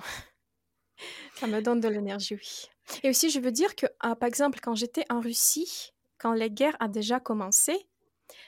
ça 1.35 1.47
me 1.47 1.61
donne 1.61 1.79
de 1.79 1.87
l'énergie. 1.87 2.69
Et 3.03 3.09
aussi, 3.09 3.29
je 3.29 3.39
veux 3.39 3.51
dire 3.51 3.75
que, 3.75 3.85
ah, 3.99 4.15
par 4.15 4.27
exemple, 4.27 4.59
quand 4.61 4.75
j'étais 4.75 5.05
en 5.09 5.19
Russie, 5.19 5.93
quand 6.17 6.33
la 6.33 6.49
guerre 6.49 6.77
a 6.79 6.87
déjà 6.87 7.19
commencé, 7.19 7.87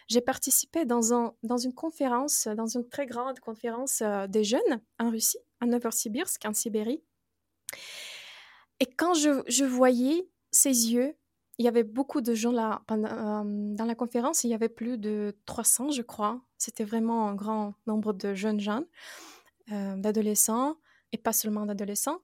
j'ai 0.08 0.22
participé 0.22 0.86
dans, 0.86 1.14
un, 1.14 1.34
dans 1.44 1.58
une 1.58 1.74
conférence, 1.74 2.48
dans 2.48 2.68
une 2.68 2.88
très 2.88 3.06
grande 3.06 3.40
conférence 3.40 4.02
euh, 4.02 4.28
des 4.28 4.44
jeunes 4.44 4.82
en 5.00 5.10
Russie, 5.10 5.40
à 5.60 5.66
Novosibirsk, 5.66 6.44
en 6.46 6.54
Sibérie. 6.54 7.04
Et 8.80 8.86
quand 8.86 9.14
je, 9.14 9.44
je 9.48 9.66
voyais 9.66 10.30
ces 10.52 10.92
yeux 10.92 11.16
il 11.58 11.66
y 11.66 11.68
avait 11.68 11.84
beaucoup 11.84 12.22
de 12.22 12.34
gens 12.34 12.52
là. 12.52 12.82
Pendant, 12.88 13.46
dans 13.46 13.86
la 13.86 13.96
conférence, 13.96 14.44
il 14.44 14.50
y 14.50 14.54
avait 14.54 14.70
plus 14.70 14.98
de 14.98 15.36
300, 15.46 15.92
je 15.92 16.02
crois. 16.02 16.42
C'était 16.58 16.84
vraiment 16.84 17.28
un 17.28 17.36
grand 17.36 17.76
nombre 17.88 18.14
de 18.14 18.34
jeunes 18.34 18.60
gens, 18.60 18.84
euh, 19.72 19.96
d'adolescents, 19.96 20.78
et 21.12 21.18
pas 21.18 21.34
seulement 21.34 21.66
d'adolescents. 21.66 22.20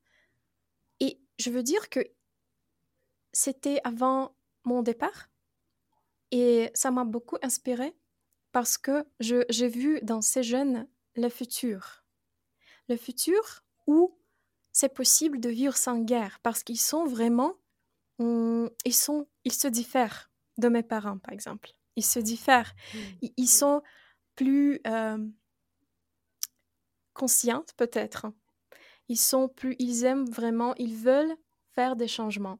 Et 0.99 1.21
je 1.39 1.49
veux 1.49 1.63
dire 1.63 1.89
que 1.89 2.01
c'était 3.31 3.79
avant 3.83 4.35
mon 4.63 4.81
départ. 4.81 5.29
Et 6.31 6.69
ça 6.73 6.91
m'a 6.91 7.05
beaucoup 7.05 7.37
inspiré 7.41 7.95
parce 8.51 8.77
que 8.77 9.05
j'ai 9.19 9.67
vu 9.67 9.99
dans 10.01 10.21
ces 10.21 10.43
jeunes 10.43 10.87
le 11.15 11.29
futur. 11.29 12.03
Le 12.89 12.97
futur 12.97 13.63
où 13.87 14.17
c'est 14.73 14.93
possible 14.93 15.39
de 15.39 15.49
vivre 15.49 15.75
sans 15.75 15.99
guerre 15.99 16.39
parce 16.43 16.63
qu'ils 16.63 16.79
sont 16.79 17.05
vraiment 17.05 17.55
ils, 18.85 18.93
sont, 18.93 19.27
ils 19.43 19.53
se 19.53 19.67
diffèrent 19.67 20.29
de 20.57 20.69
mes 20.69 20.83
parents, 20.83 21.17
par 21.17 21.33
exemple. 21.33 21.71
Ils 21.95 22.05
se 22.05 22.19
diffèrent. 22.19 22.73
Mmh. 22.93 23.27
Ils, 23.37 23.47
sont 23.47 23.81
plus 24.35 24.79
euh, 24.87 25.17
conscients, 27.13 27.65
peut-être. 27.77 28.27
Ils 29.07 29.19
sont 29.19 29.49
plus, 29.49 29.75
ils 29.79 30.05
aiment 30.05 30.29
vraiment, 30.29 30.73
ils 30.77 30.95
veulent 30.95 31.35
faire 31.73 31.95
des 31.95 32.07
changements. 32.07 32.59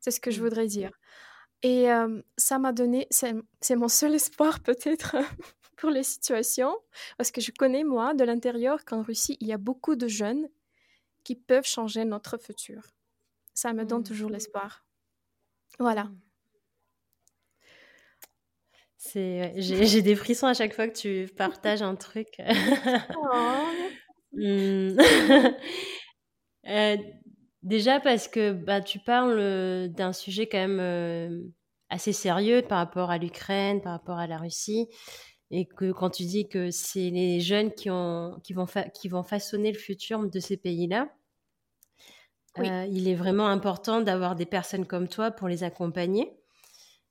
C'est 0.00 0.10
ce 0.10 0.20
que 0.20 0.30
je 0.30 0.40
mmh. 0.40 0.44
voudrais 0.44 0.66
dire. 0.66 0.92
Et 1.62 1.90
euh, 1.90 2.20
ça 2.36 2.58
m'a 2.58 2.72
donné, 2.72 3.08
c'est 3.10 3.76
mon 3.76 3.88
seul 3.88 4.14
espoir 4.14 4.60
peut-être 4.62 5.16
pour 5.76 5.90
les 5.90 6.02
situations, 6.02 6.76
parce 7.16 7.30
que 7.30 7.40
je 7.40 7.50
connais 7.50 7.84
moi 7.84 8.14
de 8.14 8.24
l'intérieur 8.24 8.84
qu'en 8.84 9.02
Russie, 9.02 9.36
il 9.40 9.48
y 9.48 9.52
a 9.52 9.58
beaucoup 9.58 9.96
de 9.96 10.06
jeunes 10.06 10.48
qui 11.24 11.34
peuvent 11.34 11.66
changer 11.66 12.04
notre 12.04 12.36
futur 12.36 12.82
ça 13.54 13.72
me 13.72 13.84
donne 13.84 14.00
mmh. 14.00 14.04
toujours 14.04 14.30
l'espoir. 14.30 14.84
Voilà. 15.78 16.04
Mmh. 16.04 16.20
C'est, 18.96 19.52
j'ai, 19.56 20.02
des 20.02 20.16
frissons 20.16 20.46
à 20.46 20.54
chaque 20.54 20.74
fois 20.74 20.88
que 20.88 20.96
tu 20.96 21.32
partages 21.34 21.82
un 21.82 21.94
truc. 21.94 22.28
Oh, 23.16 23.66
mmh. 24.32 24.96
euh, 26.68 26.96
déjà 27.62 28.00
parce 28.00 28.28
que 28.28 28.52
bah, 28.52 28.80
tu 28.80 28.98
parles 28.98 29.88
d'un 29.90 30.12
sujet 30.12 30.48
quand 30.48 30.58
même 30.58 30.80
euh, 30.80 31.42
assez 31.90 32.12
sérieux 32.12 32.62
par 32.62 32.78
rapport 32.78 33.10
à 33.10 33.18
l'Ukraine, 33.18 33.82
par 33.82 33.92
rapport 33.92 34.18
à 34.18 34.26
la 34.26 34.38
Russie, 34.38 34.88
et 35.50 35.66
que 35.66 35.92
quand 35.92 36.10
tu 36.10 36.24
dis 36.24 36.48
que 36.48 36.70
c'est 36.70 37.10
les 37.10 37.40
jeunes 37.40 37.72
qui, 37.72 37.90
ont, 37.90 38.40
qui, 38.42 38.54
vont, 38.54 38.66
qui 38.94 39.08
vont 39.08 39.22
façonner 39.22 39.70
le 39.70 39.78
futur 39.78 40.26
de 40.26 40.40
ces 40.40 40.56
pays-là, 40.56 41.08
euh, 42.58 42.86
il 42.90 43.08
est 43.08 43.14
vraiment 43.14 43.48
important 43.48 44.00
d'avoir 44.00 44.36
des 44.36 44.46
personnes 44.46 44.86
comme 44.86 45.08
toi 45.08 45.30
pour 45.30 45.48
les 45.48 45.64
accompagner 45.64 46.32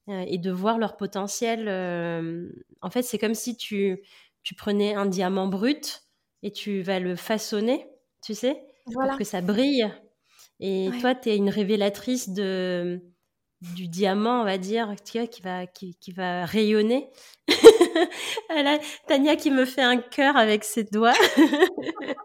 euh, 0.10 0.24
et 0.28 0.38
de 0.38 0.52
voir 0.52 0.78
leur 0.78 0.96
potentiel. 0.96 1.68
Euh, 1.68 2.50
en 2.82 2.90
fait, 2.90 3.02
c'est 3.02 3.18
comme 3.18 3.34
si 3.34 3.58
tu, 3.58 4.02
tu 4.44 4.56
prenais 4.56 4.96
un 4.96 5.06
diamant 5.06 5.48
brut 5.48 6.04
et 6.44 6.52
tu 6.52 6.82
vas 6.82 7.00
le 7.00 7.16
façonner, 7.16 7.88
tu 8.24 8.34
sais, 8.34 8.64
pour 8.86 9.18
que 9.18 9.24
ça 9.24 9.42
brille. 9.42 9.90
Et 10.60 10.90
toi, 11.02 11.16
tu 11.16 11.30
es 11.30 11.38
une 11.38 11.50
révélatrice 11.50 12.30
de, 12.30 13.02
du 13.76 13.88
diamant, 13.88 14.42
on 14.42 14.46
va 14.46 14.58
dire, 14.58 14.96
qui 15.04 15.42
va, 15.42 15.68
qui, 15.68 15.96
qui 15.96 16.12
va 16.12 16.46
rayonner. 16.46 17.10
Tania 19.08 19.36
qui 19.36 19.52
me 19.52 19.66
fait 19.66 19.82
un 19.82 19.98
cœur 19.98 20.38
avec 20.38 20.64
ses 20.64 20.84
doigts. 20.84 21.14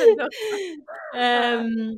euh, 1.16 1.94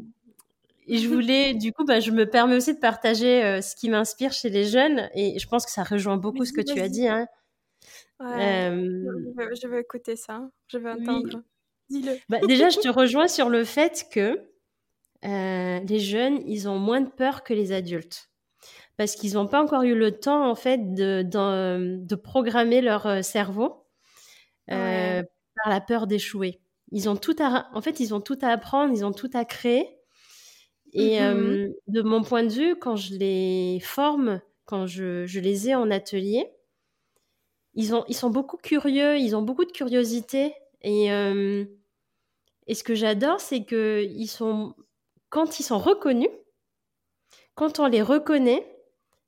et 0.93 0.99
je 0.99 1.09
voulais, 1.09 1.55
du 1.55 1.73
coup, 1.73 1.87
bah, 1.87 2.01
je 2.01 2.11
me 2.11 2.29
permets 2.29 2.55
aussi 2.55 2.75
de 2.75 2.79
partager 2.79 3.43
euh, 3.43 3.63
ce 3.63 3.75
qui 3.75 3.89
m'inspire 3.89 4.31
chez 4.31 4.51
les 4.51 4.65
jeunes. 4.65 5.09
Et 5.15 5.39
je 5.39 5.49
pense 5.49 5.65
que 5.65 5.73
ça 5.73 5.85
rejoint 5.85 6.19
beaucoup 6.19 6.45
ce 6.45 6.53
que 6.53 6.61
tu 6.61 6.79
as 6.81 6.91
dit. 6.91 7.09
Hein. 7.09 7.27
je, 8.21 9.67
veux, 9.69 9.79
écouter 9.79 10.17
ça. 10.17 10.51
Je 10.67 10.77
veux 10.77 10.91
entendre. 10.91 11.41
Dis-le. 11.89 12.19
Bah, 12.29 12.41
déjà, 12.47 12.69
je 12.69 12.79
te 12.81 12.89
rejoins 12.89 13.27
sur 13.27 13.49
le 13.49 13.65
fait 13.65 14.05
que 14.13 14.39
euh, 15.25 15.81
les 15.81 15.99
jeunes, 15.99 16.43
ils 16.47 16.69
ont 16.69 16.79
moins 16.79 17.01
de 17.01 17.09
peur 17.09 17.43
que 17.43 17.55
les 17.55 17.73
adultes. 17.73 18.29
Parce 18.99 19.15
qu'ils 19.15 19.33
n'ont 19.33 19.49
pas 19.49 19.63
encore 19.63 19.85
eu 19.85 19.95
le 19.95 20.21
temps, 20.21 20.47
en 20.47 20.55
fait, 20.55 20.93
de, 20.93 21.23
de, 21.23 22.15
programmer 22.17 22.83
leur 22.83 23.07
euh, 23.07 23.23
cerveau 23.23 23.87
par 24.67 25.71
la 25.71 25.81
peur 25.81 26.07
d'échouer. 26.07 26.61
Ils 26.91 27.09
ont 27.09 27.17
tout 27.17 27.37
à, 27.41 27.71
en 27.73 27.81
fait, 27.81 27.99
ils 27.99 28.13
ont 28.13 28.21
tout 28.21 28.39
à 28.43 28.49
apprendre, 28.49 28.93
ils 28.93 29.07
ont 29.07 29.13
tout 29.13 29.31
à 29.33 29.47
créer. 29.47 30.02
Et 30.93 31.21
mmh 31.21 31.73
de 31.89 32.03
mon 32.03 32.23
point 32.23 32.45
de 32.45 32.53
vue, 32.53 32.77
quand 32.77 32.97
je 32.97 33.15
les 33.15 33.81
forme, 33.81 34.41
quand 34.67 34.87
je, 34.87 35.27
je 35.27 35.41
les 35.41 35.69
ai 35.71 35.75
en 35.75 35.91
atelier, 35.91 36.47
ils, 37.75 37.95
ont, 37.95 38.05
ils 38.09 38.15
sont 38.15 38.31
beaucoup 38.31 38.57
curieux, 38.57 39.19
ils 39.19 39.35
ont 39.35 39.43
beaucoup 39.43 39.65
de 39.65 39.73
curiosité. 39.73 40.55
Et, 40.83 41.07
et 42.67 42.75
ce 42.75 42.85
que 42.85 42.95
j'adore, 42.95 43.41
c'est 43.41 43.65
que 43.65 44.05
ils 44.05 44.27
sont, 44.27 44.75
quand 45.31 45.59
ils 45.59 45.63
sont 45.63 45.79
reconnus, 45.79 46.31
quand 47.55 47.79
on 47.81 47.87
les 47.87 48.03
reconnaît, 48.03 48.67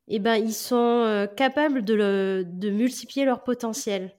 eh 0.09 0.19
ben, 0.19 0.37
ils 0.37 0.55
sont 0.55 1.29
capables 1.37 1.85
de, 1.85 1.95
le, 1.95 2.45
de 2.47 2.71
multiplier 2.71 3.25
leur 3.25 3.43
potentiel. 3.43 4.15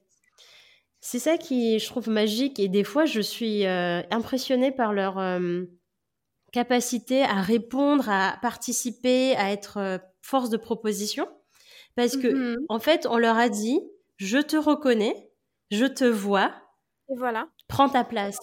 C'est 1.01 1.19
ça 1.19 1.37
qui, 1.37 1.77
je 1.77 1.85
trouve, 1.85 2.09
magique. 2.09 2.59
Et 2.59 2.67
des 2.67 2.83
fois, 2.83 3.05
je 3.05 3.21
suis 3.21 3.65
impressionnée 3.65 4.71
par 4.71 4.93
leur 4.93 5.19
capacité 6.55 7.23
à 7.23 7.41
répondre, 7.41 8.09
à 8.09 8.37
participer, 8.41 9.35
à 9.35 9.51
être 9.51 9.75
euh, 9.77 9.97
force 10.21 10.49
de 10.49 10.55
proposition. 10.55 11.27
Parce 11.95 12.15
que, 12.15 12.27
mmh 12.27 12.65
en 12.69 12.79
fait, 12.79 13.05
on 13.09 13.17
leur 13.17 13.37
a 13.37 13.49
dit, 13.49 13.81
je 14.15 14.37
te 14.37 14.55
reconnais, 14.55 15.29
je 15.69 15.85
te 15.85 16.05
vois. 16.05 16.53
Et 17.09 17.17
voilà. 17.17 17.49
Prends 17.67 17.89
ta 17.89 18.05
place. 18.05 18.37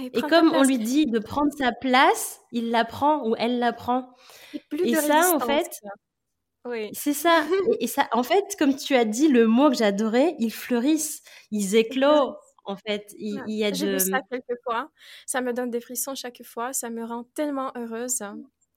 et 0.00 0.22
comme 0.22 0.54
on 0.54 0.62
lui 0.62 0.78
dit 0.78 1.04
de 1.04 1.18
prendre 1.18 1.52
sa 1.58 1.72
place, 1.72 2.40
il 2.52 2.70
la 2.70 2.86
prend 2.86 3.28
ou 3.28 3.36
elle 3.36 3.58
la 3.58 3.74
prend. 3.74 4.14
Et, 4.72 4.94
ça, 4.94 5.34
en 5.34 5.40
fait, 5.40 5.68
oui. 6.64 6.88
c'est 6.94 7.12
ça. 7.12 7.44
et, 7.80 7.86
ça, 7.86 8.08
en 8.12 8.22
fait, 8.22 8.56
comme 8.58 8.74
tu 8.74 8.94
as 8.94 9.04
dit 9.04 9.28
le 9.28 9.46
mot 9.46 9.68
que 9.68 9.76
j'adorais, 9.76 10.36
ils 10.38 10.52
fleurissent, 10.52 11.22
ils 11.50 11.76
éclosent 11.76 12.32
en 12.70 12.76
fait. 12.76 13.14
Il, 13.18 13.42
y 13.46 13.64
a 13.64 13.72
J'ai 13.72 13.92
vu 13.92 14.00
ça 14.00 14.20
quelques 14.30 14.60
fois. 14.64 14.90
Ça 15.26 15.40
me 15.40 15.52
donne 15.52 15.70
des 15.70 15.80
frissons 15.80 16.14
chaque 16.14 16.42
fois. 16.44 16.72
Ça 16.72 16.90
me 16.90 17.04
rend 17.04 17.24
tellement 17.34 17.72
heureuse. 17.76 18.22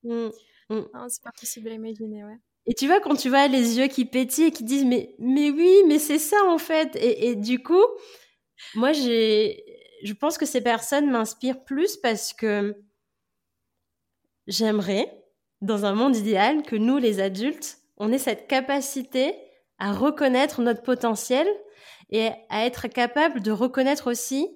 Mmh, 0.03 0.29
mmh. 0.69 0.81
c'est 1.07 1.23
pas 1.23 1.31
possible 1.39 1.69
à 1.69 1.73
imaginer, 1.73 2.23
ouais. 2.23 2.37
Et 2.65 2.73
tu 2.73 2.87
vois, 2.87 3.01
quand 3.01 3.15
tu 3.15 3.29
vois 3.29 3.47
les 3.47 3.77
yeux 3.77 3.87
qui 3.87 4.05
pétillent 4.05 4.45
et 4.45 4.51
qui 4.51 4.63
disent 4.63 4.85
mais, 4.85 5.15
mais 5.19 5.49
oui, 5.49 5.81
mais 5.87 5.99
c'est 5.99 6.19
ça 6.19 6.37
en 6.45 6.57
fait. 6.57 6.95
Et, 6.95 7.29
et 7.29 7.35
du 7.35 7.61
coup, 7.61 7.85
moi, 8.75 8.93
j'ai, 8.93 9.63
je 10.03 10.13
pense 10.13 10.37
que 10.37 10.45
ces 10.45 10.61
personnes 10.61 11.09
m'inspirent 11.09 11.63
plus 11.63 11.97
parce 11.97 12.33
que 12.33 12.75
j'aimerais, 14.47 15.23
dans 15.61 15.85
un 15.85 15.93
monde 15.93 16.15
idéal, 16.15 16.63
que 16.63 16.75
nous, 16.75 16.97
les 16.97 17.19
adultes, 17.19 17.79
on 17.97 18.11
ait 18.11 18.17
cette 18.17 18.47
capacité 18.47 19.35
à 19.79 19.93
reconnaître 19.93 20.61
notre 20.61 20.83
potentiel 20.83 21.47
et 22.13 22.29
à 22.49 22.65
être 22.65 22.87
capable 22.87 23.41
de 23.41 23.51
reconnaître 23.51 24.09
aussi 24.09 24.47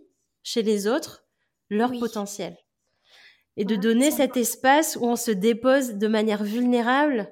chez 0.43 0.61
les 0.61 0.87
autres 0.87 1.25
leur 1.69 1.91
potentiel. 1.91 2.55
Et 3.57 3.65
de 3.65 3.75
donner 3.75 4.11
cet 4.11 4.37
espace 4.37 4.95
où 5.01 5.05
on 5.05 5.15
se 5.15 5.31
dépose 5.31 5.95
de 5.95 6.07
manière 6.07 6.43
vulnérable 6.43 7.29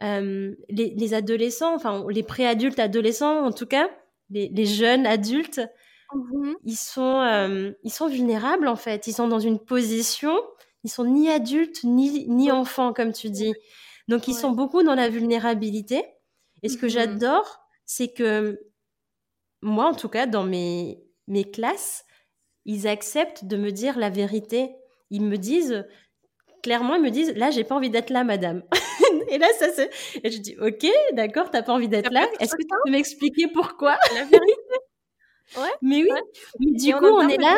les, 0.00 1.14
adolescents, 1.14 1.74
enfin 1.74 2.06
les 2.08 2.22
préadultes 2.22 2.78
adolescents 2.78 3.44
en 3.44 3.52
tout 3.52 3.66
cas, 3.66 3.90
les, 4.30 4.66
jeunes 4.66 5.06
adultes, 5.06 5.60
mmh 6.14 6.52
ils, 6.64 6.76
sont, 6.76 7.74
ils 7.82 7.92
sont 7.92 8.08
vulnérables 8.08 8.68
en 8.68 8.76
fait. 8.76 9.06
Ils 9.06 9.12
sont 9.12 9.28
dans 9.28 9.40
une 9.40 9.58
position, 9.58 10.34
ils 10.84 10.90
sont 10.90 11.04
ni 11.04 11.28
adultes 11.28 11.84
ni, 11.84 12.28
ni 12.28 12.50
enfants 12.50 12.92
comme 12.92 13.12
tu 13.12 13.30
dis. 13.30 13.52
Donc 14.08 14.28
ils 14.28 14.34
sont 14.34 14.50
beaucoup 14.52 14.82
dans 14.82 14.94
la 14.94 15.08
vulnérabilité. 15.08 16.04
Et 16.62 16.68
ce 16.68 16.76
que 16.76 16.86
mmh 16.86 16.90
j'adore, 16.90 17.60
c'est 17.86 18.12
que 18.12 18.69
moi 19.62 19.86
en 19.86 19.94
tout 19.94 20.08
cas, 20.08 20.26
dans 20.26 20.44
mes, 20.44 21.02
mes 21.26 21.44
classes, 21.44 22.04
ils 22.64 22.86
acceptent 22.86 23.44
de 23.44 23.56
me 23.56 23.70
dire 23.70 23.98
la 23.98 24.10
vérité. 24.10 24.70
Ils 25.10 25.22
me 25.22 25.36
disent, 25.36 25.84
clairement, 26.62 26.94
ils 26.94 27.02
me 27.02 27.10
disent, 27.10 27.34
là, 27.36 27.50
j'ai 27.50 27.64
pas 27.64 27.74
envie 27.74 27.90
d'être 27.90 28.10
là, 28.10 28.24
madame. 28.24 28.62
et 29.28 29.38
là, 29.38 29.48
ça 29.58 29.72
se... 29.72 29.82
Et 30.22 30.30
je 30.30 30.38
dis, 30.38 30.56
ok, 30.60 30.86
d'accord, 31.12 31.50
t'as 31.50 31.62
pas 31.62 31.72
envie 31.72 31.88
d'être 31.88 32.12
là. 32.12 32.28
Est-ce 32.38 32.54
que 32.54 32.62
tu 32.62 32.68
peux 32.84 32.90
m'expliquer 32.90 33.48
pourquoi? 33.48 33.96
La 34.14 34.24
vérité. 34.24 34.76
Ouais. 35.56 35.72
Mais 35.82 36.02
oui. 36.02 36.10
Mais 36.60 36.72
du 36.78 36.94
coup, 36.94 37.06
on, 37.06 37.28
est 37.28 37.36
là. 37.36 37.56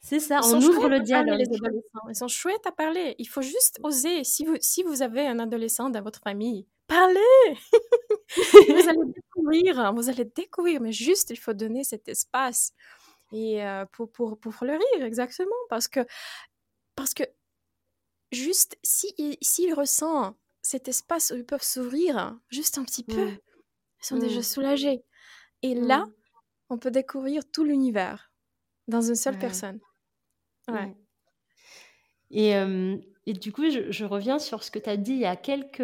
C'est 0.00 0.20
ça, 0.20 0.40
on 0.44 0.60
ouvre 0.60 0.88
le 0.88 1.00
dialogue. 1.00 1.38
Les 1.38 1.46
adolescents. 1.46 2.08
Ils 2.08 2.16
sont 2.16 2.28
chouettes 2.28 2.66
à 2.66 2.72
parler. 2.72 3.14
Il 3.18 3.26
faut 3.26 3.42
juste 3.42 3.78
oser. 3.82 4.24
Si 4.24 4.44
vous, 4.44 4.56
si 4.60 4.82
vous 4.82 5.02
avez 5.02 5.26
un 5.26 5.38
adolescent 5.38 5.88
dans 5.88 6.02
votre 6.02 6.20
famille, 6.20 6.66
parlez 6.90 7.54
Vous 8.68 8.88
allez 8.88 9.12
découvrir, 9.14 9.92
vous 9.94 10.08
allez 10.08 10.24
découvrir, 10.24 10.80
mais 10.80 10.92
juste, 10.92 11.30
il 11.30 11.38
faut 11.38 11.52
donner 11.52 11.84
cet 11.84 12.08
espace 12.08 12.72
et 13.32 13.64
euh, 13.64 13.84
pour, 13.92 14.10
pour, 14.10 14.38
pour 14.38 14.54
fleurir, 14.54 15.04
exactement. 15.04 15.54
Parce 15.68 15.88
que, 15.88 16.00
parce 16.96 17.14
que 17.14 17.22
juste, 18.32 18.76
s'ils 18.82 19.36
si, 19.40 19.66
si 19.66 19.72
ressentent 19.72 20.36
cet 20.62 20.88
espace 20.88 21.30
où 21.30 21.36
ils 21.36 21.46
peuvent 21.46 21.62
s'ouvrir, 21.62 22.38
juste 22.48 22.78
un 22.78 22.84
petit 22.84 23.04
peu, 23.04 23.26
mmh. 23.26 23.38
ils 24.00 24.06
sont 24.06 24.18
déjà 24.18 24.40
mmh. 24.40 24.44
soulagés. 24.44 25.04
Et 25.62 25.74
là, 25.74 26.06
mmh. 26.06 26.12
on 26.70 26.78
peut 26.78 26.90
découvrir 26.90 27.42
tout 27.50 27.64
l'univers 27.64 28.32
dans 28.88 29.00
une 29.00 29.14
seule 29.14 29.38
personne. 29.38 29.80
Ouais. 30.68 30.94
Et, 32.30 32.54
et, 33.30 33.32
du 33.32 33.52
coup, 33.52 33.70
je, 33.70 33.90
je, 33.90 34.04
reviens 34.04 34.38
sur 34.38 34.64
ce 34.64 34.70
que 34.70 34.78
tu 34.78 34.90
as 34.90 34.96
dit 34.96 35.12
il 35.12 35.20
y 35.20 35.26
a 35.26 35.36
quelques 35.36 35.80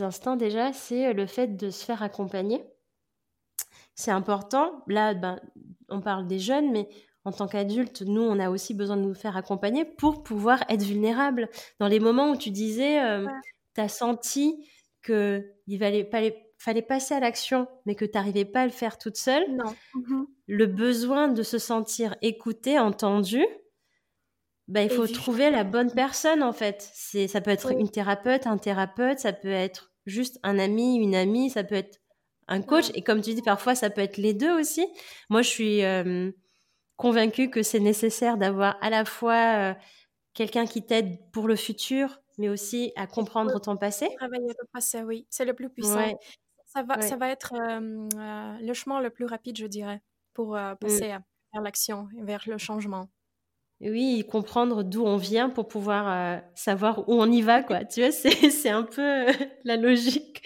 instants 0.00 0.36
déjà, 0.36 0.72
c'est 0.72 1.12
le 1.12 1.26
fait 1.26 1.56
de 1.56 1.70
se 1.70 1.84
faire 1.84 2.02
accompagner. 2.02 2.64
C'est 3.94 4.10
important. 4.10 4.82
Là, 4.88 5.14
ben, 5.14 5.38
on 5.88 6.00
parle 6.00 6.26
des 6.26 6.38
jeunes, 6.38 6.72
mais 6.72 6.88
en 7.24 7.30
tant 7.30 7.46
qu'adulte, 7.46 8.02
nous, 8.02 8.22
on 8.22 8.40
a 8.40 8.50
aussi 8.50 8.74
besoin 8.74 8.96
de 8.96 9.02
nous 9.02 9.14
faire 9.14 9.36
accompagner 9.36 9.84
pour 9.84 10.24
pouvoir 10.24 10.64
être 10.68 10.82
vulnérable. 10.82 11.48
Dans 11.78 11.86
les 11.86 12.00
moments 12.00 12.30
où 12.30 12.36
tu 12.36 12.50
disais, 12.50 13.00
euh, 13.00 13.28
tu 13.74 13.80
as 13.80 13.88
senti 13.88 14.68
qu'il 15.04 15.78
fallait, 15.78 16.10
fallait, 16.58 16.82
passer 16.82 17.14
à 17.14 17.20
l'action, 17.20 17.68
mais 17.86 17.94
que 17.94 18.04
tu 18.04 18.12
n'arrivais 18.14 18.44
pas 18.44 18.62
à 18.62 18.66
le 18.66 18.72
faire 18.72 18.98
toute 18.98 19.16
seule, 19.16 19.44
non. 19.54 19.74
Mmh 19.94 20.24
le 20.48 20.66
besoin 20.66 21.28
de 21.28 21.42
se 21.42 21.56
sentir 21.56 22.14
écouté, 22.20 22.78
entendu, 22.78 23.42
bah, 24.72 24.82
il 24.82 24.90
faut 24.90 25.06
trouver 25.06 25.50
la 25.50 25.64
bonne 25.64 25.92
personne, 25.92 26.42
en 26.42 26.52
fait. 26.52 26.90
C'est, 26.94 27.28
ça 27.28 27.40
peut 27.40 27.50
être 27.50 27.72
une 27.72 27.90
thérapeute, 27.90 28.46
un 28.46 28.58
thérapeute, 28.58 29.18
ça 29.18 29.32
peut 29.32 29.48
être 29.48 29.92
juste 30.06 30.38
un 30.42 30.58
ami, 30.58 30.96
une 30.96 31.14
amie, 31.14 31.50
ça 31.50 31.64
peut 31.64 31.74
être 31.74 31.98
un 32.48 32.62
coach. 32.62 32.90
Et 32.94 33.02
comme 33.02 33.20
tu 33.20 33.34
dis, 33.34 33.42
parfois, 33.42 33.74
ça 33.74 33.90
peut 33.90 34.00
être 34.00 34.16
les 34.16 34.34
deux 34.34 34.52
aussi. 34.52 34.86
Moi, 35.30 35.42
je 35.42 35.48
suis... 35.48 35.84
Euh, 35.84 36.32
convaincu 37.02 37.50
que 37.50 37.64
c'est 37.64 37.80
nécessaire 37.80 38.36
d'avoir 38.36 38.76
à 38.80 38.88
la 38.88 39.04
fois 39.04 39.56
euh, 39.56 39.74
quelqu'un 40.34 40.66
qui 40.66 40.86
t'aide 40.86 41.18
pour 41.32 41.48
le 41.48 41.56
futur, 41.56 42.20
mais 42.38 42.48
aussi 42.48 42.92
à 42.94 43.08
comprendre 43.08 43.60
ton 43.60 43.76
passé. 43.76 44.08
Travailler 44.16 44.46
le 44.46 44.66
passé, 44.72 45.02
oui, 45.02 45.26
c'est 45.28 45.44
le 45.44 45.52
plus 45.52 45.68
puissant. 45.68 46.16
Ça, 46.66 46.84
va, 46.84 47.02
ça 47.02 47.16
va 47.16 47.28
être 47.28 47.54
euh, 47.54 48.56
le 48.60 48.72
chemin 48.72 49.00
le 49.00 49.10
plus 49.10 49.26
rapide, 49.26 49.58
je 49.58 49.66
dirais, 49.66 50.00
pour 50.32 50.56
euh, 50.56 50.74
mm. 50.74 50.76
passer 50.76 51.08
vers 51.52 51.62
l'action, 51.62 52.08
vers 52.22 52.44
le 52.46 52.56
changement. 52.56 53.08
Oui, 53.82 54.24
comprendre 54.30 54.84
d'où 54.84 55.04
on 55.04 55.16
vient 55.16 55.50
pour 55.50 55.66
pouvoir 55.66 56.40
savoir 56.54 57.08
où 57.08 57.20
on 57.20 57.30
y 57.30 57.42
va, 57.42 57.62
quoi. 57.62 57.84
tu 57.84 58.00
vois, 58.00 58.12
c'est 58.12 58.68
un 58.68 58.84
peu 58.84 59.26
la 59.64 59.76
logique. 59.76 60.42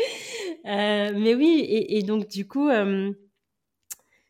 mais 0.65 1.35
oui, 1.35 1.67
et, 1.69 2.03
donc 2.03 2.29
du 2.29 2.49
coup, 2.49 2.71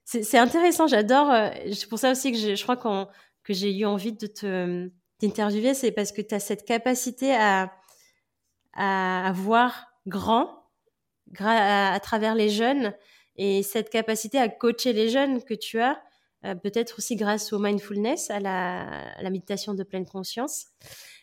c'est 0.06 0.38
intéressant, 0.38 0.86
j'adore. 0.86 1.30
Euh, 1.30 1.50
c'est 1.72 1.88
pour 1.88 1.98
ça 1.98 2.12
aussi 2.12 2.30
que 2.30 2.38
je 2.38 2.62
crois 2.62 2.76
que 2.76 3.52
j'ai 3.52 3.76
eu 3.76 3.84
envie 3.84 4.12
de 4.12 4.26
te 4.26 4.88
t'interviewer, 5.18 5.74
c'est 5.74 5.92
parce 5.92 6.12
que 6.12 6.20
tu 6.20 6.34
as 6.34 6.40
cette 6.40 6.64
capacité 6.64 7.34
à, 7.34 7.72
à, 8.74 9.32
voir 9.34 9.86
grand 10.06 10.62
à, 11.38 11.98
travers 12.02 12.34
les 12.34 12.50
jeunes 12.50 12.94
et 13.36 13.62
cette 13.62 13.90
capacité 13.90 14.38
à 14.38 14.48
coacher 14.48 14.92
les 14.92 15.08
jeunes 15.08 15.42
que 15.42 15.54
tu 15.54 15.80
as, 15.80 16.00
euh, 16.46 16.54
peut-être 16.54 16.98
aussi 16.98 17.16
grâce 17.16 17.52
au 17.52 17.58
mindfulness, 17.58 18.30
à 18.30 18.40
la, 18.40 19.14
la 19.20 19.30
méditation 19.30 19.74
de 19.74 19.82
pleine 19.82 20.06
conscience. 20.06 20.66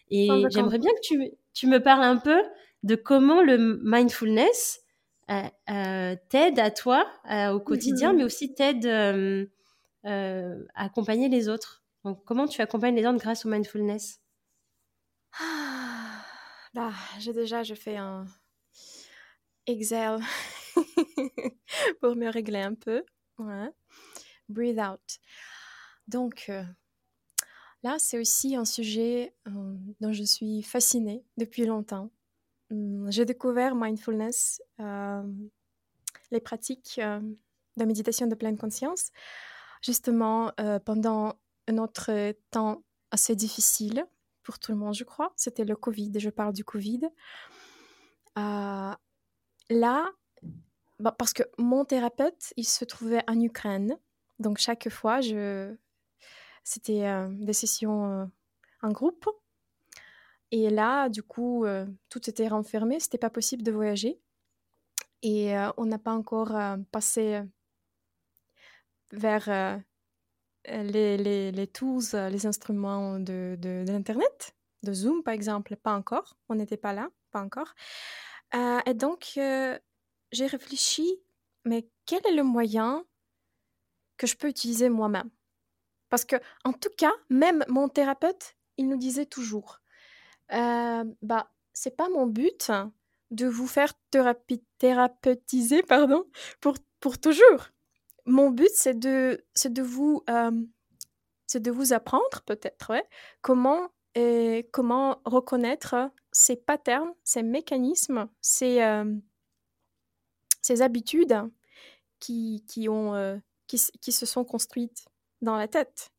Et 0.09 0.29
j'aimerais 0.49 0.79
bien 0.79 0.91
que 0.91 1.01
tu, 1.01 1.31
tu 1.53 1.67
me 1.67 1.81
parles 1.81 2.03
un 2.03 2.17
peu 2.17 2.41
de 2.83 2.95
comment 2.95 3.41
le 3.41 3.79
mindfulness 3.83 4.81
euh, 5.31 5.41
euh, 5.69 6.15
t'aide 6.29 6.59
à 6.59 6.69
toi 6.69 7.07
au 7.53 7.59
quotidien, 7.59 8.13
mmh 8.13 8.17
mais 8.17 8.23
aussi 8.23 8.53
t'aide 8.53 8.85
à 10.05 10.53
accompagner 10.75 11.29
les 11.29 11.49
autres. 11.49 11.83
Donc, 12.03 12.23
comment 12.25 12.47
tu 12.47 12.61
accompagnes 12.61 12.95
les 12.95 13.05
autres 13.05 13.19
grâce 13.19 13.45
au 13.45 13.49
mindfulness? 13.49 14.19
Ah, 15.39 16.25
Là, 16.73 16.91
j'ai 17.19 17.33
déjà 17.33 17.63
je 17.63 17.75
fais 17.75 17.97
un 17.97 18.25
exhale 19.65 20.19
pour 22.01 22.15
me 22.15 22.29
régler 22.29 22.61
un 22.61 22.73
peu. 22.75 23.03
Breathe 24.49 24.79
out. 24.79 25.19
Donc, 26.07 26.51
là, 27.83 27.97
c'est 27.97 28.19
aussi 28.19 28.55
un 28.55 28.65
sujet 28.65 29.33
dont 29.45 30.11
je 30.11 30.23
suis 30.23 30.61
fascinée 30.63 31.23
depuis 31.37 31.65
longtemps. 31.65 32.09
Mmh, 32.73 33.11
j'ai 33.11 33.25
découvert 33.25 33.75
mindfulness, 33.75 34.61
euh, 34.79 35.21
les 36.31 36.39
pratiques 36.39 36.99
euh, 36.99 37.19
de 37.77 37.85
méditation 37.85 38.25
de 38.25 38.35
pleine 38.35 38.57
conscience, 38.57 39.11
justement 39.81 40.51
euh, 40.59 40.79
pendant 40.79 41.35
un 41.67 41.77
autre 41.77 42.33
temps 42.49 42.83
assez 43.11 43.35
difficile 43.35 44.05
pour 44.41 44.57
tout 44.59 44.71
le 44.71 44.77
monde, 44.77 44.95
je 44.95 45.03
crois. 45.03 45.31
C'était 45.35 45.65
le 45.65 45.75
Covid, 45.75 46.11
je 46.17 46.29
parle 46.29 46.53
du 46.53 46.63
Covid. 46.63 47.01
là, 48.35 50.11
bah, 50.99 51.15
parce 51.17 51.33
que 51.33 51.43
mon 51.57 51.85
thérapeute, 51.85 52.53
il 52.57 52.65
se 52.65 52.85
trouvait 52.85 53.23
en 53.27 53.39
Ukraine. 53.39 53.97
Donc 54.39 54.57
chaque 54.57 54.89
fois, 54.89 55.19
c'était 56.63 57.27
des 57.31 57.53
sessions 57.53 58.29
en 58.81 58.91
groupe. 58.91 59.27
Et 60.55 60.69
là, 60.69 61.09
du 61.09 61.23
coup, 61.23 61.65
euh, 61.65 61.87
tout 62.09 62.29
était 62.29 62.47
renfermé, 62.47 62.99
c'était 62.99 63.17
pas 63.17 63.31
possible 63.31 63.63
de 63.63 63.71
voyager. 63.71 64.21
Et 65.23 65.57
euh, 65.57 65.71
on 65.77 65.85
n'a 65.85 65.97
pas 65.97 66.13
encore 66.13 66.55
euh, 66.55 66.77
passé 66.91 67.41
vers 69.11 69.81
les, 70.67 71.17
les, 71.17 71.51
les, 71.51 71.67
tools, 71.67 72.03
les 72.13 72.45
instruments 72.45 73.19
de, 73.19 73.57
l'Internet, 73.87 74.55
de 74.83 74.93
Zoom 74.93 75.23
par 75.23 75.33
exemple, 75.33 75.75
pas 75.75 75.95
encore. 75.95 76.37
On 76.49 76.55
n'était 76.55 76.77
pas 76.77 76.93
là, 76.93 77.09
pas 77.31 77.41
encore. 77.41 77.73
et 78.85 78.93
donc, 78.93 79.31
j'ai 79.33 80.45
réfléchi, 80.45 81.19
mais 81.65 81.87
quel 82.05 82.21
est 82.27 82.35
le 82.35 82.43
moyen 82.43 83.05
que 84.23 84.27
je 84.27 84.37
peux 84.37 84.47
utiliser 84.47 84.87
moi-même 84.87 85.29
Parce 86.09 86.23
que, 86.23 86.37
en 86.63 86.71
tout 86.71 86.91
cas, 86.97 87.11
même 87.29 87.65
mon 87.67 87.89
thérapeute, 87.89 88.55
il 88.77 88.87
nous 88.87 88.95
disait 88.97 89.25
toujours 89.25 89.81
euh, 90.53 91.03
bah, 91.21 91.51
c'est 91.73 91.97
pas 91.97 92.07
mon 92.07 92.25
but 92.25 92.71
de 93.31 93.47
vous 93.47 93.67
faire 93.67 93.93
thérapeutiser 94.77 95.83
pardon, 95.83 96.25
pour, 96.61 96.75
pour 97.01 97.19
toujours. 97.19 97.67
Mon 98.25 98.49
but, 98.49 98.69
c'est 98.73 98.97
de, 98.97 99.43
de, 99.65 99.81
vous, 99.81 100.23
euh, 100.29 100.51
de 101.53 101.71
vous 101.71 101.91
apprendre, 101.91 102.41
peut-être, 102.45 102.93
comment, 103.41 103.89
et 104.15 104.69
comment 104.71 105.21
reconnaître 105.25 106.11
ces 106.31 106.55
patterns, 106.55 107.13
ces 107.25 107.43
mécanismes, 107.43 108.29
ces, 108.39 108.81
euh, 108.81 109.13
ces 110.61 110.81
habitudes 110.81 111.35
qui, 112.19 112.63
qui, 112.67 112.87
ont, 112.87 113.13
euh, 113.15 113.37
qui, 113.77 114.11
se 114.11 114.25
sont 114.25 114.43
construites 114.43 115.05
dans 115.41 115.57
la 115.57 115.67
tête. 115.67 116.11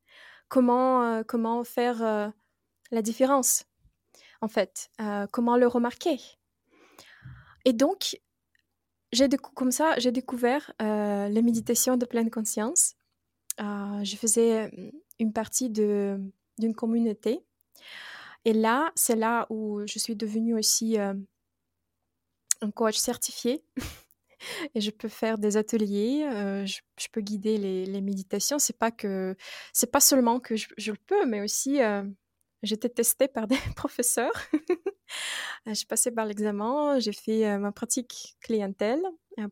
Comment, 0.47 1.23
comment 1.23 1.63
faire 1.63 2.31
la 2.91 3.01
différence 3.01 3.65
en 4.41 4.47
fait, 4.47 4.89
euh, 5.01 5.27
comment 5.31 5.57
le 5.57 5.67
remarquer. 5.67 6.19
Et 7.65 7.73
donc, 7.73 8.19
j'ai 9.11 9.27
comme 9.29 9.71
ça, 9.71 9.97
j'ai 9.97 10.11
découvert 10.11 10.71
euh, 10.81 11.27
les 11.29 11.41
méditations 11.41 11.97
de 11.97 12.05
pleine 12.05 12.29
conscience. 12.29 12.95
Euh, 13.59 14.03
je 14.03 14.15
faisais 14.15 14.93
une 15.19 15.33
partie 15.33 15.69
d'une 15.69 16.75
communauté. 16.75 17.43
Et 18.43 18.53
là, 18.53 18.91
c'est 18.95 19.15
là 19.15 19.47
où 19.49 19.81
je 19.87 19.97
suis 19.97 20.15
devenue 20.15 20.53
aussi 20.53 20.97
un 20.99 22.71
coach 22.75 22.97
certifié 22.97 23.63
et 24.73 24.81
je 24.81 24.91
peux 24.91 25.07
faire 25.07 25.37
des 25.37 25.57
ateliers, 25.57 26.27
je, 26.65 27.07
peux 27.11 27.21
guider 27.21 27.57
les, 27.57 28.01
méditations. 28.01 28.59
C'est 28.59 28.77
pas 28.77 28.91
que 28.91 29.35
c'est 29.73 29.91
pas 29.91 29.99
seulement 29.99 30.39
que 30.39 30.55
je, 30.55 30.91
le 30.91 30.97
peux, 31.07 31.25
mais 31.25 31.41
aussi 31.41 31.79
j'ai 32.63 32.75
été 32.75 32.89
testée 32.89 33.27
par 33.27 33.47
des 33.47 33.57
professeurs. 33.75 34.33
j'ai 35.65 35.85
passé 35.85 36.11
par 36.11 36.25
l'examen, 36.25 36.99
j'ai 36.99 37.13
fait 37.13 37.57
ma 37.57 37.71
pratique 37.71 38.37
clientèle 38.41 39.01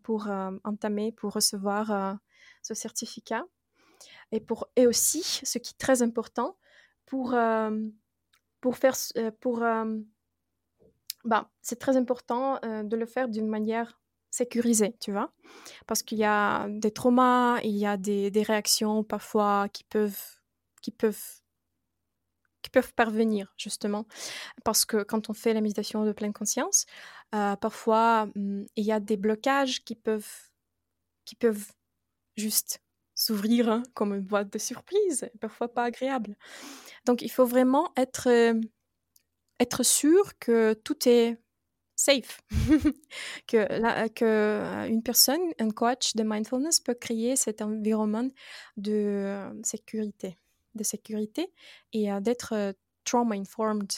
pour 0.03 0.27
entamer, 0.63 1.11
pour 1.11 1.33
recevoir 1.33 2.17
ce 2.61 2.73
certificat. 2.73 3.43
Et, 4.31 4.39
pour, 4.39 4.67
et 4.75 4.87
aussi, 4.87 5.23
ce 5.23 5.59
qui 5.59 5.73
est 5.73 5.77
très 5.77 6.01
important, 6.01 6.57
pour, 7.05 7.35
pour 8.61 8.77
faire, 8.77 8.95
pour, 9.39 9.63
bah, 11.23 11.51
c'est 11.61 11.79
très 11.79 11.97
important 11.97 12.59
de 12.63 12.95
le 12.95 13.05
faire 13.05 13.29
d'une 13.29 13.47
manière 13.47 14.01
sécurisée, 14.33 14.95
tu 14.99 15.11
vois, 15.11 15.31
parce 15.85 16.01
qu'il 16.01 16.17
y 16.17 16.23
a 16.23 16.67
des 16.67 16.91
traumas, 16.91 17.59
il 17.63 17.77
y 17.77 17.85
a 17.85 17.97
des, 17.97 18.31
des 18.31 18.41
réactions 18.41 19.03
parfois 19.03 19.69
qui 19.71 19.83
peuvent, 19.83 20.19
qui 20.81 20.91
peuvent 20.91 21.39
qui 22.63 22.69
peuvent 22.69 22.93
parvenir 22.93 23.53
justement. 23.57 24.07
Parce 24.63 24.85
que 24.85 25.03
quand 25.03 25.29
on 25.29 25.33
fait 25.33 25.53
la 25.53 25.61
méditation 25.61 26.05
de 26.05 26.13
pleine 26.13 26.33
conscience 26.33 26.85
parfois 27.31 28.27
mmh, 28.35 28.65
il 28.75 28.85
y 28.85 28.91
a 28.91 28.99
des 28.99 29.17
blocages 29.17 29.83
qui 29.83 29.95
peuvent 29.95 30.49
qui 31.25 31.35
peuvent 31.35 31.71
juste 32.37 32.81
s'ouvrir 33.15 33.69
hein, 33.69 33.83
comme 33.93 34.15
une 34.15 34.21
boîte 34.21 34.51
de 34.51 34.57
surprise 34.59 35.29
parfois 35.41 35.67
pas 35.73 35.83
agréable. 35.83 36.37
Donc 37.05 37.21
il 37.21 37.29
faut 37.29 37.45
vraiment 37.45 37.91
être 37.97 38.29
être 39.59 39.83
sûr 39.83 40.37
que 40.39 40.73
tout 40.73 41.07
est 41.07 41.37
safe, 42.03 42.41
que, 43.47 43.57
la, 43.79 44.09
que 44.09 44.25
euh, 44.25 44.87
une 44.87 45.01
personne, 45.01 45.41
un 45.59 45.69
coach 45.69 46.15
de 46.15 46.23
mindfulness 46.23 46.79
peut 46.79 46.93
créer 46.93 47.35
cet 47.35 47.61
environnement 47.61 48.27
de 48.77 48.91
euh, 48.91 49.63
sécurité, 49.63 50.37
de 50.75 50.83
sécurité 50.83 51.53
et 51.93 52.11
euh, 52.11 52.19
d'être 52.19 52.75
trauma 53.05 53.35
informed, 53.35 53.91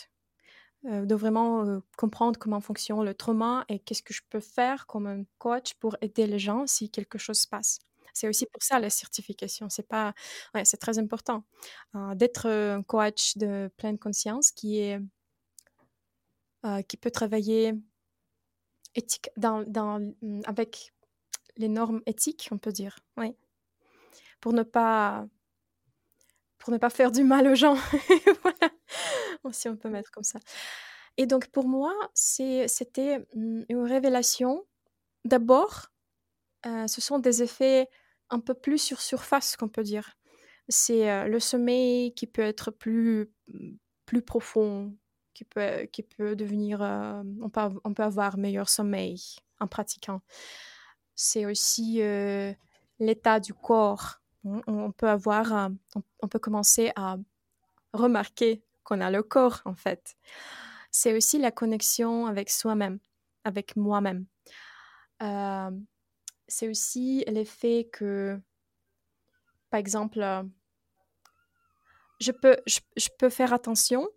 de 0.83 1.15
vraiment 1.15 1.81
comprendre 1.97 2.37
comment 2.37 2.61
fonctionne 2.61 3.03
le 3.03 3.15
trauma 3.15 3.65
et 3.69 3.79
qu'est-ce 3.79 4.03
que 4.03 4.13
je 4.13 4.21
peux 4.29 4.39
faire 4.39 4.85
comme 4.85 5.07
un 5.07 5.23
coach 5.39 5.73
pour 5.79 5.97
aider 6.01 6.27
les 6.27 6.37
gens 6.37 6.67
si 6.67 6.91
quelque 6.91 7.17
chose 7.17 7.39
se 7.39 7.47
passe. 7.47 7.79
C'est 8.13 8.27
aussi 8.27 8.45
pour 8.45 8.61
ça 8.61 8.79
la 8.79 8.91
certification. 8.91 9.67
C'est 9.69 9.87
pas, 9.87 10.13
c'est 10.63 10.77
très 10.77 10.99
important 10.99 11.43
d'être 12.13 12.47
un 12.47 12.83
coach 12.83 13.35
de 13.37 13.71
pleine 13.77 13.97
conscience 13.97 14.51
qui 14.51 14.79
est 14.79 14.99
euh, 16.65 16.81
qui 16.81 16.97
peut 16.97 17.11
travailler 17.11 17.73
éthique, 18.95 19.29
mm, 19.37 20.41
avec 20.45 20.93
les 21.57 21.69
normes 21.69 22.01
éthiques, 22.05 22.49
on 22.51 22.57
peut 22.57 22.71
dire, 22.71 22.99
oui, 23.17 23.35
pour 24.41 24.53
ne 24.53 24.63
pas 24.63 25.27
pour 26.57 26.73
ne 26.73 26.79
pas 26.79 26.89
faire 26.89 27.11
du 27.11 27.23
mal 27.23 27.47
aux 27.47 27.55
gens, 27.55 27.75
voilà, 28.41 28.73
si 29.51 29.69
on 29.69 29.77
peut 29.77 29.89
mettre 29.89 30.09
comme 30.09 30.23
ça. 30.23 30.39
Et 31.17 31.27
donc 31.27 31.47
pour 31.47 31.67
moi, 31.67 31.93
c'était 32.13 33.19
mm, 33.35 33.63
une 33.69 33.83
révélation. 33.83 34.65
D'abord, 35.25 35.87
euh, 36.65 36.87
ce 36.87 37.01
sont 37.01 37.19
des 37.19 37.43
effets 37.43 37.87
un 38.29 38.39
peu 38.39 38.53
plus 38.53 38.79
sur 38.79 39.01
surface, 39.01 39.55
qu'on 39.55 39.69
peut 39.69 39.83
dire. 39.83 40.17
C'est 40.67 41.09
euh, 41.09 41.25
le 41.25 41.39
sommeil 41.39 42.13
qui 42.15 42.27
peut 42.27 42.41
être 42.41 42.71
plus, 42.71 43.31
plus 44.05 44.21
profond, 44.21 44.95
qui 45.35 45.43
peut, 45.43 45.85
qui 45.91 46.01
peut 46.01 46.35
devenir... 46.35 46.81
Euh, 46.81 47.21
on, 47.41 47.49
peut, 47.49 47.61
on 47.83 47.93
peut 47.93 48.03
avoir 48.03 48.37
meilleur 48.37 48.69
sommeil 48.69 49.21
en 49.59 49.67
pratiquant. 49.67 50.21
C'est 51.13 51.45
aussi 51.45 52.01
euh, 52.01 52.53
l'état 52.99 53.39
du 53.39 53.53
corps. 53.53 54.21
On, 54.43 54.91
peut 54.91 55.09
avoir... 55.09 55.71
on, 56.21 56.27
peut 56.27 56.39
commencer 56.39 56.91
à 56.95 57.17
remarquer 57.93 58.63
qu'on 58.83 59.01
a 59.01 59.11
le 59.11 59.23
corps, 59.23 59.61
en 59.65 59.75
fait. 59.75 60.15
C'est 60.91 61.15
aussi 61.15 61.37
la 61.39 61.51
connexion 61.51 62.27
avec 62.27 62.49
soi-même, 62.49 62.99
avec 63.43 63.75
moi-même. 63.75 64.25
Euh, 65.21 65.71
c'est 66.47 66.69
aussi 66.69 67.23
l'effet 67.27 67.89
que, 67.91 68.39
par 69.71 69.79
exemple, 69.79 70.19
je 72.19 72.31
peux, 72.31 72.57
je, 72.67 72.79
je, 72.95 73.09
peux 73.17 73.29
faire 73.29 73.51
attention 73.51 74.07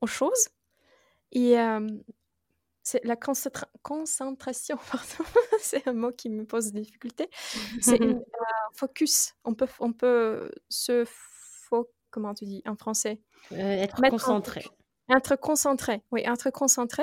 aux 0.00 0.06
choses 0.06 0.48
et 1.32 1.56
c'est 2.82 3.04
la 3.04 3.16
concentration, 3.16 4.76
pardon, 4.92 5.24
c'est 5.60 5.88
un 5.88 5.92
mot 5.92 6.12
qui 6.12 6.30
me 6.30 6.44
pose 6.44 6.70
des 6.72 6.82
difficultés. 6.82 7.28
C'est 7.80 8.00
un 8.00 8.20
focus. 8.74 9.34
On 9.44 9.54
peut, 9.54 9.66
on 9.80 9.92
peut 9.92 10.52
se 10.68 11.04
fo 11.04 11.90
comment 12.10 12.32
tu 12.32 12.44
dis 12.44 12.62
en 12.64 12.76
français? 12.76 13.20
Euh, 13.50 13.56
Être 13.56 14.00
concentré. 14.08 14.64
être 15.10 15.34
concentré, 15.36 16.02
oui, 16.12 16.22
être 16.24 16.50
concentré 16.50 17.02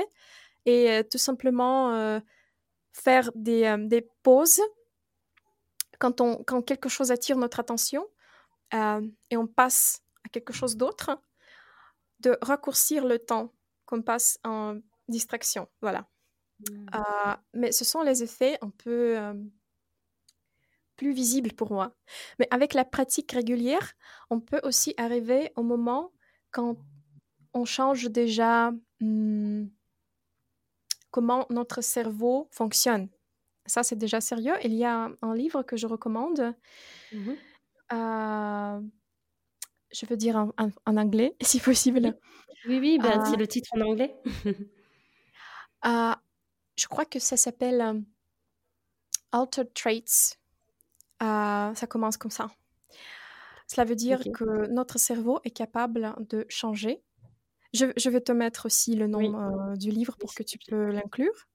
et 0.65 1.03
tout 1.11 1.17
simplement 1.17 2.21
faire 2.93 3.29
des, 3.35 3.75
des, 3.79 4.07
pauses 4.23 4.61
quand, 5.99 6.21
on, 6.21 6.41
quand 6.45 6.61
quelque 6.61 6.87
chose 6.87 7.11
attire 7.11 7.37
notre 7.37 7.59
attention 7.59 8.07
et 8.71 9.37
on 9.37 9.47
passe 9.47 10.01
à 10.25 10.29
quelque 10.29 10.53
chose 10.53 10.77
d'autre, 10.77 11.19
de 12.21 12.37
raccourcir 12.41 13.05
le 13.05 13.19
temps 13.19 13.53
qu'on 13.93 14.01
passe 14.01 14.39
en 14.43 14.79
distraction. 15.07 15.67
Voilà. 15.81 16.07
Mmh. 16.59 16.85
Euh, 16.95 17.35
mais 17.53 17.71
ce 17.71 17.85
sont 17.85 18.01
les 18.01 18.23
effets 18.23 18.57
un 18.61 18.69
peu 18.69 19.17
euh, 19.17 19.33
plus 20.95 21.13
visibles 21.13 21.53
pour 21.53 21.71
moi. 21.71 21.95
Mais 22.39 22.47
avec 22.49 22.73
la 22.73 22.85
pratique 22.85 23.31
régulière, 23.31 23.93
on 24.29 24.39
peut 24.39 24.61
aussi 24.63 24.95
arriver 24.97 25.51
au 25.55 25.63
moment 25.63 26.11
quand 26.51 26.77
on 27.53 27.65
change 27.65 28.09
déjà 28.09 28.71
hmm, 28.99 29.65
comment 31.11 31.45
notre 31.51 31.81
cerveau 31.81 32.47
fonctionne. 32.51 33.09
Ça, 33.67 33.83
c'est 33.83 33.95
déjà 33.95 34.19
sérieux. 34.21 34.55
Il 34.63 34.73
y 34.73 34.85
a 34.85 35.09
un 35.21 35.35
livre 35.35 35.61
que 35.61 35.77
je 35.77 35.87
recommande. 35.87 36.55
Mmh 37.11 37.33
euh, 37.91 38.81
je 39.93 40.05
veux 40.05 40.17
dire 40.17 40.35
en, 40.35 40.97
anglais, 40.97 41.35
si 41.41 41.59
possible. 41.59 42.17
Oui, 42.67 42.79
oui, 42.79 42.99
ben, 43.01 43.23
c'est 43.25 43.37
le 43.37 43.47
titre 43.47 43.69
en 43.75 43.81
anglais. 43.81 44.15
Euh, 45.85 46.15
je 46.77 46.87
crois 46.87 47.03
que 47.03 47.19
ça 47.19 47.35
s'appelle 47.35 47.81
euh, 47.81 47.99
Altered 49.33 49.73
Traits. 49.73 50.39
Euh, 51.21 51.75
ça 51.75 51.87
commence 51.89 52.15
comme 52.15 52.31
ça. 52.31 52.49
Cela 53.67 53.83
veut 53.83 53.97
dire 53.97 54.21
que 54.33 54.67
notre 54.67 54.97
cerveau 54.97 55.41
est 55.43 55.51
capable 55.51 56.15
de 56.29 56.45
changer. 56.47 57.03
Je, 57.73 57.87
je 57.97 58.09
vais 58.09 58.21
te 58.21 58.31
mettre 58.31 58.67
aussi 58.67 58.95
le 58.95 59.07
nom 59.07 59.75
du 59.75 59.91
livre 59.91 60.15
pour 60.15 60.33
que 60.33 60.43
tu 60.43 60.57
peux 60.57 60.85
l'inclure. 60.85 61.49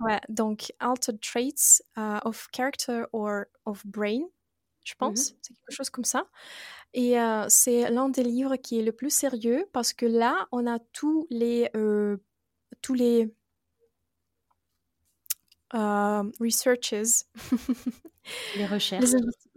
Ouais, 0.00 0.22
donc 0.30 0.72
Altered 0.78 1.20
Traits 1.20 1.82
of 1.96 2.48
Character 2.56 3.04
or 3.12 3.44
of 3.66 3.86
Brain, 3.86 4.22
je 4.84 4.94
mmh 4.94 4.96
pense. 4.98 5.34
C'est 5.42 5.54
quelque 5.54 5.70
chose 5.76 5.90
comme 5.90 6.04
ça. 6.04 6.26
Et 6.92 7.14
c'est 7.48 7.90
l'un 7.90 8.08
des 8.08 8.24
livres 8.24 8.56
qui 8.56 8.80
est 8.80 8.82
le 8.82 8.92
plus 8.92 9.10
sérieux 9.10 9.66
parce 9.72 9.92
que 9.92 10.06
là, 10.06 10.48
on 10.50 10.66
a 10.66 10.78
tous 10.92 11.26
les, 11.30 11.70
tous 12.82 12.94
les 12.94 13.32
researches. 15.72 17.24
les 18.56 18.66
recherches. 18.66 19.10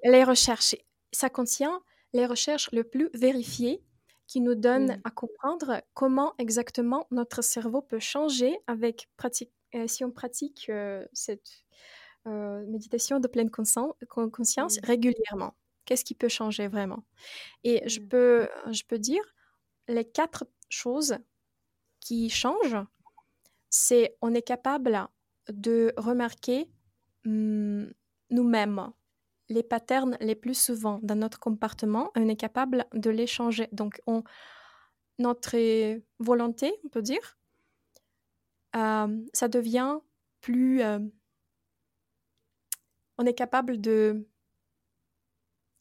Les, 0.04 0.24
recherches. 0.24 0.76
Ça 1.12 1.30
contient 1.30 1.82
les 2.14 2.28
recherches 2.28 2.70
les 2.72 2.84
plus 2.84 3.10
vérifiées 3.16 3.84
qui 4.28 4.40
nous 4.40 4.56
donnent 4.56 4.98
mmh. 4.98 5.02
à 5.04 5.12
comprendre 5.12 5.82
comment 5.94 6.34
exactement 6.38 7.08
notre 7.10 7.42
cerveau 7.42 7.82
peut 7.82 8.00
changer 8.00 8.58
avec 8.68 9.10
pratique, 9.18 9.52
si 9.88 10.06
on 10.06 10.12
pratique 10.12 10.72
cette 11.14 11.66
méditation 12.26 13.20
de 13.20 13.28
pleine 13.28 13.50
conscience 13.50 14.80
régulièrement. 14.84 15.56
Qu'est-ce 15.86 16.06
qui 16.06 16.16
peut 16.16 16.30
changer 16.30 16.68
vraiment? 16.68 17.04
Et 17.64 17.88
je, 17.90 18.00
peux, 18.00 18.48
je 18.72 18.84
peux 18.88 19.00
dire, 19.00 19.24
les 19.88 20.06
quatre 20.06 20.46
choses 20.70 21.18
qui 22.00 22.30
changent, 22.30 22.78
c'est 23.70 24.16
on 24.22 24.34
est 24.34 24.42
capable 24.42 25.08
de 25.50 25.94
remarquer 25.98 26.70
mmh, 27.26 27.88
nous-mêmes 28.30 28.92
les 29.50 29.64
patterns 29.64 30.18
les 30.22 30.36
plus 30.36 30.58
souvent 30.58 31.00
dans 31.04 31.16
notre 31.16 31.40
comportement, 31.40 32.12
on 32.16 32.30
est 32.30 32.38
capable 32.38 32.86
de 32.94 33.10
les 33.10 33.28
changer. 33.28 33.68
Donc, 33.74 34.02
on, 34.08 34.24
notre 35.20 35.58
volonté, 36.20 36.74
on 36.86 36.90
peut 36.90 37.02
dire, 37.02 37.38
ça 38.74 39.48
devient 39.50 40.00
plus... 40.42 40.82
on 43.18 43.26
est 43.26 43.34
capable 43.34 43.80
de 43.82 44.28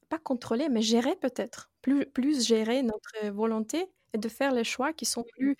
pas 0.08 0.18
contrôler, 0.18 0.68
mais 0.68 0.82
gérer 0.82 1.16
peut-être. 1.16 1.70
Plus, 1.82 2.46
gérer 2.46 2.82
notre 2.82 3.30
volonté 3.30 3.86
et 4.12 4.18
de 4.18 4.28
faire 4.28 4.52
les 4.52 4.64
choix 4.64 4.92
qui 4.92 5.06
sont 5.06 5.24
plus... 5.24 5.56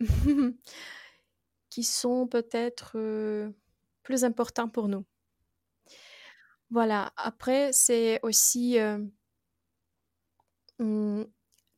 qui 1.70 1.84
sont 1.84 2.26
peut-être 2.26 2.96
plus 4.02 4.24
importants 4.24 4.68
pour 4.68 4.88
nous. 4.88 5.04
Voilà, 6.70 7.12
après, 7.16 7.72
c'est 7.72 8.20
aussi 8.22 8.78
mmh, 10.78 11.24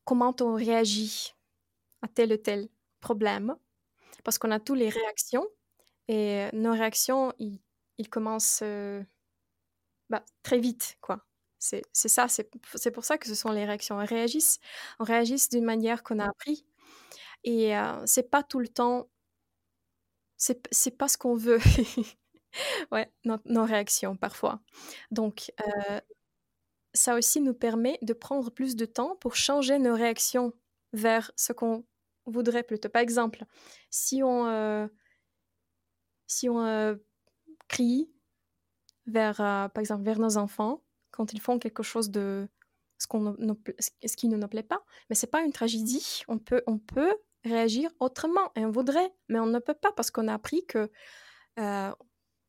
comment 0.05 0.35
on 0.41 0.55
réagit 0.55 1.35
à 2.03 2.09
tel 2.09 2.33
ou 2.35 2.37
tel 2.37 2.69
problème, 3.01 3.57
parce 4.25 4.39
qu'on 4.39 4.51
a 4.53 4.61
tous 4.61 4.75
les 4.75 4.89
réactions, 4.91 5.47
et 6.09 6.49
nos 6.53 6.73
réactions, 6.73 7.33
ils, 7.39 7.61
commencent 8.11 8.63
bah, 10.11 10.25
très 10.43 10.59
vite, 10.59 10.99
quoi. 11.01 11.25
C'est 11.59 11.85
ça, 11.95 12.27
c'est 12.29 12.91
pour 12.91 13.05
ça 13.05 13.19
que 13.19 13.29
ce 13.29 13.37
sont 13.37 13.53
les 13.53 13.65
réactions. 13.65 13.97
On 13.97 14.05
réagit, 14.05 14.59
on 14.99 15.05
réagit 15.05 15.37
d'une 15.51 15.65
manière 15.65 16.03
qu'on 16.03 16.19
a 16.19 16.29
appris, 16.29 16.67
et 17.45 17.73
c'est 18.05 18.31
pas 18.31 18.43
tout 18.43 18.59
le 18.59 18.69
temps, 18.69 19.09
c'est 20.37 20.99
pas 20.99 21.09
ce 21.09 21.17
qu'on 21.17 21.37
veut. 21.37 21.61
ouais, 22.93 23.11
nos, 23.25 23.65
réactions 23.65 24.17
parfois. 24.17 24.61
Donc, 25.11 25.53
euh, 25.61 26.01
ça 26.95 27.15
aussi 27.15 27.41
nous 27.41 27.55
permet 27.55 27.99
de 28.03 28.13
prendre 28.13 28.51
plus 28.51 28.77
de 28.77 28.85
temps 28.85 29.17
pour 29.17 29.37
changer 29.37 29.79
nos 29.79 29.95
réactions 29.95 30.53
vers 30.93 31.33
ce 31.37 31.53
qu'on 31.53 31.85
voudrait 32.27 32.63
plutôt. 32.63 32.89
Par 32.89 33.03
exemple, 33.03 33.45
si 33.91 34.23
on, 34.23 34.47
euh, 34.47 34.87
si 36.27 36.49
on 36.49 36.65
euh, 36.65 36.95
crie 37.69 38.11
vers, 39.07 39.37
par 39.37 39.79
exemple, 39.79 40.05
vers 40.05 40.19
nos 40.19 40.37
enfants 40.37 40.83
quand 41.11 41.33
ils 41.33 41.41
font 41.41 41.59
quelque 41.59 41.83
chose 41.83 42.11
de 42.11 42.49
ce, 42.99 43.07
qui 44.17 44.29
ne 44.29 44.37
nous 44.37 44.49
plaît 44.49 44.63
pas, 44.63 44.85
mais 45.11 45.17
c'est 45.17 45.27
pas 45.27 45.43
une 45.43 45.53
tragédie. 45.53 46.23
On 46.29 46.39
peut, 46.39 46.63
on 46.67 46.79
peut 46.79 47.17
réagir 47.45 47.91
autrement 47.99 48.53
et 48.55 48.65
on 48.65 48.71
voudrait, 48.71 49.13
mais 49.29 49.41
on 49.41 49.47
ne 49.47 49.59
peut 49.59 49.75
pas 49.75 49.93
parce 49.93 50.11
qu'on 50.11 50.29
a 50.29 50.35
appris 50.35 50.65
que 50.67 50.91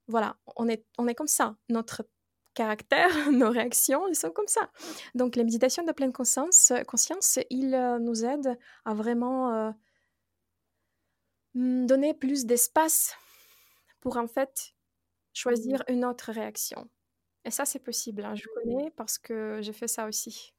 voilà, 0.07 0.37
on 0.55 0.67
est, 0.67 0.85
on 0.97 1.07
est 1.07 1.15
comme 1.15 1.27
ça. 1.27 1.55
Notre 1.69 2.07
caractère, 2.53 3.09
nos 3.31 3.49
réactions, 3.49 4.07
ils 4.07 4.15
sont 4.15 4.31
comme 4.31 4.47
ça. 4.47 4.69
Donc, 5.15 5.35
les 5.35 5.43
méditations 5.43 5.83
de 5.83 5.91
pleine 5.91 6.13
conscience, 6.13 6.71
conscience 6.87 7.39
il 7.49 7.73
euh, 7.73 7.99
nous 7.99 8.25
aide 8.25 8.57
à 8.85 8.93
vraiment 8.93 9.53
euh, 9.53 9.71
hmm, 11.55 11.85
donner 11.85 12.13
plus 12.13 12.45
d'espace 12.45 13.15
pour 14.03 14.17
en 14.17 14.27
fait 14.27 14.75
choisir 15.31 15.79
mmh. 15.79 15.93
une 15.93 16.05
autre 16.05 16.31
réaction. 16.33 16.89
Et 17.45 17.51
ça, 17.51 17.63
c'est 17.63 17.79
possible. 17.79 18.25
Hein. 18.25 18.35
Je 18.35 18.45
connais 18.53 18.91
parce 18.91 19.17
que 19.17 19.59
j'ai 19.61 19.71
fait 19.71 19.87
ça 19.87 20.05
aussi. 20.07 20.53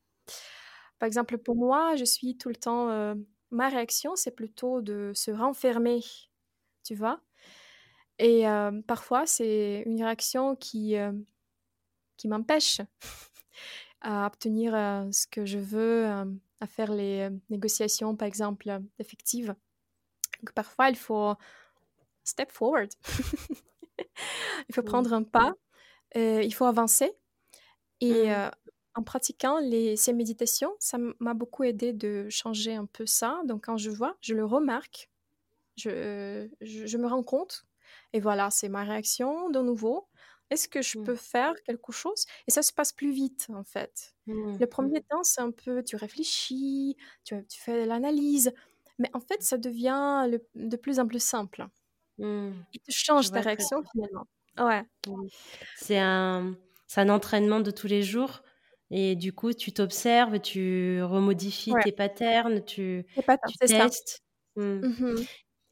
Par 0.98 1.06
exemple, 1.06 1.36
pour 1.36 1.54
moi, 1.54 1.94
je 1.94 2.04
suis 2.06 2.38
tout 2.38 2.48
le 2.48 2.56
temps. 2.56 2.88
Euh, 2.88 3.14
ma 3.50 3.68
réaction, 3.68 4.16
c'est 4.16 4.30
plutôt 4.30 4.80
de 4.80 5.12
se 5.14 5.30
renfermer, 5.30 6.00
tu 6.84 6.94
vois? 6.94 7.20
Et 8.18 8.44
parfois, 8.86 9.26
c'est 9.26 9.82
une 9.86 10.02
réaction 10.02 10.54
qui, 10.54 10.94
qui 12.16 12.28
m'empêche 12.28 12.80
à 14.00 14.26
obtenir 14.26 14.72
ce 15.12 15.26
que 15.26 15.44
je 15.44 15.58
veux, 15.58 16.06
à 16.06 16.66
faire 16.66 16.92
les 16.92 17.28
négociations, 17.50 18.14
par 18.14 18.28
exemple, 18.28 18.80
effectives. 19.00 19.54
Donc, 20.40 20.52
parfois, 20.52 20.90
il 20.90 20.96
faut 20.96 21.34
step 22.24 22.50
forward. 22.50 22.90
il 24.68 24.74
faut 24.74 24.82
prendre 24.82 25.12
un 25.12 25.22
pas, 25.22 25.54
il 26.14 26.52
faut 26.54 26.64
avancer. 26.64 27.12
Et 28.00 28.28
mmh. 28.28 28.50
en 28.94 29.02
pratiquant 29.02 29.58
les, 29.58 29.96
ces 29.96 30.12
méditations, 30.12 30.74
ça 30.78 30.98
m'a 31.20 31.34
beaucoup 31.34 31.64
aidé 31.64 31.92
de 31.92 32.26
changer 32.28 32.74
un 32.74 32.86
peu 32.86 33.06
ça. 33.06 33.40
Donc, 33.46 33.66
quand 33.66 33.76
je 33.76 33.90
vois, 33.90 34.16
je 34.20 34.34
le 34.34 34.44
remarque, 34.44 35.10
je, 35.76 36.48
je 36.60 36.98
me 36.98 37.06
rends 37.06 37.22
compte 37.22 37.66
et 38.12 38.20
voilà, 38.20 38.50
c'est 38.50 38.68
ma 38.68 38.84
réaction 38.84 39.50
de 39.50 39.60
nouveau. 39.60 40.06
Est-ce 40.50 40.68
que 40.68 40.82
je 40.82 40.98
mmh. 40.98 41.04
peux 41.04 41.16
faire 41.16 41.54
quelque 41.64 41.90
chose? 41.90 42.26
Et 42.46 42.50
ça 42.50 42.62
se 42.62 42.72
passe 42.72 42.92
plus 42.92 43.10
vite, 43.10 43.48
en 43.52 43.64
fait. 43.64 44.14
Mmh, 44.26 44.58
le 44.60 44.66
premier 44.66 45.02
temps, 45.02 45.24
c'est 45.24 45.40
un 45.40 45.50
peu, 45.50 45.82
tu 45.82 45.96
réfléchis, 45.96 46.96
tu, 47.24 47.44
tu 47.46 47.60
fais 47.60 47.86
l'analyse, 47.86 48.52
mais 48.98 49.10
en 49.14 49.20
fait, 49.20 49.42
ça 49.42 49.56
devient 49.58 50.28
de 50.54 50.76
plus 50.76 51.00
en 51.00 51.06
plus 51.06 51.22
simple. 51.22 51.66
Il 52.18 52.80
te 52.86 52.90
change 52.90 53.30
ta 53.30 53.40
réaction, 53.40 53.82
finalement. 53.92 54.26
Ouais. 54.58 54.84
C'est 55.76 55.98
un, 55.98 56.54
un 56.96 57.08
entraînement 57.08 57.60
de 57.60 57.70
tous 57.70 57.86
les 57.86 58.02
jours. 58.02 58.42
Et 58.90 59.16
du 59.16 59.32
coup, 59.32 59.52
tu 59.52 59.72
t'observes, 59.72 60.38
tu 60.40 61.02
remodifies 61.02 61.72
tes 61.82 61.90
patterns, 61.90 62.64
tu, 62.64 63.04
tu 63.48 63.58
testes. 63.66 64.22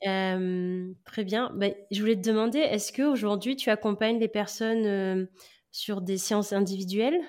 très 0.02 1.24
bien. 1.24 1.50
Bah, 1.54 1.68
je 1.90 2.00
voulais 2.00 2.16
te 2.16 2.28
demander, 2.28 2.58
est-ce 2.58 2.92
qu'aujourd'hui, 2.92 3.54
tu 3.56 3.70
accompagnes 3.70 4.18
les 4.18 4.28
personnes 4.28 5.28
sur 5.70 6.00
des 6.00 6.18
séances 6.18 6.52
individuelles? 6.52 7.20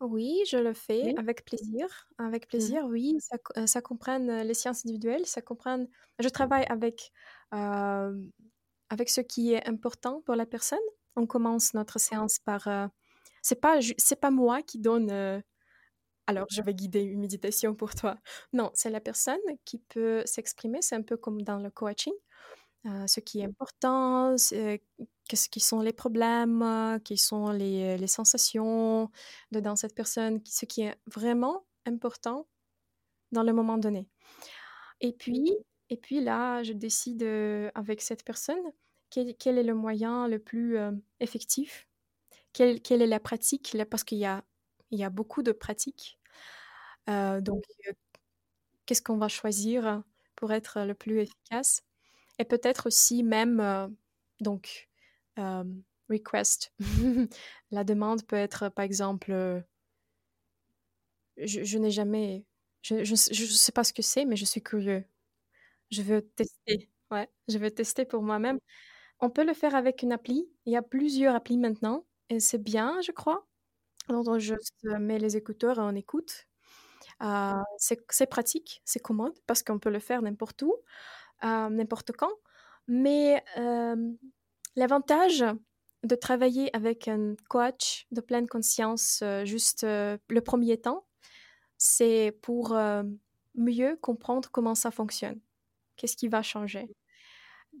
Oui, 0.00 0.40
je 0.48 0.56
le 0.56 0.74
fais 0.74 1.14
avec 1.16 1.44
plaisir. 1.44 2.08
Avec 2.18 2.44
mmh. 2.44 2.48
plaisir, 2.48 2.84
oui. 2.86 3.16
Ça, 3.20 3.66
ça 3.66 3.80
comprenne 3.80 4.42
les 4.42 4.54
séances 4.54 4.84
individuelles, 4.84 5.26
ça 5.26 5.40
comprenne... 5.42 5.88
Je 6.18 6.28
travaille 6.28 6.64
avec, 6.68 7.12
avec 7.54 9.08
ce 9.08 9.20
qui 9.20 9.52
est 9.52 9.66
important 9.68 10.22
pour 10.22 10.34
la 10.34 10.46
personne. 10.46 10.78
On 11.16 11.26
commence 11.26 11.74
notre 11.74 11.98
séance 11.98 12.38
par... 12.38 12.68
c'est 13.42 13.60
pas, 13.60 13.78
c'est 13.98 14.20
pas 14.20 14.30
moi 14.30 14.62
qui 14.62 14.78
donne 14.78 15.42
alors 16.26 16.46
je 16.50 16.62
vais 16.62 16.74
guider 16.74 17.02
une 17.02 17.20
méditation 17.20 17.74
pour 17.74 17.94
toi. 17.94 18.18
Non, 18.52 18.70
c'est 18.74 18.90
la 18.90 19.00
personne 19.00 19.40
qui 19.64 19.78
peut 19.78 20.22
s'exprimer, 20.24 20.80
c'est 20.80 20.96
un 20.96 21.02
peu 21.02 21.16
comme 21.16 21.42
dans 21.42 21.58
le 21.58 21.70
coaching. 21.70 22.14
Euh, 22.86 23.06
ce 23.06 23.20
qui 23.20 23.40
est 23.40 23.44
important, 23.44 24.34
qu'est-ce 24.36 25.48
qui 25.48 25.60
sont 25.60 25.80
les 25.80 25.92
problèmes, 25.92 27.00
quelles 27.04 27.18
sont 27.18 27.50
les, 27.50 27.96
les 27.96 28.06
sensations 28.06 29.10
de 29.52 29.60
dans 29.60 29.76
cette 29.76 29.94
personne, 29.94 30.40
ce 30.44 30.66
qui 30.66 30.82
est 30.82 30.96
vraiment 31.06 31.64
important 31.86 32.46
dans 33.32 33.42
le 33.42 33.52
moment 33.52 33.78
donné. 33.78 34.08
Et 35.00 35.12
puis, 35.12 35.56
et 35.94 35.96
puis 35.96 36.20
là, 36.20 36.64
je 36.64 36.72
décide 36.72 37.22
euh, 37.22 37.70
avec 37.76 38.02
cette 38.02 38.24
personne 38.24 38.72
quel, 39.10 39.28
est 39.28 39.62
le 39.62 39.74
moyen 39.74 40.26
le 40.26 40.40
plus 40.40 40.76
euh, 40.76 40.90
effectif, 41.20 41.86
quelle, 42.52 42.82
quelle, 42.82 43.00
est 43.00 43.06
la 43.06 43.20
pratique, 43.20 43.76
parce 43.88 44.02
qu'il 44.02 44.18
y 44.18 44.24
a 44.24 44.44
il 44.90 44.98
y 44.98 45.04
a 45.04 45.10
beaucoup 45.10 45.44
de 45.44 45.52
pratiques. 45.52 46.18
Euh, 47.08 47.40
donc, 47.40 47.62
qu'est-ce 48.86 49.02
qu'on 49.02 49.18
va 49.18 49.28
choisir 49.28 50.02
pour 50.34 50.52
être 50.52 50.80
le 50.80 50.94
plus 50.94 51.20
efficace? 51.20 51.84
Et 52.40 52.44
peut-être 52.44 52.86
aussi 52.86 53.22
même, 53.22 53.94
donc, 54.40 54.88
request. 55.36 56.72
La 57.70 57.84
demande 57.84 58.26
peut 58.26 58.34
être, 58.34 58.68
par 58.68 58.84
exemple, 58.84 59.64
je, 61.36 61.78
n'ai 61.78 61.92
jamais, 61.92 62.44
je 62.82 62.96
ne 62.96 63.14
sais 63.14 63.72
pas 63.72 63.84
ce 63.84 63.92
que 63.92 64.02
c'est, 64.02 64.24
mais 64.24 64.34
je 64.34 64.44
suis 64.44 64.62
curieux. 64.62 65.04
Je 65.90 66.02
veux 66.02 66.22
tester. 66.22 66.88
Ouais, 67.10 67.28
je 67.48 67.58
veux 67.58 67.70
tester 67.70 68.04
pour 68.04 68.22
moi-même. 68.22 68.58
On 69.20 69.30
peut 69.30 69.44
le 69.44 69.54
faire 69.54 69.74
avec 69.74 70.02
une 70.02 70.12
appli. 70.12 70.48
Il 70.66 70.72
y 70.72 70.76
a 70.76 70.82
plusieurs 70.82 71.34
applis 71.34 71.58
maintenant 71.58 72.06
et 72.30 72.40
c'est 72.40 72.62
bien, 72.62 73.00
je 73.02 73.12
crois. 73.12 73.46
Donc, 74.08 74.28
on 74.28 74.38
juste 74.38 74.84
met 74.84 75.18
les 75.18 75.36
écouteurs 75.36 75.78
et 75.78 75.82
on 75.82 75.94
écoute. 75.96 76.46
Euh, 77.22 77.52
c'est 77.78 78.26
pratique, 78.28 78.82
c'est 78.84 79.00
commode 79.00 79.34
parce 79.46 79.62
qu'on 79.62 79.78
peut 79.78 79.90
le 79.90 80.00
faire 80.00 80.22
n'importe 80.22 80.62
où, 80.62 80.74
euh, 81.44 81.68
n'importe 81.70 82.12
quand. 82.12 82.32
Mais 82.88 83.42
l'avantage 84.76 85.44
de 86.04 86.14
travailler 86.14 86.74
avec 86.76 87.08
un 87.08 87.34
coach 87.48 88.06
de 88.10 88.20
pleine 88.20 88.46
conscience 88.48 89.22
juste 89.44 89.84
le 89.84 90.40
premier 90.40 90.78
temps, 90.80 91.06
c'est 91.78 92.38
pour 92.42 92.76
mieux 93.56 93.96
comprendre 94.02 94.50
comment 94.52 94.74
ça 94.74 94.90
fonctionne. 94.90 95.40
Qu'est-ce 95.96 96.16
qui 96.16 96.28
va 96.28 96.42
changer? 96.42 96.94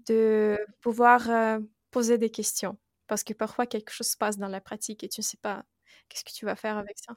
De 0.06 0.58
pouvoir 0.80 1.58
poser 1.90 2.18
des 2.18 2.30
questions. 2.30 2.76
Parce 3.06 3.22
que 3.22 3.32
parfois, 3.34 3.66
quelque 3.66 3.90
chose 3.90 4.08
se 4.08 4.16
passe 4.16 4.38
dans 4.38 4.48
la 4.48 4.60
pratique 4.60 5.04
et 5.04 5.08
tu 5.08 5.20
ne 5.20 5.24
sais 5.24 5.36
pas 5.36 5.64
qu'est-ce 6.08 6.24
que 6.24 6.32
tu 6.32 6.44
vas 6.44 6.56
faire 6.56 6.76
avec 6.76 6.98
ça 6.98 7.14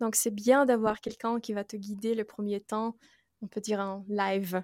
Donc 0.00 0.16
c'est 0.16 0.34
bien 0.34 0.64
d'avoir 0.64 1.00
quelqu'un 1.00 1.40
qui 1.40 1.52
va 1.52 1.64
te 1.64 1.76
guider 1.76 2.14
le 2.14 2.24
premier 2.24 2.60
temps, 2.60 2.96
on 3.42 3.46
peut 3.46 3.60
dire 3.60 3.80
en 3.80 4.04
live. 4.08 4.62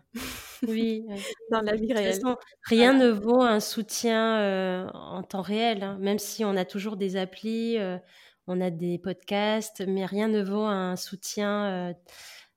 Oui, 0.66 1.05
dans 1.51 1.61
la 1.62 1.74
vie 1.74 1.93
réelle. 1.93 2.20
rien 2.64 2.93
ne 2.93 3.09
vaut 3.09 3.43
un 3.43 3.61
soutien 3.61 4.39
euh, 4.39 4.89
en 4.93 5.22
temps 5.22 5.43
réel, 5.43 5.83
hein. 5.83 5.99
même 6.01 6.18
si 6.18 6.45
on 6.45 6.57
a 6.57 6.64
toujours 6.64 6.97
des 6.97 7.16
applis, 7.16 7.78
euh, 7.78 7.99
on 8.47 8.61
a 8.61 8.70
des 8.70 8.99
podcasts, 8.99 9.83
mais 9.87 10.05
rien 10.05 10.28
ne 10.28 10.43
vaut 10.43 10.64
un 10.64 10.97
soutien 10.97 11.66
euh, 11.66 11.95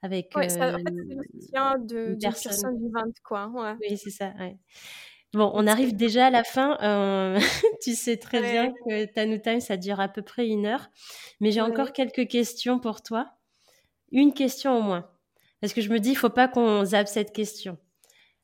avec. 0.04 0.32
Ouais, 0.36 0.50
ça, 0.50 0.76
en 0.76 0.78
fait, 0.78 0.84
c'est 0.86 1.16
le 1.16 1.24
soutien 1.42 1.78
de, 1.80 2.18
personne. 2.22 2.52
personne 2.52 2.78
vivante, 2.78 3.16
quoi. 3.24 3.52
Oui, 3.82 3.98
c'est 3.98 4.12
ça. 4.12 4.34
Ouais. 4.40 4.58
Bon, 5.34 5.52
on 5.56 5.66
arrive 5.66 5.96
déjà 5.96 6.28
à 6.28 6.30
la 6.30 6.44
fin. 6.44 6.78
Euh, 6.84 7.40
tu 7.82 7.96
sais 7.96 8.18
très 8.18 8.42
bien 8.42 8.72
que 8.86 9.06
Tanu 9.06 9.42
Time, 9.42 9.60
ça 9.60 9.78
dure 9.78 10.00
à 10.00 10.08
peu 10.08 10.22
près 10.22 10.48
une 10.48 10.68
heure. 10.68 10.92
Mais 11.40 11.50
j'ai 11.50 11.62
encore 11.62 11.92
quelques 11.92 12.28
questions 12.28 12.80
pour 12.80 13.02
toi. 13.02 13.32
Une 14.12 14.34
question 14.34 14.78
au 14.78 14.82
moins. 14.82 15.10
Parce 15.60 15.74
que 15.74 15.82
je 15.82 15.90
me 15.90 16.00
dis, 16.00 16.12
il 16.12 16.18
faut 16.18 16.30
pas 16.30 16.48
qu'on 16.48 16.86
zappe 16.86 17.08
cette 17.08 17.34
question. 17.34 17.78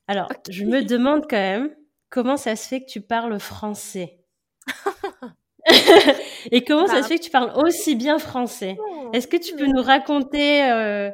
Alors, 0.08 0.28
je 0.48 0.64
me 0.64 0.82
demande 0.82 1.26
quand 1.30 1.36
même 1.36 1.76
comment 2.08 2.36
ça 2.36 2.56
se 2.56 2.66
fait 2.66 2.80
que 2.80 2.90
tu 2.90 3.00
parles 3.00 3.38
français? 3.38 4.18
Et 6.50 6.64
comment 6.64 6.86
ça 6.86 6.96
se 6.96 7.02
bah, 7.02 7.08
fait 7.08 7.18
que 7.18 7.24
tu 7.24 7.30
parles 7.30 7.52
aussi 7.56 7.94
bien 7.94 8.18
français? 8.18 8.76
Oh, 8.80 9.10
Est-ce 9.12 9.28
que 9.28 9.36
tu 9.36 9.54
peux 9.54 9.66
nous 9.66 9.82
raconter 9.82 10.64
euh, 10.64 11.10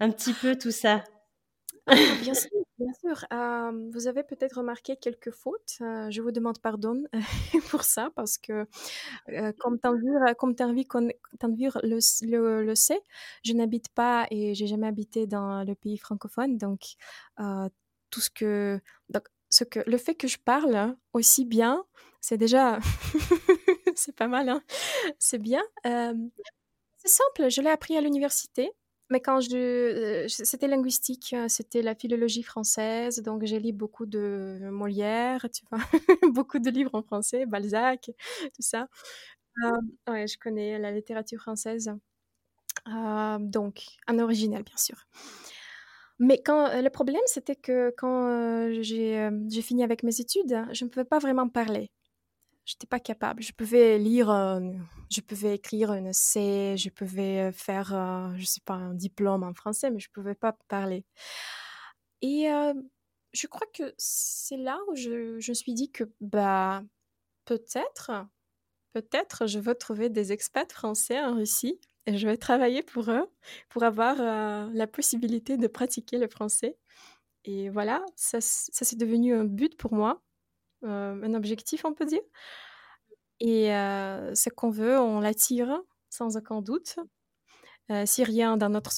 un 0.00 0.10
petit 0.10 0.32
peu 0.32 0.56
tout 0.56 0.70
ça 0.70 1.04
ah, 1.86 1.94
bien 2.22 2.32
sûr, 2.32 2.50
bien 2.78 2.92
sûr. 2.94 3.26
vous 3.92 4.06
avez 4.06 4.22
peut-être 4.22 4.56
remarqué 4.58 4.96
quelques 4.96 5.30
fautes. 5.30 5.76
Euh, 5.82 6.10
je 6.10 6.22
vous 6.22 6.30
demande 6.32 6.58
pardon 6.60 7.04
pour 7.70 7.84
ça 7.84 8.10
parce 8.16 8.38
que, 8.38 8.66
euh, 9.28 9.52
comme 9.58 9.78
Tanvir, 9.78 10.34
comme 10.38 10.54
le, 10.56 11.98
le, 12.22 12.64
le, 12.64 12.74
sait, 12.74 13.02
je 13.44 13.52
n'habite 13.52 13.90
pas 13.90 14.26
et 14.30 14.54
j'ai 14.54 14.66
jamais 14.66 14.86
habité 14.86 15.26
dans 15.26 15.62
le 15.62 15.74
pays 15.74 15.98
francophone. 15.98 16.56
Donc, 16.56 16.94
tout 18.10 18.20
ce 18.20 18.30
que, 18.30 18.80
donc, 19.10 19.28
ce 19.50 19.64
que, 19.64 19.80
le 19.86 19.98
fait 19.98 20.14
que 20.14 20.26
je 20.26 20.38
parle 20.38 20.96
aussi 21.12 21.44
bien, 21.44 21.84
c'est 22.22 22.38
déjà, 22.38 22.78
c'est 23.94 24.16
pas 24.16 24.28
mal, 24.28 24.48
hein. 24.48 24.62
c'est 25.18 25.38
bien. 25.38 25.62
c'est 25.84 27.08
simple, 27.08 27.50
je 27.50 27.60
l'ai 27.60 27.70
appris 27.70 27.96
à 27.98 28.00
l'université. 28.00 28.72
Mais 29.10 29.20
quand 29.20 29.40
je, 29.40 30.24
c'était 30.28 30.66
linguistique, 30.68 31.34
c'était 31.48 31.82
la 31.82 31.94
philologie 31.94 32.42
française, 32.42 33.22
donc 33.22 33.44
j'ai 33.44 33.60
lu 33.60 33.72
beaucoup 33.72 34.06
de 34.06 34.58
Molière, 34.70 35.46
tu 35.52 35.64
vois, 35.70 35.80
beaucoup 36.32 36.58
de 36.58 36.70
livres 36.70 36.94
en 36.94 37.02
français, 37.02 37.44
Balzac, 37.46 38.10
tout 38.54 38.62
ça. 38.62 38.88
ouais, 40.08 40.26
je 40.26 40.38
connais 40.38 40.78
la 40.78 40.90
littérature 40.92 41.40
française, 41.40 41.92
donc 42.86 43.82
un 44.06 44.18
original 44.18 44.62
bien 44.62 44.76
sûr. 44.76 45.06
Mais 46.20 46.40
quand 46.42 46.80
le 46.80 46.88
problème, 46.90 47.20
c'était 47.26 47.56
que 47.56 47.92
quand 47.96 48.70
j'ai 48.82 49.62
fini 49.62 49.82
avec 49.82 50.02
mes 50.02 50.20
études, 50.20 50.64
je 50.72 50.84
ne 50.84 50.90
pouvais 50.90 51.04
pas 51.04 51.18
vraiment 51.18 51.48
parler 51.48 51.90
j'étais 52.64 52.86
pas 52.86 53.00
capable. 53.00 53.42
Je 53.42 53.52
pouvais 53.52 53.98
lire, 53.98 54.28
je 55.10 55.20
pouvais 55.20 55.54
écrire 55.54 55.90
un 55.90 56.04
essai, 56.04 56.76
je 56.76 56.88
pouvais 56.90 57.52
faire, 57.52 57.88
je 58.36 58.44
sais 58.44 58.60
pas, 58.64 58.74
un 58.74 58.94
diplôme 58.94 59.42
en 59.42 59.54
français, 59.54 59.90
mais 59.90 60.00
je 60.00 60.10
pouvais 60.10 60.34
pas 60.34 60.56
parler. 60.68 61.04
Et 62.22 62.46
je 63.32 63.46
crois 63.46 63.66
que 63.74 63.94
c'est 63.98 64.56
là 64.56 64.78
où 64.88 64.94
je, 64.94 65.38
je 65.40 65.50
me 65.50 65.54
suis 65.54 65.74
dit 65.74 65.90
que 65.90 66.04
bah 66.20 66.82
peut-être, 67.44 68.12
peut-être 68.92 69.46
je 69.46 69.58
veux 69.58 69.74
trouver 69.74 70.08
des 70.08 70.32
expats 70.32 70.72
français 70.72 71.20
en 71.20 71.34
Russie 71.34 71.78
et 72.06 72.16
je 72.16 72.26
vais 72.26 72.36
travailler 72.36 72.82
pour 72.82 73.10
eux 73.10 73.26
pour 73.68 73.82
avoir 73.82 74.16
la 74.72 74.86
possibilité 74.86 75.56
de 75.56 75.66
pratiquer 75.66 76.18
le 76.18 76.28
français. 76.28 76.78
Et 77.44 77.68
voilà, 77.68 78.02
ça, 78.16 78.40
ça 78.40 78.84
c'est 78.84 78.96
devenu 78.96 79.34
un 79.34 79.44
but 79.44 79.76
pour 79.76 79.92
moi 79.92 80.22
un 80.84 81.34
objectif, 81.34 81.84
on 81.84 81.94
peut 81.94 82.06
dire. 82.06 82.22
Et 83.40 83.66
ce 83.66 84.48
qu'on 84.50 84.70
veut, 84.70 84.98
on 84.98 85.20
l'attire 85.20 85.80
sans 86.10 86.36
aucun 86.36 86.62
doute. 86.62 86.96
si 88.04 88.24
rien 88.24 88.56
dans 88.56 88.68
notre 88.68 88.92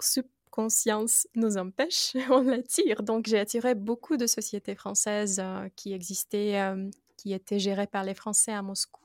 subconscience 0.00 1.28
nous 1.34 1.58
empêche, 1.58 2.12
on 2.30 2.42
l'attire. 2.42 3.02
Donc 3.02 3.26
j'ai 3.26 3.38
attiré 3.38 3.74
beaucoup 3.74 4.16
de 4.16 4.26
sociétés 4.26 4.74
françaises 4.74 5.42
qui 5.76 5.92
existaient, 5.92 6.74
qui 7.16 7.32
étaient 7.32 7.58
gérées 7.58 7.86
par 7.86 8.04
les 8.04 8.14
Français 8.14 8.52
à 8.52 8.62
Moscou. 8.62 9.04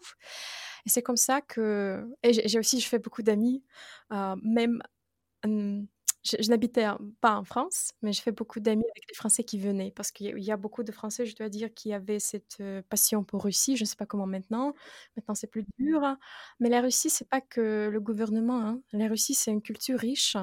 Et 0.86 0.90
c'est 0.90 1.02
comme 1.02 1.18
ça 1.18 1.42
que... 1.42 2.06
Et 2.24 2.48
j'ai 2.48 2.60
aussi, 2.60 2.80
je 2.80 2.88
fais 2.88 3.00
beaucoup 3.00 3.22
d'amis, 3.22 3.64
même 4.10 4.82
je, 6.24 6.50
n'habitais 6.50 6.88
pas 7.20 7.36
en 7.36 7.44
France, 7.44 7.92
mais 8.02 8.14
je 8.14 8.22
fais 8.22 8.32
beaucoup 8.32 8.60
d'amis 8.62 8.86
avec 8.86 9.04
les 9.10 9.16
Français 9.16 9.44
qui 9.44 9.60
venaient 9.60 9.92
parce 9.92 10.12
qu'il 10.12 10.40
y 10.40 10.52
a 10.52 10.58
beaucoup 10.58 10.84
de 10.84 10.92
Français, 10.92 11.26
je 11.26 11.36
dois 11.36 11.50
dire, 11.50 11.74
qui 11.74 11.94
avaient 11.94 12.20
cette 12.20 12.64
passion 12.90 13.24
pour 13.24 13.44
Russie. 13.44 13.76
Je 13.76 13.84
ne 13.84 13.88
sais 13.88 13.98
pas 13.98 14.06
comment 14.06 14.26
maintenant. 14.26 14.74
Maintenant, 15.18 15.36
c'est 15.36 15.48
plus 15.48 15.66
dur. 15.78 16.04
Hein. 16.04 16.18
Mais 16.60 16.70
la 16.70 16.82
Russie, 16.82 17.10
c'est 17.10 17.28
pas 17.28 17.42
que 17.42 17.90
le 17.92 18.00
gouvernement. 18.00 18.62
Hein. 18.62 18.82
La 18.94 19.08
Russie, 19.10 19.34
c'est 19.34 19.52
une 19.52 19.62
culture 19.62 20.00
riche. 20.00 20.38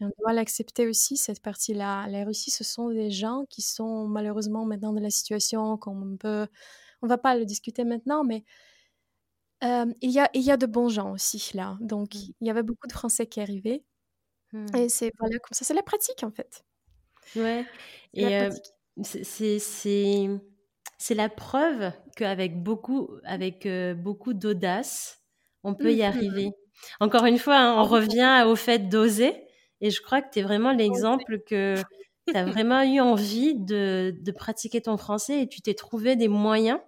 on 0.00 0.10
doit 0.18 0.32
l'accepter 0.34 0.86
aussi, 0.86 1.16
cette 1.16 1.40
partie-là. 1.40 2.06
La 2.08 2.24
Russie, 2.24 2.50
ce 2.50 2.64
sont 2.64 2.90
des 2.90 3.10
gens 3.10 3.46
qui 3.48 3.62
sont 3.62 4.06
malheureusement 4.06 4.66
maintenant 4.66 4.92
dans 4.92 5.00
la 5.00 5.10
situation 5.10 5.78
qu'on 5.78 6.16
peut. 6.18 6.46
On 7.02 7.06
va 7.06 7.18
pas 7.18 7.36
le 7.36 7.46
discuter 7.46 7.84
maintenant, 7.84 8.24
mais 8.24 8.44
il, 9.62 10.10
y 10.10 10.20
a, 10.20 10.30
il 10.34 10.42
y 10.42 10.50
a 10.50 10.56
de 10.56 10.66
bons 10.66 10.88
gens 10.88 11.12
aussi 11.12 11.56
là. 11.56 11.78
Donc, 11.80 12.14
mmh. 12.14 12.18
il 12.40 12.46
y 12.46 12.50
avait 12.50 12.62
beaucoup 12.62 12.86
de 12.86 12.92
Français 12.92 13.26
qui 13.26 13.40
arrivaient. 13.40 13.84
Mmh. 14.52 14.76
Et 14.76 14.88
c'est 14.88 15.12
voilà, 15.18 15.38
comme 15.38 15.52
ça, 15.52 15.64
c'est 15.64 15.74
la 15.74 15.82
pratique 15.82 16.22
en 16.22 16.30
fait. 16.30 16.64
Ouais. 17.36 17.64
Et 18.14 18.48
c'est 19.02 19.58
c'est 21.00 21.14
la 21.14 21.28
preuve 21.28 21.92
qu'avec 22.16 22.62
beaucoup 22.62 23.10
avec 23.24 23.68
beaucoup 23.96 24.34
d'audace, 24.34 25.22
on 25.64 25.74
peut 25.74 25.92
y 25.92 25.98
mmh 25.98 26.02
arriver. 26.02 26.50
Encore 27.00 27.26
une 27.26 27.38
fois, 27.38 27.56
hein, 27.56 27.80
on 27.80 27.84
revient 27.84 28.44
au 28.46 28.56
fait 28.56 28.88
d'oser. 28.88 29.34
Et 29.80 29.90
je 29.90 30.00
crois 30.02 30.22
que 30.22 30.30
tu 30.32 30.40
es 30.40 30.42
vraiment 30.42 30.72
l'exemple 30.72 31.40
que 31.46 31.74
tu 32.26 32.36
as 32.36 32.44
vraiment 32.44 32.82
eu 32.82 33.00
envie 33.00 33.54
de, 33.54 34.14
de 34.20 34.32
pratiquer 34.32 34.80
ton 34.80 34.96
français 34.96 35.42
et 35.42 35.48
tu 35.48 35.60
t'es 35.60 35.74
trouvé 35.74 36.16
des 36.16 36.28
moyens 36.28 36.80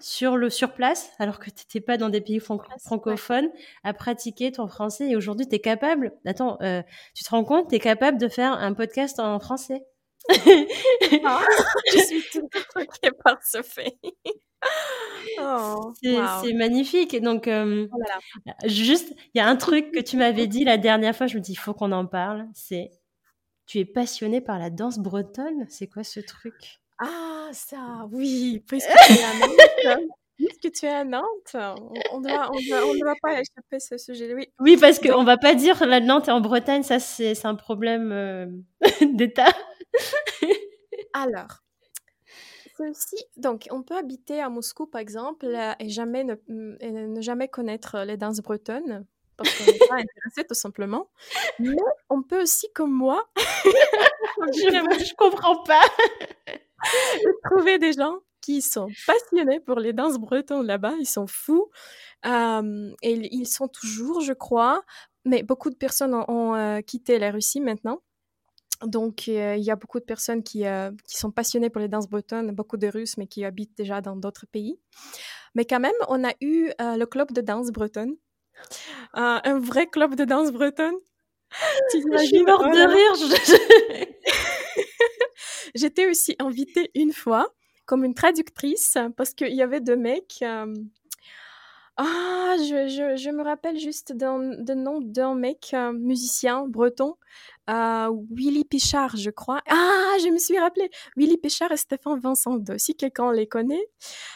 sur 0.00 0.36
le 0.36 0.50
sur 0.50 0.74
place, 0.74 1.10
alors 1.18 1.38
que 1.38 1.50
tu 1.50 1.62
n'étais 1.64 1.80
pas 1.80 1.96
dans 1.96 2.08
des 2.08 2.20
pays 2.20 2.40
francophones, 2.40 3.48
à 3.82 3.94
pratiquer 3.94 4.52
ton 4.52 4.68
français. 4.68 5.08
Et 5.10 5.16
aujourd'hui, 5.16 5.48
tu 5.48 5.54
es 5.56 5.60
capable, 5.60 6.12
attends, 6.26 6.58
euh, 6.62 6.82
tu 7.14 7.24
te 7.24 7.30
rends 7.30 7.44
compte, 7.44 7.68
tu 7.68 7.76
es 7.76 7.80
capable 7.80 8.18
de 8.18 8.28
faire 8.28 8.52
un 8.52 8.74
podcast 8.74 9.20
en 9.20 9.38
français? 9.40 9.82
Ah, 11.24 11.42
je 11.92 11.98
suis 11.98 12.22
tout 12.32 12.48
choquée 12.72 13.10
par 13.22 13.36
ce 13.42 13.62
fait. 13.62 13.98
Oh, 15.40 15.92
c'est 16.00 16.52
magnifique. 16.54 17.20
Donc, 17.20 17.48
euh, 17.48 17.86
oh 17.92 18.68
juste, 18.68 19.14
il 19.34 19.38
y 19.38 19.40
a 19.40 19.46
un 19.46 19.56
truc 19.56 19.90
que 19.90 20.00
tu 20.00 20.16
m'avais 20.16 20.46
dit 20.46 20.64
la 20.64 20.78
dernière 20.78 21.14
fois, 21.14 21.26
je 21.26 21.36
me 21.36 21.42
dis, 21.42 21.52
il 21.52 21.58
faut 21.58 21.74
qu'on 21.74 21.92
en 21.92 22.06
parle. 22.06 22.46
C'est, 22.54 22.90
tu 23.66 23.78
es 23.78 23.84
passionné 23.84 24.40
par 24.40 24.58
la 24.58 24.70
danse 24.70 24.98
bretonne? 24.98 25.66
C'est 25.68 25.88
quoi 25.88 26.04
ce 26.04 26.20
truc? 26.20 26.80
Ah, 26.98 27.48
ça, 27.52 28.06
oui, 28.10 28.62
puisque 28.68 28.90
tu 29.06 29.12
es 29.12 29.24
à 29.24 29.34
Nantes. 29.38 30.08
Puisque 30.36 30.72
tu 30.72 30.86
es 30.86 30.88
à 30.88 31.04
Nantes, 31.04 31.56
on 32.12 32.20
ne 32.20 32.28
doit, 32.28 32.50
on 32.50 33.14
pas 33.22 33.40
échapper 33.40 33.78
ce 33.78 33.98
sujet. 33.98 34.34
Oui, 34.34 34.48
oui 34.58 34.76
parce 34.76 34.98
qu'on 34.98 35.20
ne 35.20 35.26
va 35.26 35.36
pas 35.36 35.54
dire 35.54 35.86
la 35.86 36.00
Nantes 36.00 36.28
est 36.28 36.32
en 36.32 36.40
Bretagne, 36.40 36.82
ça 36.82 36.98
c'est 36.98 37.44
un 37.46 37.54
problème 37.54 38.10
euh, 38.12 38.46
d'État. 39.12 39.52
Alors, 41.12 41.62
aussi, 42.80 43.16
donc 43.36 43.68
on 43.70 43.82
peut 43.82 43.96
habiter 43.96 44.40
à 44.40 44.48
Moscou 44.48 44.86
par 44.86 45.00
exemple 45.00 45.46
et 45.78 45.88
jamais 45.88 46.24
ne, 46.24 46.34
ne 46.48 47.20
jamais 47.20 47.46
connaître 47.46 48.00
les 48.00 48.16
danses 48.16 48.40
bretonnes 48.40 49.06
parce 49.36 49.50
qu'on 49.56 49.64
n'est 49.64 49.78
pas 49.78 49.94
intéressé 49.94 50.44
tout 50.48 50.54
simplement. 50.54 51.08
Mais 51.58 51.76
on 52.08 52.22
peut 52.22 52.42
aussi, 52.42 52.68
comme 52.74 52.92
moi, 52.92 53.24
je, 53.36 54.70
ne 54.72 55.14
comprends 55.16 55.62
pas. 55.64 55.82
Trouver 57.50 57.78
des 57.78 57.92
gens 57.92 58.18
qui 58.40 58.60
sont 58.60 58.88
passionnés 59.06 59.60
pour 59.60 59.78
les 59.78 59.92
danses 59.92 60.18
bretonnes 60.18 60.66
là-bas, 60.66 60.94
ils 61.00 61.06
sont 61.06 61.26
fous. 61.26 61.70
et 62.24 62.30
ils 63.02 63.46
sont 63.46 63.68
toujours, 63.68 64.20
je 64.20 64.32
crois, 64.32 64.82
mais 65.24 65.42
beaucoup 65.42 65.70
de 65.70 65.76
personnes 65.76 66.14
ont, 66.14 66.54
euh, 66.54 66.80
quitté 66.80 67.18
la 67.18 67.30
Russie 67.30 67.60
maintenant. 67.60 68.02
Donc, 68.82 69.28
euh, 69.28 69.56
il 69.56 69.64
y 69.64 69.70
a 69.70 69.76
beaucoup 69.76 69.98
de 69.98 70.04
personnes 70.04 70.42
qui, 70.42 70.66
euh, 70.66 70.90
qui 71.08 71.16
sont 71.16 71.30
passionnées 71.30 71.70
pour 71.70 71.80
les 71.80 71.88
danses 71.88 72.08
bretonnes, 72.08 72.50
beaucoup 72.50 72.76
de 72.76 72.88
Russes, 72.88 73.16
mais 73.16 73.26
qui 73.26 73.44
habitent 73.44 73.76
déjà 73.76 74.00
dans 74.00 74.16
d'autres 74.16 74.46
pays. 74.46 74.78
Mais 75.54 75.64
quand 75.64 75.80
même, 75.80 75.92
on 76.08 76.24
a 76.24 76.32
eu 76.40 76.70
le 76.78 77.04
club 77.04 77.32
de 77.32 77.40
danse 77.40 77.70
bretonne, 77.70 78.16
un 79.14 79.58
vrai 79.60 79.86
club 79.86 80.16
de 80.16 80.24
danse 80.24 80.50
bretonne. 80.50 80.96
Je 81.94 82.26
suis 82.26 82.42
morte 82.42 82.64
de 82.64 83.98
rire. 83.98 84.08
J'étais 85.74 86.08
aussi 86.08 86.36
invitée 86.38 86.90
une 86.94 87.12
fois 87.12 87.48
comme 87.86 88.04
une 88.04 88.14
traductrice 88.14 88.96
parce 89.16 89.34
qu'il 89.34 89.54
y 89.54 89.62
avait 89.62 89.80
deux 89.80 89.96
mecs. 89.96 90.38
Euh, 90.42 90.74
ah, 91.96 92.56
je, 92.58 92.88
je, 92.88 93.16
je, 93.16 93.30
me 93.30 93.44
rappelle 93.44 93.78
juste 93.78 94.12
du 94.12 94.74
nom 94.74 95.00
d'un 95.00 95.34
mec 95.36 95.70
euh, 95.74 95.92
musicien 95.92 96.66
breton, 96.66 97.14
euh, 97.70 98.10
Willy 98.32 98.64
Pichard, 98.64 99.16
je 99.16 99.30
crois. 99.30 99.60
Ah, 99.68 100.16
je 100.20 100.28
me 100.28 100.38
suis 100.38 100.58
rappelé. 100.58 100.90
Willy 101.16 101.36
Pichard 101.36 101.70
et 101.70 101.76
Stéphane 101.76 102.18
Vincent, 102.18 102.58
si 102.78 102.96
quelqu'un 102.96 103.32
les 103.32 103.46
connaît, 103.46 103.86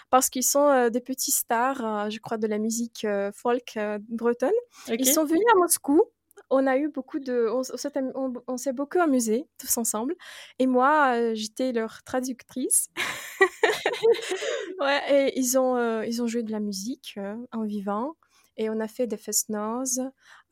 parce 0.08 0.30
qu'ils 0.30 0.44
sont 0.44 0.88
des 0.88 1.00
petits 1.00 1.32
stars, 1.32 2.10
je 2.10 2.18
crois, 2.20 2.36
de 2.36 2.46
la 2.46 2.58
musique 2.58 3.04
folk 3.32 3.76
bretonne. 4.08 4.50
Ils 4.88 5.06
sont 5.06 5.24
venus 5.24 5.46
à 5.52 5.58
Moscou 5.58 6.02
on 6.50 6.66
a 6.66 6.76
eu 6.78 6.88
beaucoup 6.88 7.18
de, 7.18 7.48
on, 7.50 8.56
s'est 8.56 8.72
beaucoup 8.72 8.98
amusé 8.98 9.46
tous 9.58 9.76
ensemble. 9.76 10.14
Et 10.58 10.66
moi, 10.66 11.14
euh, 11.16 11.34
j'étais 11.34 11.72
leur 11.72 12.02
traductrice. 12.04 12.88
ouais, 14.80 15.28
et 15.28 15.38
ils 15.38 15.58
ont, 15.58 15.76
euh, 15.76 16.06
ils 16.06 16.22
ont 16.22 16.26
joué 16.26 16.42
de 16.42 16.52
la 16.52 16.60
musique 16.60 17.14
euh, 17.18 17.36
en 17.52 17.64
vivant. 17.64 18.16
et 18.56 18.70
on 18.70 18.80
a 18.80 18.88
fait 18.88 19.06
des 19.06 19.16
fest-noz. 19.16 20.00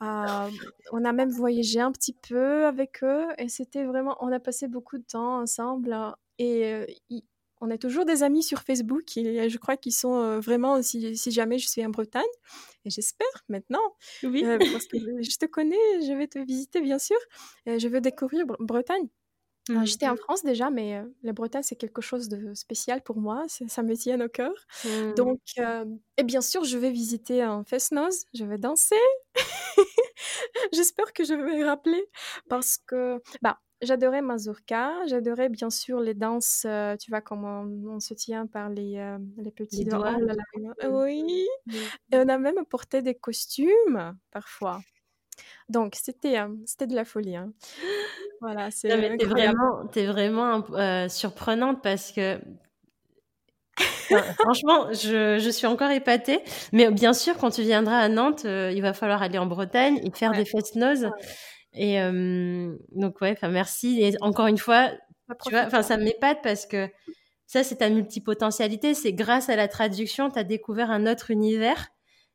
Euh, 0.03 0.51
on 0.93 1.05
a 1.05 1.13
même 1.13 1.31
voyagé 1.31 1.81
un 1.81 1.93
petit 1.93 2.13
peu 2.13 2.67
avec 2.67 3.03
eux 3.03 3.27
et 3.39 3.49
c'était 3.49 3.85
vraiment, 3.85 4.17
on 4.21 4.31
a 4.31 4.41
passé 4.41 4.69
beaucoup 4.69 4.99
de 4.99 5.05
temps 5.05 5.41
ensemble 5.41 5.97
et 6.39 6.67
euh, 6.67 6.87
on 7.61 7.71
est 7.71 7.79
toujours 7.79 8.05
des 8.05 8.23
amis 8.23 8.43
sur 8.43 8.61
Facebook 8.63 9.17
et 9.17 9.49
je 9.49 9.59
crois 9.59 9.77
qu'ils 9.77 9.95
sont 9.95 10.21
euh, 10.21 10.41
vraiment, 10.41 10.83
si, 10.83 11.17
si, 11.17 11.31
jamais 11.31 11.59
je 11.59 11.69
suis 11.69 11.85
en 11.85 11.91
Bretagne, 11.91 12.23
et 12.85 12.91
j'espère 12.91 13.27
maintenant, 13.49 13.97
oui. 14.23 14.45
parce 14.45 14.87
que 14.87 14.99
je 14.99 15.39
te 15.39 15.47
connais, 15.47 15.77
je 16.07 16.13
vais 16.13 16.29
te 16.29 16.39
visiter 16.39 16.81
bien 16.81 16.99
sûr, 16.99 17.17
et 17.67 17.79
je 17.79 17.89
veux 17.89 18.01
découvrir 18.01 18.45
Bretagne. 18.61 19.09
Mmh. 19.69 19.85
J'étais 19.85 20.09
en 20.09 20.15
France 20.15 20.45
déjà, 20.45 20.71
mais 20.71 21.03
la 21.25 21.33
Bretagne, 21.33 21.65
c'est 21.65 21.75
quelque 21.75 22.01
chose 22.01 22.29
de 22.29 22.55
spécial 22.55 23.03
pour 23.03 23.17
moi. 23.17 23.47
Ça 23.49 23.83
me 23.83 23.97
tient 23.97 24.21
au 24.21 24.29
cœur. 24.29 24.53
Mmh. 24.85 25.15
Donc, 25.15 25.41
et 26.17 26.23
bien 26.23 26.41
sûr, 26.41 26.63
je 26.63 26.79
vais 26.79 26.93
visiter 26.93 27.43
un 27.43 27.65
fest-noz. 27.65 28.27
Je 28.33 28.45
vais 28.45 28.59
danser. 28.59 28.95
J'espère 30.73 31.13
que 31.13 31.25
je 31.25 31.35
vais 31.35 31.59
me 31.59 31.65
rappeler 31.65 32.05
parce 32.49 32.79
que 32.79 33.21
bah, 33.43 33.59
j'adorais 33.83 34.23
Mazurka. 34.23 34.93
J'adorais 35.07 35.49
bien 35.49 35.71
sûr 35.71 36.01
les 36.01 36.15
danses. 36.15 36.67
tu 37.01 37.11
vois, 37.11 37.21
comment 37.21 37.63
on, 37.63 38.01
se 38.01 38.15
tient 38.15 38.47
par 38.47 38.69
les, 38.69 39.17
les 39.37 39.51
petits 39.51 39.85
doigts. 39.85 40.17
Oui. 40.91 41.47
Et 42.13 42.17
on 42.17 42.29
a 42.29 42.39
même 42.39 42.65
porté 42.69 43.03
des 43.03 43.15
costumes 43.15 44.17
parfois. 44.31 44.81
Donc, 45.69 45.95
c'était 46.01 46.37
c'était 46.65 46.87
de 46.87 46.95
la 46.95 47.05
folie. 47.05 47.37
Hein. 47.37 47.53
Voilà, 48.43 48.71
c'est 48.71 48.89
vraiment, 49.25 49.91
es 49.95 50.07
vraiment 50.07 50.63
euh, 50.75 51.09
surprenante 51.09 51.83
parce 51.83 52.13
que 52.13 52.39
franchement, 54.39 54.93
je, 54.93 55.39
je, 55.39 55.51
suis 55.51 55.67
encore 55.67 55.91
épatée. 55.91 56.41
Mais 56.71 56.91
bien 56.91 57.15
sûr, 57.15 57.39
quand 57.39 57.49
tu 57.49 57.63
viendras 57.63 57.99
à 57.99 58.09
Nantes, 58.11 58.45
euh, 58.45 58.71
il 58.75 58.83
va 58.83 58.93
falloir 58.93 59.23
aller 59.23 59.39
en 59.39 59.47
Bretagne 59.47 59.99
et 60.05 60.11
faire 60.11 60.33
des 60.33 60.45
fest 60.45 60.77
nose. 60.77 61.09
Et 61.77 62.01
euh, 62.01 62.77
donc, 62.93 63.21
ouais, 63.21 63.33
enfin, 63.33 63.49
merci. 63.49 64.03
Et 64.03 64.15
encore 64.21 64.47
une 64.47 64.59
fois, 64.59 64.91
tu 65.45 65.51
vois, 65.51 65.65
enfin, 65.65 65.83
ça 65.83 65.97
m'épate 65.97 66.39
parce 66.43 66.67
que 66.67 66.89
ça, 67.47 67.63
c'est 67.63 67.77
ta 67.77 67.91
multipotentialité. 67.91 68.95
C'est 68.95 69.13
grâce 69.13 69.49
à 69.49 69.57
la 69.57 69.69
traduction, 69.69 70.31
tu 70.31 70.39
as 70.39 70.45
découvert 70.45 70.91
un 70.91 71.07
autre 71.07 71.31
univers. 71.31 71.89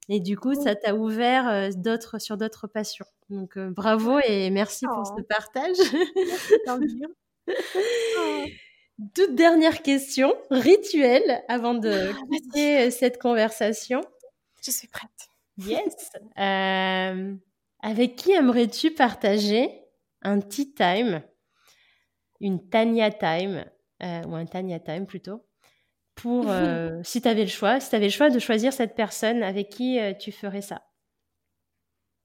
Et 0.09 0.19
du 0.19 0.38
coup, 0.38 0.55
ça 0.55 0.76
t'a 0.76 0.95
ouvert 0.95 1.47
euh, 1.47 1.69
d'autres 1.76 2.19
sur 2.19 2.38
d'autres 2.38 2.68
passions. 2.68 3.05
Donc 3.30 3.57
euh, 3.57 3.69
bravo 3.69 4.19
et 4.27 4.49
merci 4.49 4.85
pour 4.85 5.05
ce 5.05 5.13
oh. 5.18 5.23
partage. 5.23 5.77
Toute 9.15 9.35
dernière 9.35 9.81
question, 9.81 10.35
rituelle, 10.49 11.43
avant 11.47 11.73
de 11.73 12.11
quitter 12.31 12.91
cette 12.91 13.19
conversation. 13.19 14.01
Je 14.63 14.72
suis 14.72 14.88
prête. 14.88 15.09
Yes. 15.57 16.11
Avec 17.81 18.15
qui 18.15 18.31
aimerais-tu 18.31 18.91
partager 18.91 19.69
un 20.21 20.39
tea 20.39 20.73
time, 20.73 21.21
une 22.39 22.69
Tanya 22.69 23.11
time, 23.11 23.65
ou 24.01 24.35
un 24.35 24.45
Tanya 24.45 24.79
time 24.79 25.05
plutôt, 25.05 25.43
pour, 26.15 26.45
euh, 26.49 27.01
si 27.03 27.21
tu 27.21 27.27
avais 27.27 27.43
le 27.43 27.49
choix, 27.49 27.79
si 27.79 27.89
tu 27.89 27.95
avais 27.95 28.05
le 28.05 28.11
choix 28.11 28.29
de 28.29 28.39
choisir 28.39 28.73
cette 28.73 28.95
personne 28.95 29.43
avec 29.43 29.69
qui 29.69 29.99
euh, 29.99 30.13
tu 30.13 30.31
ferais 30.31 30.61
ça? 30.61 30.81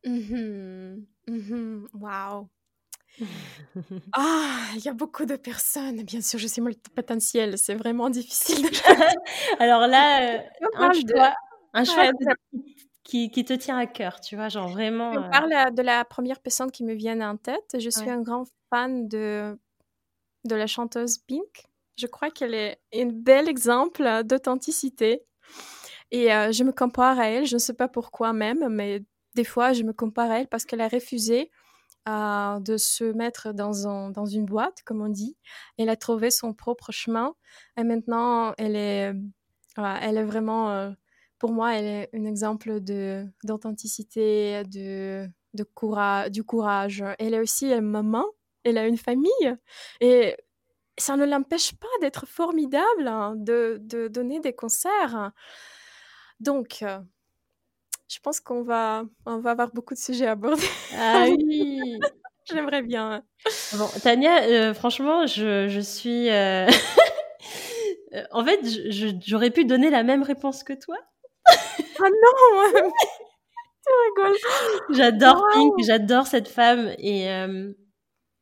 Mmh 0.05 1.05
mmh 1.27 1.87
Waouh 1.95 2.49
Ah, 4.13 4.69
il 4.77 4.85
y 4.85 4.89
a 4.89 4.93
beaucoup 4.93 5.25
de 5.25 5.37
personnes. 5.37 6.03
Bien 6.03 6.21
sûr, 6.21 6.39
je 6.39 6.47
suis 6.47 6.61
multipotentielle. 6.61 7.59
C'est 7.59 7.75
vraiment 7.75 8.11
difficile. 8.11 8.69
Alors 9.59 9.87
là, 9.87 10.37
euh, 10.37 10.43
un 10.75 10.93
choix, 10.93 11.35
un 11.73 11.85
choix 11.85 12.13
qui, 13.07 13.31
qui, 13.31 13.45
te 13.45 13.53
tient 13.53 13.79
à 13.79 13.87
cœur, 13.87 14.21
tu 14.21 14.35
vois, 14.35 14.49
genre 14.49 14.69
vraiment. 14.69 15.13
Je 15.13 15.19
parle 15.31 15.75
de 15.75 15.83
la 15.83 16.05
première 16.05 16.41
personne 16.41 16.73
qui 16.73 16.83
me 16.83 16.93
vient 16.93 17.21
en 17.21 17.37
tête. 17.37 17.77
Je 17.79 17.89
suis 17.89 18.11
un 18.11 18.21
grand 18.21 18.45
fan 18.69 19.07
de, 19.07 19.57
de 20.45 20.55
la 20.57 20.67
chanteuse 20.67 21.19
Pink. 21.19 21.67
Je 21.97 22.07
crois 22.07 22.31
qu'elle 22.31 22.55
est 22.55 22.81
un 22.95 23.07
bel 23.07 23.49
exemple 23.49 24.23
d'authenticité. 24.25 25.23
Et 26.11 26.33
euh, 26.33 26.53
je 26.53 26.65
me 26.65 26.73
compare 26.73 27.19
à 27.19 27.29
elle, 27.29 27.47
je 27.47 27.55
ne 27.55 27.61
sais 27.61 27.75
pas 27.75 27.89
pourquoi 27.89 28.33
même, 28.33 28.69
mais 28.69 29.03
des 29.35 29.45
fois 29.45 29.73
je 29.73 29.83
me 29.83 29.93
compare 29.93 30.31
à 30.31 30.41
elle 30.41 30.49
parce 30.49 30.65
qu'elle 30.65 30.81
a 30.81 30.89
refusé 30.89 31.51
euh, 32.09 32.61
de 32.61 32.77
se 32.77 33.05
mettre 33.05 33.53
dans, 33.53 33.89
un, 33.89 34.11
dans 34.11 34.27
une 34.27 34.45
boîte, 34.45 34.83
comme 34.85 35.01
on 35.01 35.09
dit. 35.09 35.37
Elle 35.79 35.89
a 35.89 35.97
trouvé 35.97 36.31
son 36.31 36.55
propre 36.55 36.93
chemin 36.93 37.35
et 37.77 37.83
maintenant 37.83 38.53
elle 38.59 38.77
est, 38.77 39.13
elle 39.77 40.17
est 40.17 40.25
vraiment, 40.25 40.71
euh, 40.71 40.91
pour 41.39 41.53
moi, 41.53 41.75
elle 41.75 41.87
est 41.87 42.11
un 42.15 42.25
exemple 42.25 42.81
de, 42.81 43.27
d'authenticité, 43.45 44.63
de, 44.65 45.29
de 45.55 45.65
courage, 45.65 46.31
du 46.31 46.45
courage. 46.45 47.05
Elle 47.19 47.35
est 47.35 47.41
aussi 47.41 47.73
une 47.73 47.81
maman, 47.83 48.25
elle 48.65 48.79
a 48.79 48.87
une 48.87 48.99
famille 48.99 49.57
et 50.01 50.37
ça 50.99 51.17
ne 51.17 51.27
l'empêche 51.27 51.75
pas 51.75 51.89
d'être 52.01 52.27
formidable, 52.27 53.07
hein, 53.07 53.35
de, 53.37 53.79
de, 53.81 54.09
donner 54.09 54.41
des 54.41 54.55
concerts. 54.55 55.33
Donc, 56.41 56.79
euh, 56.83 56.99
je 58.09 58.19
pense 58.21 58.41
qu'on 58.41 58.63
va, 58.63 59.05
on 59.27 59.39
va 59.39 59.51
avoir 59.51 59.73
beaucoup 59.73 59.95
de 59.95 59.99
sujets 59.99 60.27
à 60.27 60.33
aborder. 60.33 60.63
Ah 60.97 61.27
oui 61.29 61.99
J'aimerais 62.49 62.83
bien. 62.83 63.25
Bon, 63.77 63.89
Tania, 64.03 64.45
euh, 64.45 64.73
franchement, 64.73 65.27
je, 65.27 65.67
je 65.69 65.81
suis... 65.81 66.31
Euh, 66.31 66.69
en 68.31 68.45
fait, 68.45 68.61
j'aurais 69.27 69.51
pu 69.51 69.65
donner 69.65 69.91
la 69.91 70.05
même 70.05 70.23
réponse 70.23 70.63
que 70.63 70.73
toi. 70.73 70.97
Ah 71.99 72.11
non 72.11 72.91
Tu 73.87 73.93
rigoles 74.05 74.37
J'adore 74.91 75.47
Pink, 75.53 75.75
j'adore 75.85 76.27
cette 76.27 76.49
femme 76.49 76.93
et... 76.99 77.29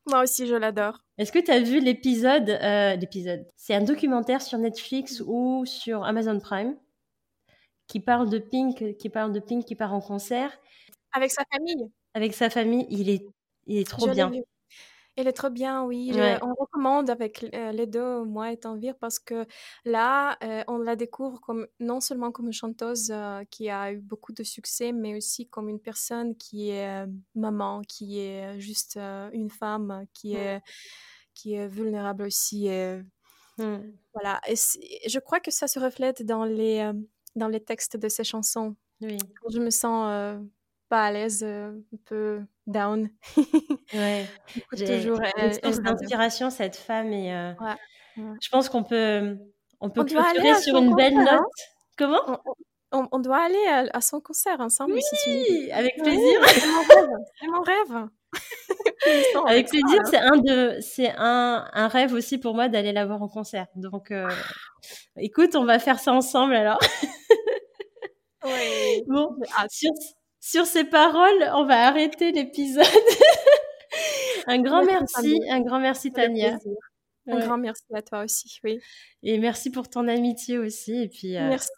Moi 0.06 0.22
aussi, 0.22 0.46
je 0.46 0.54
l'adore. 0.54 0.98
Est-ce 1.16 1.32
que 1.32 1.38
tu 1.38 1.50
as 1.50 1.60
vu 1.60 1.80
l'épisode 1.80 2.50
euh, 2.50 2.94
L'épisode? 2.96 3.46
C'est 3.56 3.74
un 3.74 3.82
documentaire 3.82 4.42
sur 4.42 4.58
Netflix 4.58 5.22
ou 5.26 5.64
sur 5.64 6.04
Amazon 6.04 6.38
Prime 6.40 6.76
qui 7.86 8.00
parle 8.00 8.28
de 8.28 8.38
Pink, 8.38 8.96
qui 8.98 9.08
parle 9.08 9.32
de 9.32 9.40
Pink 9.40 9.64
qui 9.64 9.74
part 9.74 9.94
en 9.94 10.00
concert. 10.00 10.58
Avec 11.12 11.30
sa 11.30 11.44
famille. 11.52 11.90
Avec 12.14 12.34
sa 12.34 12.50
famille, 12.50 12.86
il 12.90 13.08
est, 13.08 13.26
il 13.66 13.78
est 13.78 13.88
trop 13.88 14.08
bien. 14.08 14.30
Elle 15.16 15.28
est 15.28 15.32
trop 15.32 15.50
bien, 15.50 15.84
oui. 15.84 16.12
on 16.42 16.54
recommande 16.54 17.08
avec 17.08 17.44
euh, 17.54 17.70
les 17.70 17.86
deux, 17.86 18.24
moi 18.24 18.50
et 18.50 18.56
Tanvir, 18.56 18.96
parce 18.98 19.20
que 19.20 19.46
là, 19.84 20.36
euh, 20.42 20.64
on 20.66 20.78
la 20.78 20.96
découvre 20.96 21.40
comme 21.40 21.68
non 21.78 22.00
seulement 22.00 22.32
comme 22.32 22.46
une 22.46 22.52
chanteuse 22.52 23.10
euh, 23.12 23.44
qui 23.48 23.70
a 23.70 23.92
eu 23.92 24.00
beaucoup 24.00 24.32
de 24.32 24.42
succès, 24.42 24.90
mais 24.90 25.16
aussi 25.16 25.48
comme 25.48 25.68
une 25.68 25.78
personne 25.78 26.36
qui 26.36 26.70
est 26.70 27.06
maman, 27.36 27.82
qui 27.82 28.18
est 28.18 28.58
juste 28.58 28.96
une 28.96 29.50
femme, 29.50 30.04
qui 30.12 30.34
est 30.34 30.60
qui 31.32 31.54
est 31.54 31.68
vulnérable 31.68 32.24
aussi. 32.24 32.68
Mmh. 33.58 33.76
Voilà. 34.14 34.40
Et 34.48 34.54
je 35.08 35.18
crois 35.20 35.38
que 35.38 35.50
ça 35.52 35.68
se 35.68 35.78
reflète 35.78 36.24
dans 36.24 36.44
les 36.44 36.90
dans 37.36 37.48
les 37.48 37.60
textes 37.60 37.96
de 37.96 38.08
ses 38.08 38.24
chansons. 38.24 38.74
Oui. 39.00 39.18
je 39.52 39.58
me 39.60 39.70
sens 39.70 40.40
pas 40.88 41.04
à 41.04 41.12
l'aise, 41.12 41.44
un 41.44 41.74
peu 42.04 42.40
down. 42.66 43.10
Ouais. 43.92 44.26
toujours 44.70 45.20
une 45.20 45.50
espèce 45.50 45.80
d'inspiration 45.80 46.50
cette 46.50 46.76
femme 46.76 47.12
et 47.12 47.54
je 48.16 48.48
pense 48.50 48.68
qu'on 48.68 48.82
peut 48.82 49.36
on 49.80 49.90
peut 49.90 50.04
clôturer 50.04 50.54
sur 50.60 50.76
une 50.78 50.94
belle 50.94 51.14
note. 51.14 51.28
Hein. 51.28 51.44
Comment? 51.96 52.40
On, 52.92 53.18
doit 53.18 53.38
aller 53.38 53.88
à, 53.92 54.00
son 54.00 54.20
concert 54.20 54.60
ensemble. 54.60 54.94
Oui, 54.94 55.02
si 55.02 55.70
avec 55.72 55.96
plaisir. 55.96 56.40
c'est 56.48 57.48
mon 57.48 57.62
rêve. 57.62 58.08
avec 59.46 59.68
plaisir, 59.68 59.98
c'est 60.08 60.18
un 60.18 60.36
de 60.36 60.78
c'est 60.80 61.12
un, 61.16 61.68
un, 61.72 61.88
rêve 61.88 62.12
aussi 62.12 62.38
pour 62.38 62.54
moi 62.54 62.68
d'aller 62.68 62.92
la 62.92 63.04
voir 63.04 63.20
en 63.20 63.28
concert. 63.28 63.66
Donc 63.74 64.12
euh, 64.12 64.28
écoute, 65.16 65.56
on 65.56 65.64
va 65.64 65.80
faire 65.80 65.98
ça 65.98 66.12
ensemble 66.12 66.54
alors. 66.54 66.78
oui. 68.44 69.02
Bon, 69.08 69.36
sur, 69.68 69.90
sur 70.44 70.66
ces 70.66 70.84
paroles, 70.84 71.50
on 71.54 71.64
va 71.64 71.86
arrêter 71.86 72.30
l'épisode. 72.30 72.84
un 74.46 74.60
grand 74.60 74.84
merci, 74.84 75.40
un 75.48 75.60
grand 75.60 75.80
merci 75.80 76.12
Tania. 76.12 76.58
Un 77.26 77.38
grand 77.38 77.56
merci 77.56 77.84
à 77.94 78.02
toi 78.02 78.24
aussi, 78.24 78.58
oui. 78.62 78.78
Et 79.22 79.38
merci 79.38 79.70
pour 79.70 79.88
ton 79.88 80.06
amitié 80.06 80.58
aussi. 80.58 81.04
Et 81.04 81.08
puis, 81.08 81.38
euh, 81.38 81.48
merci. 81.48 81.70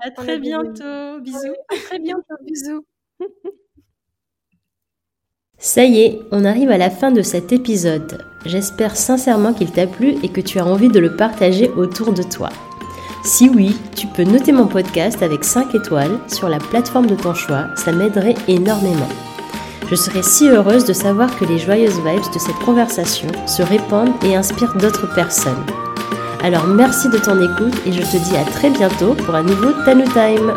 À 0.00 0.10
très 0.10 0.40
bientôt. 0.40 1.20
Bisous. 1.20 1.54
à 1.68 1.76
très 1.76 2.00
bientôt. 2.00 2.34
Bisous. 2.42 2.84
Ça 5.58 5.84
y 5.84 6.00
est, 6.00 6.18
on 6.32 6.44
arrive 6.44 6.72
à 6.72 6.78
la 6.78 6.90
fin 6.90 7.12
de 7.12 7.22
cet 7.22 7.52
épisode. 7.52 8.26
J'espère 8.44 8.96
sincèrement 8.96 9.54
qu'il 9.54 9.70
t'a 9.70 9.86
plu 9.86 10.16
et 10.24 10.30
que 10.30 10.40
tu 10.40 10.58
as 10.58 10.66
envie 10.66 10.88
de 10.88 10.98
le 10.98 11.14
partager 11.14 11.68
autour 11.68 12.12
de 12.12 12.24
toi. 12.24 12.48
Si 13.22 13.50
oui, 13.50 13.76
tu 13.94 14.06
peux 14.06 14.24
noter 14.24 14.50
mon 14.50 14.66
podcast 14.66 15.22
avec 15.22 15.44
5 15.44 15.74
étoiles 15.74 16.18
sur 16.26 16.48
la 16.48 16.58
plateforme 16.58 17.06
de 17.06 17.14
ton 17.14 17.34
choix, 17.34 17.66
ça 17.76 17.92
m'aiderait 17.92 18.34
énormément. 18.48 19.08
Je 19.90 19.94
serais 19.94 20.22
si 20.22 20.48
heureuse 20.48 20.84
de 20.84 20.92
savoir 20.94 21.36
que 21.38 21.44
les 21.44 21.58
joyeuses 21.58 22.00
vibes 22.00 22.32
de 22.32 22.38
cette 22.38 22.58
conversation 22.64 23.28
se 23.46 23.62
répandent 23.62 24.14
et 24.24 24.36
inspirent 24.36 24.76
d'autres 24.76 25.12
personnes. 25.14 25.66
Alors 26.42 26.66
merci 26.66 27.10
de 27.10 27.18
ton 27.18 27.42
écoute 27.42 27.74
et 27.86 27.92
je 27.92 28.00
te 28.00 28.16
dis 28.16 28.36
à 28.36 28.44
très 28.44 28.70
bientôt 28.70 29.14
pour 29.14 29.34
un 29.34 29.42
nouveau 29.42 29.72
Tanu 29.84 30.04
Time. 30.04 30.54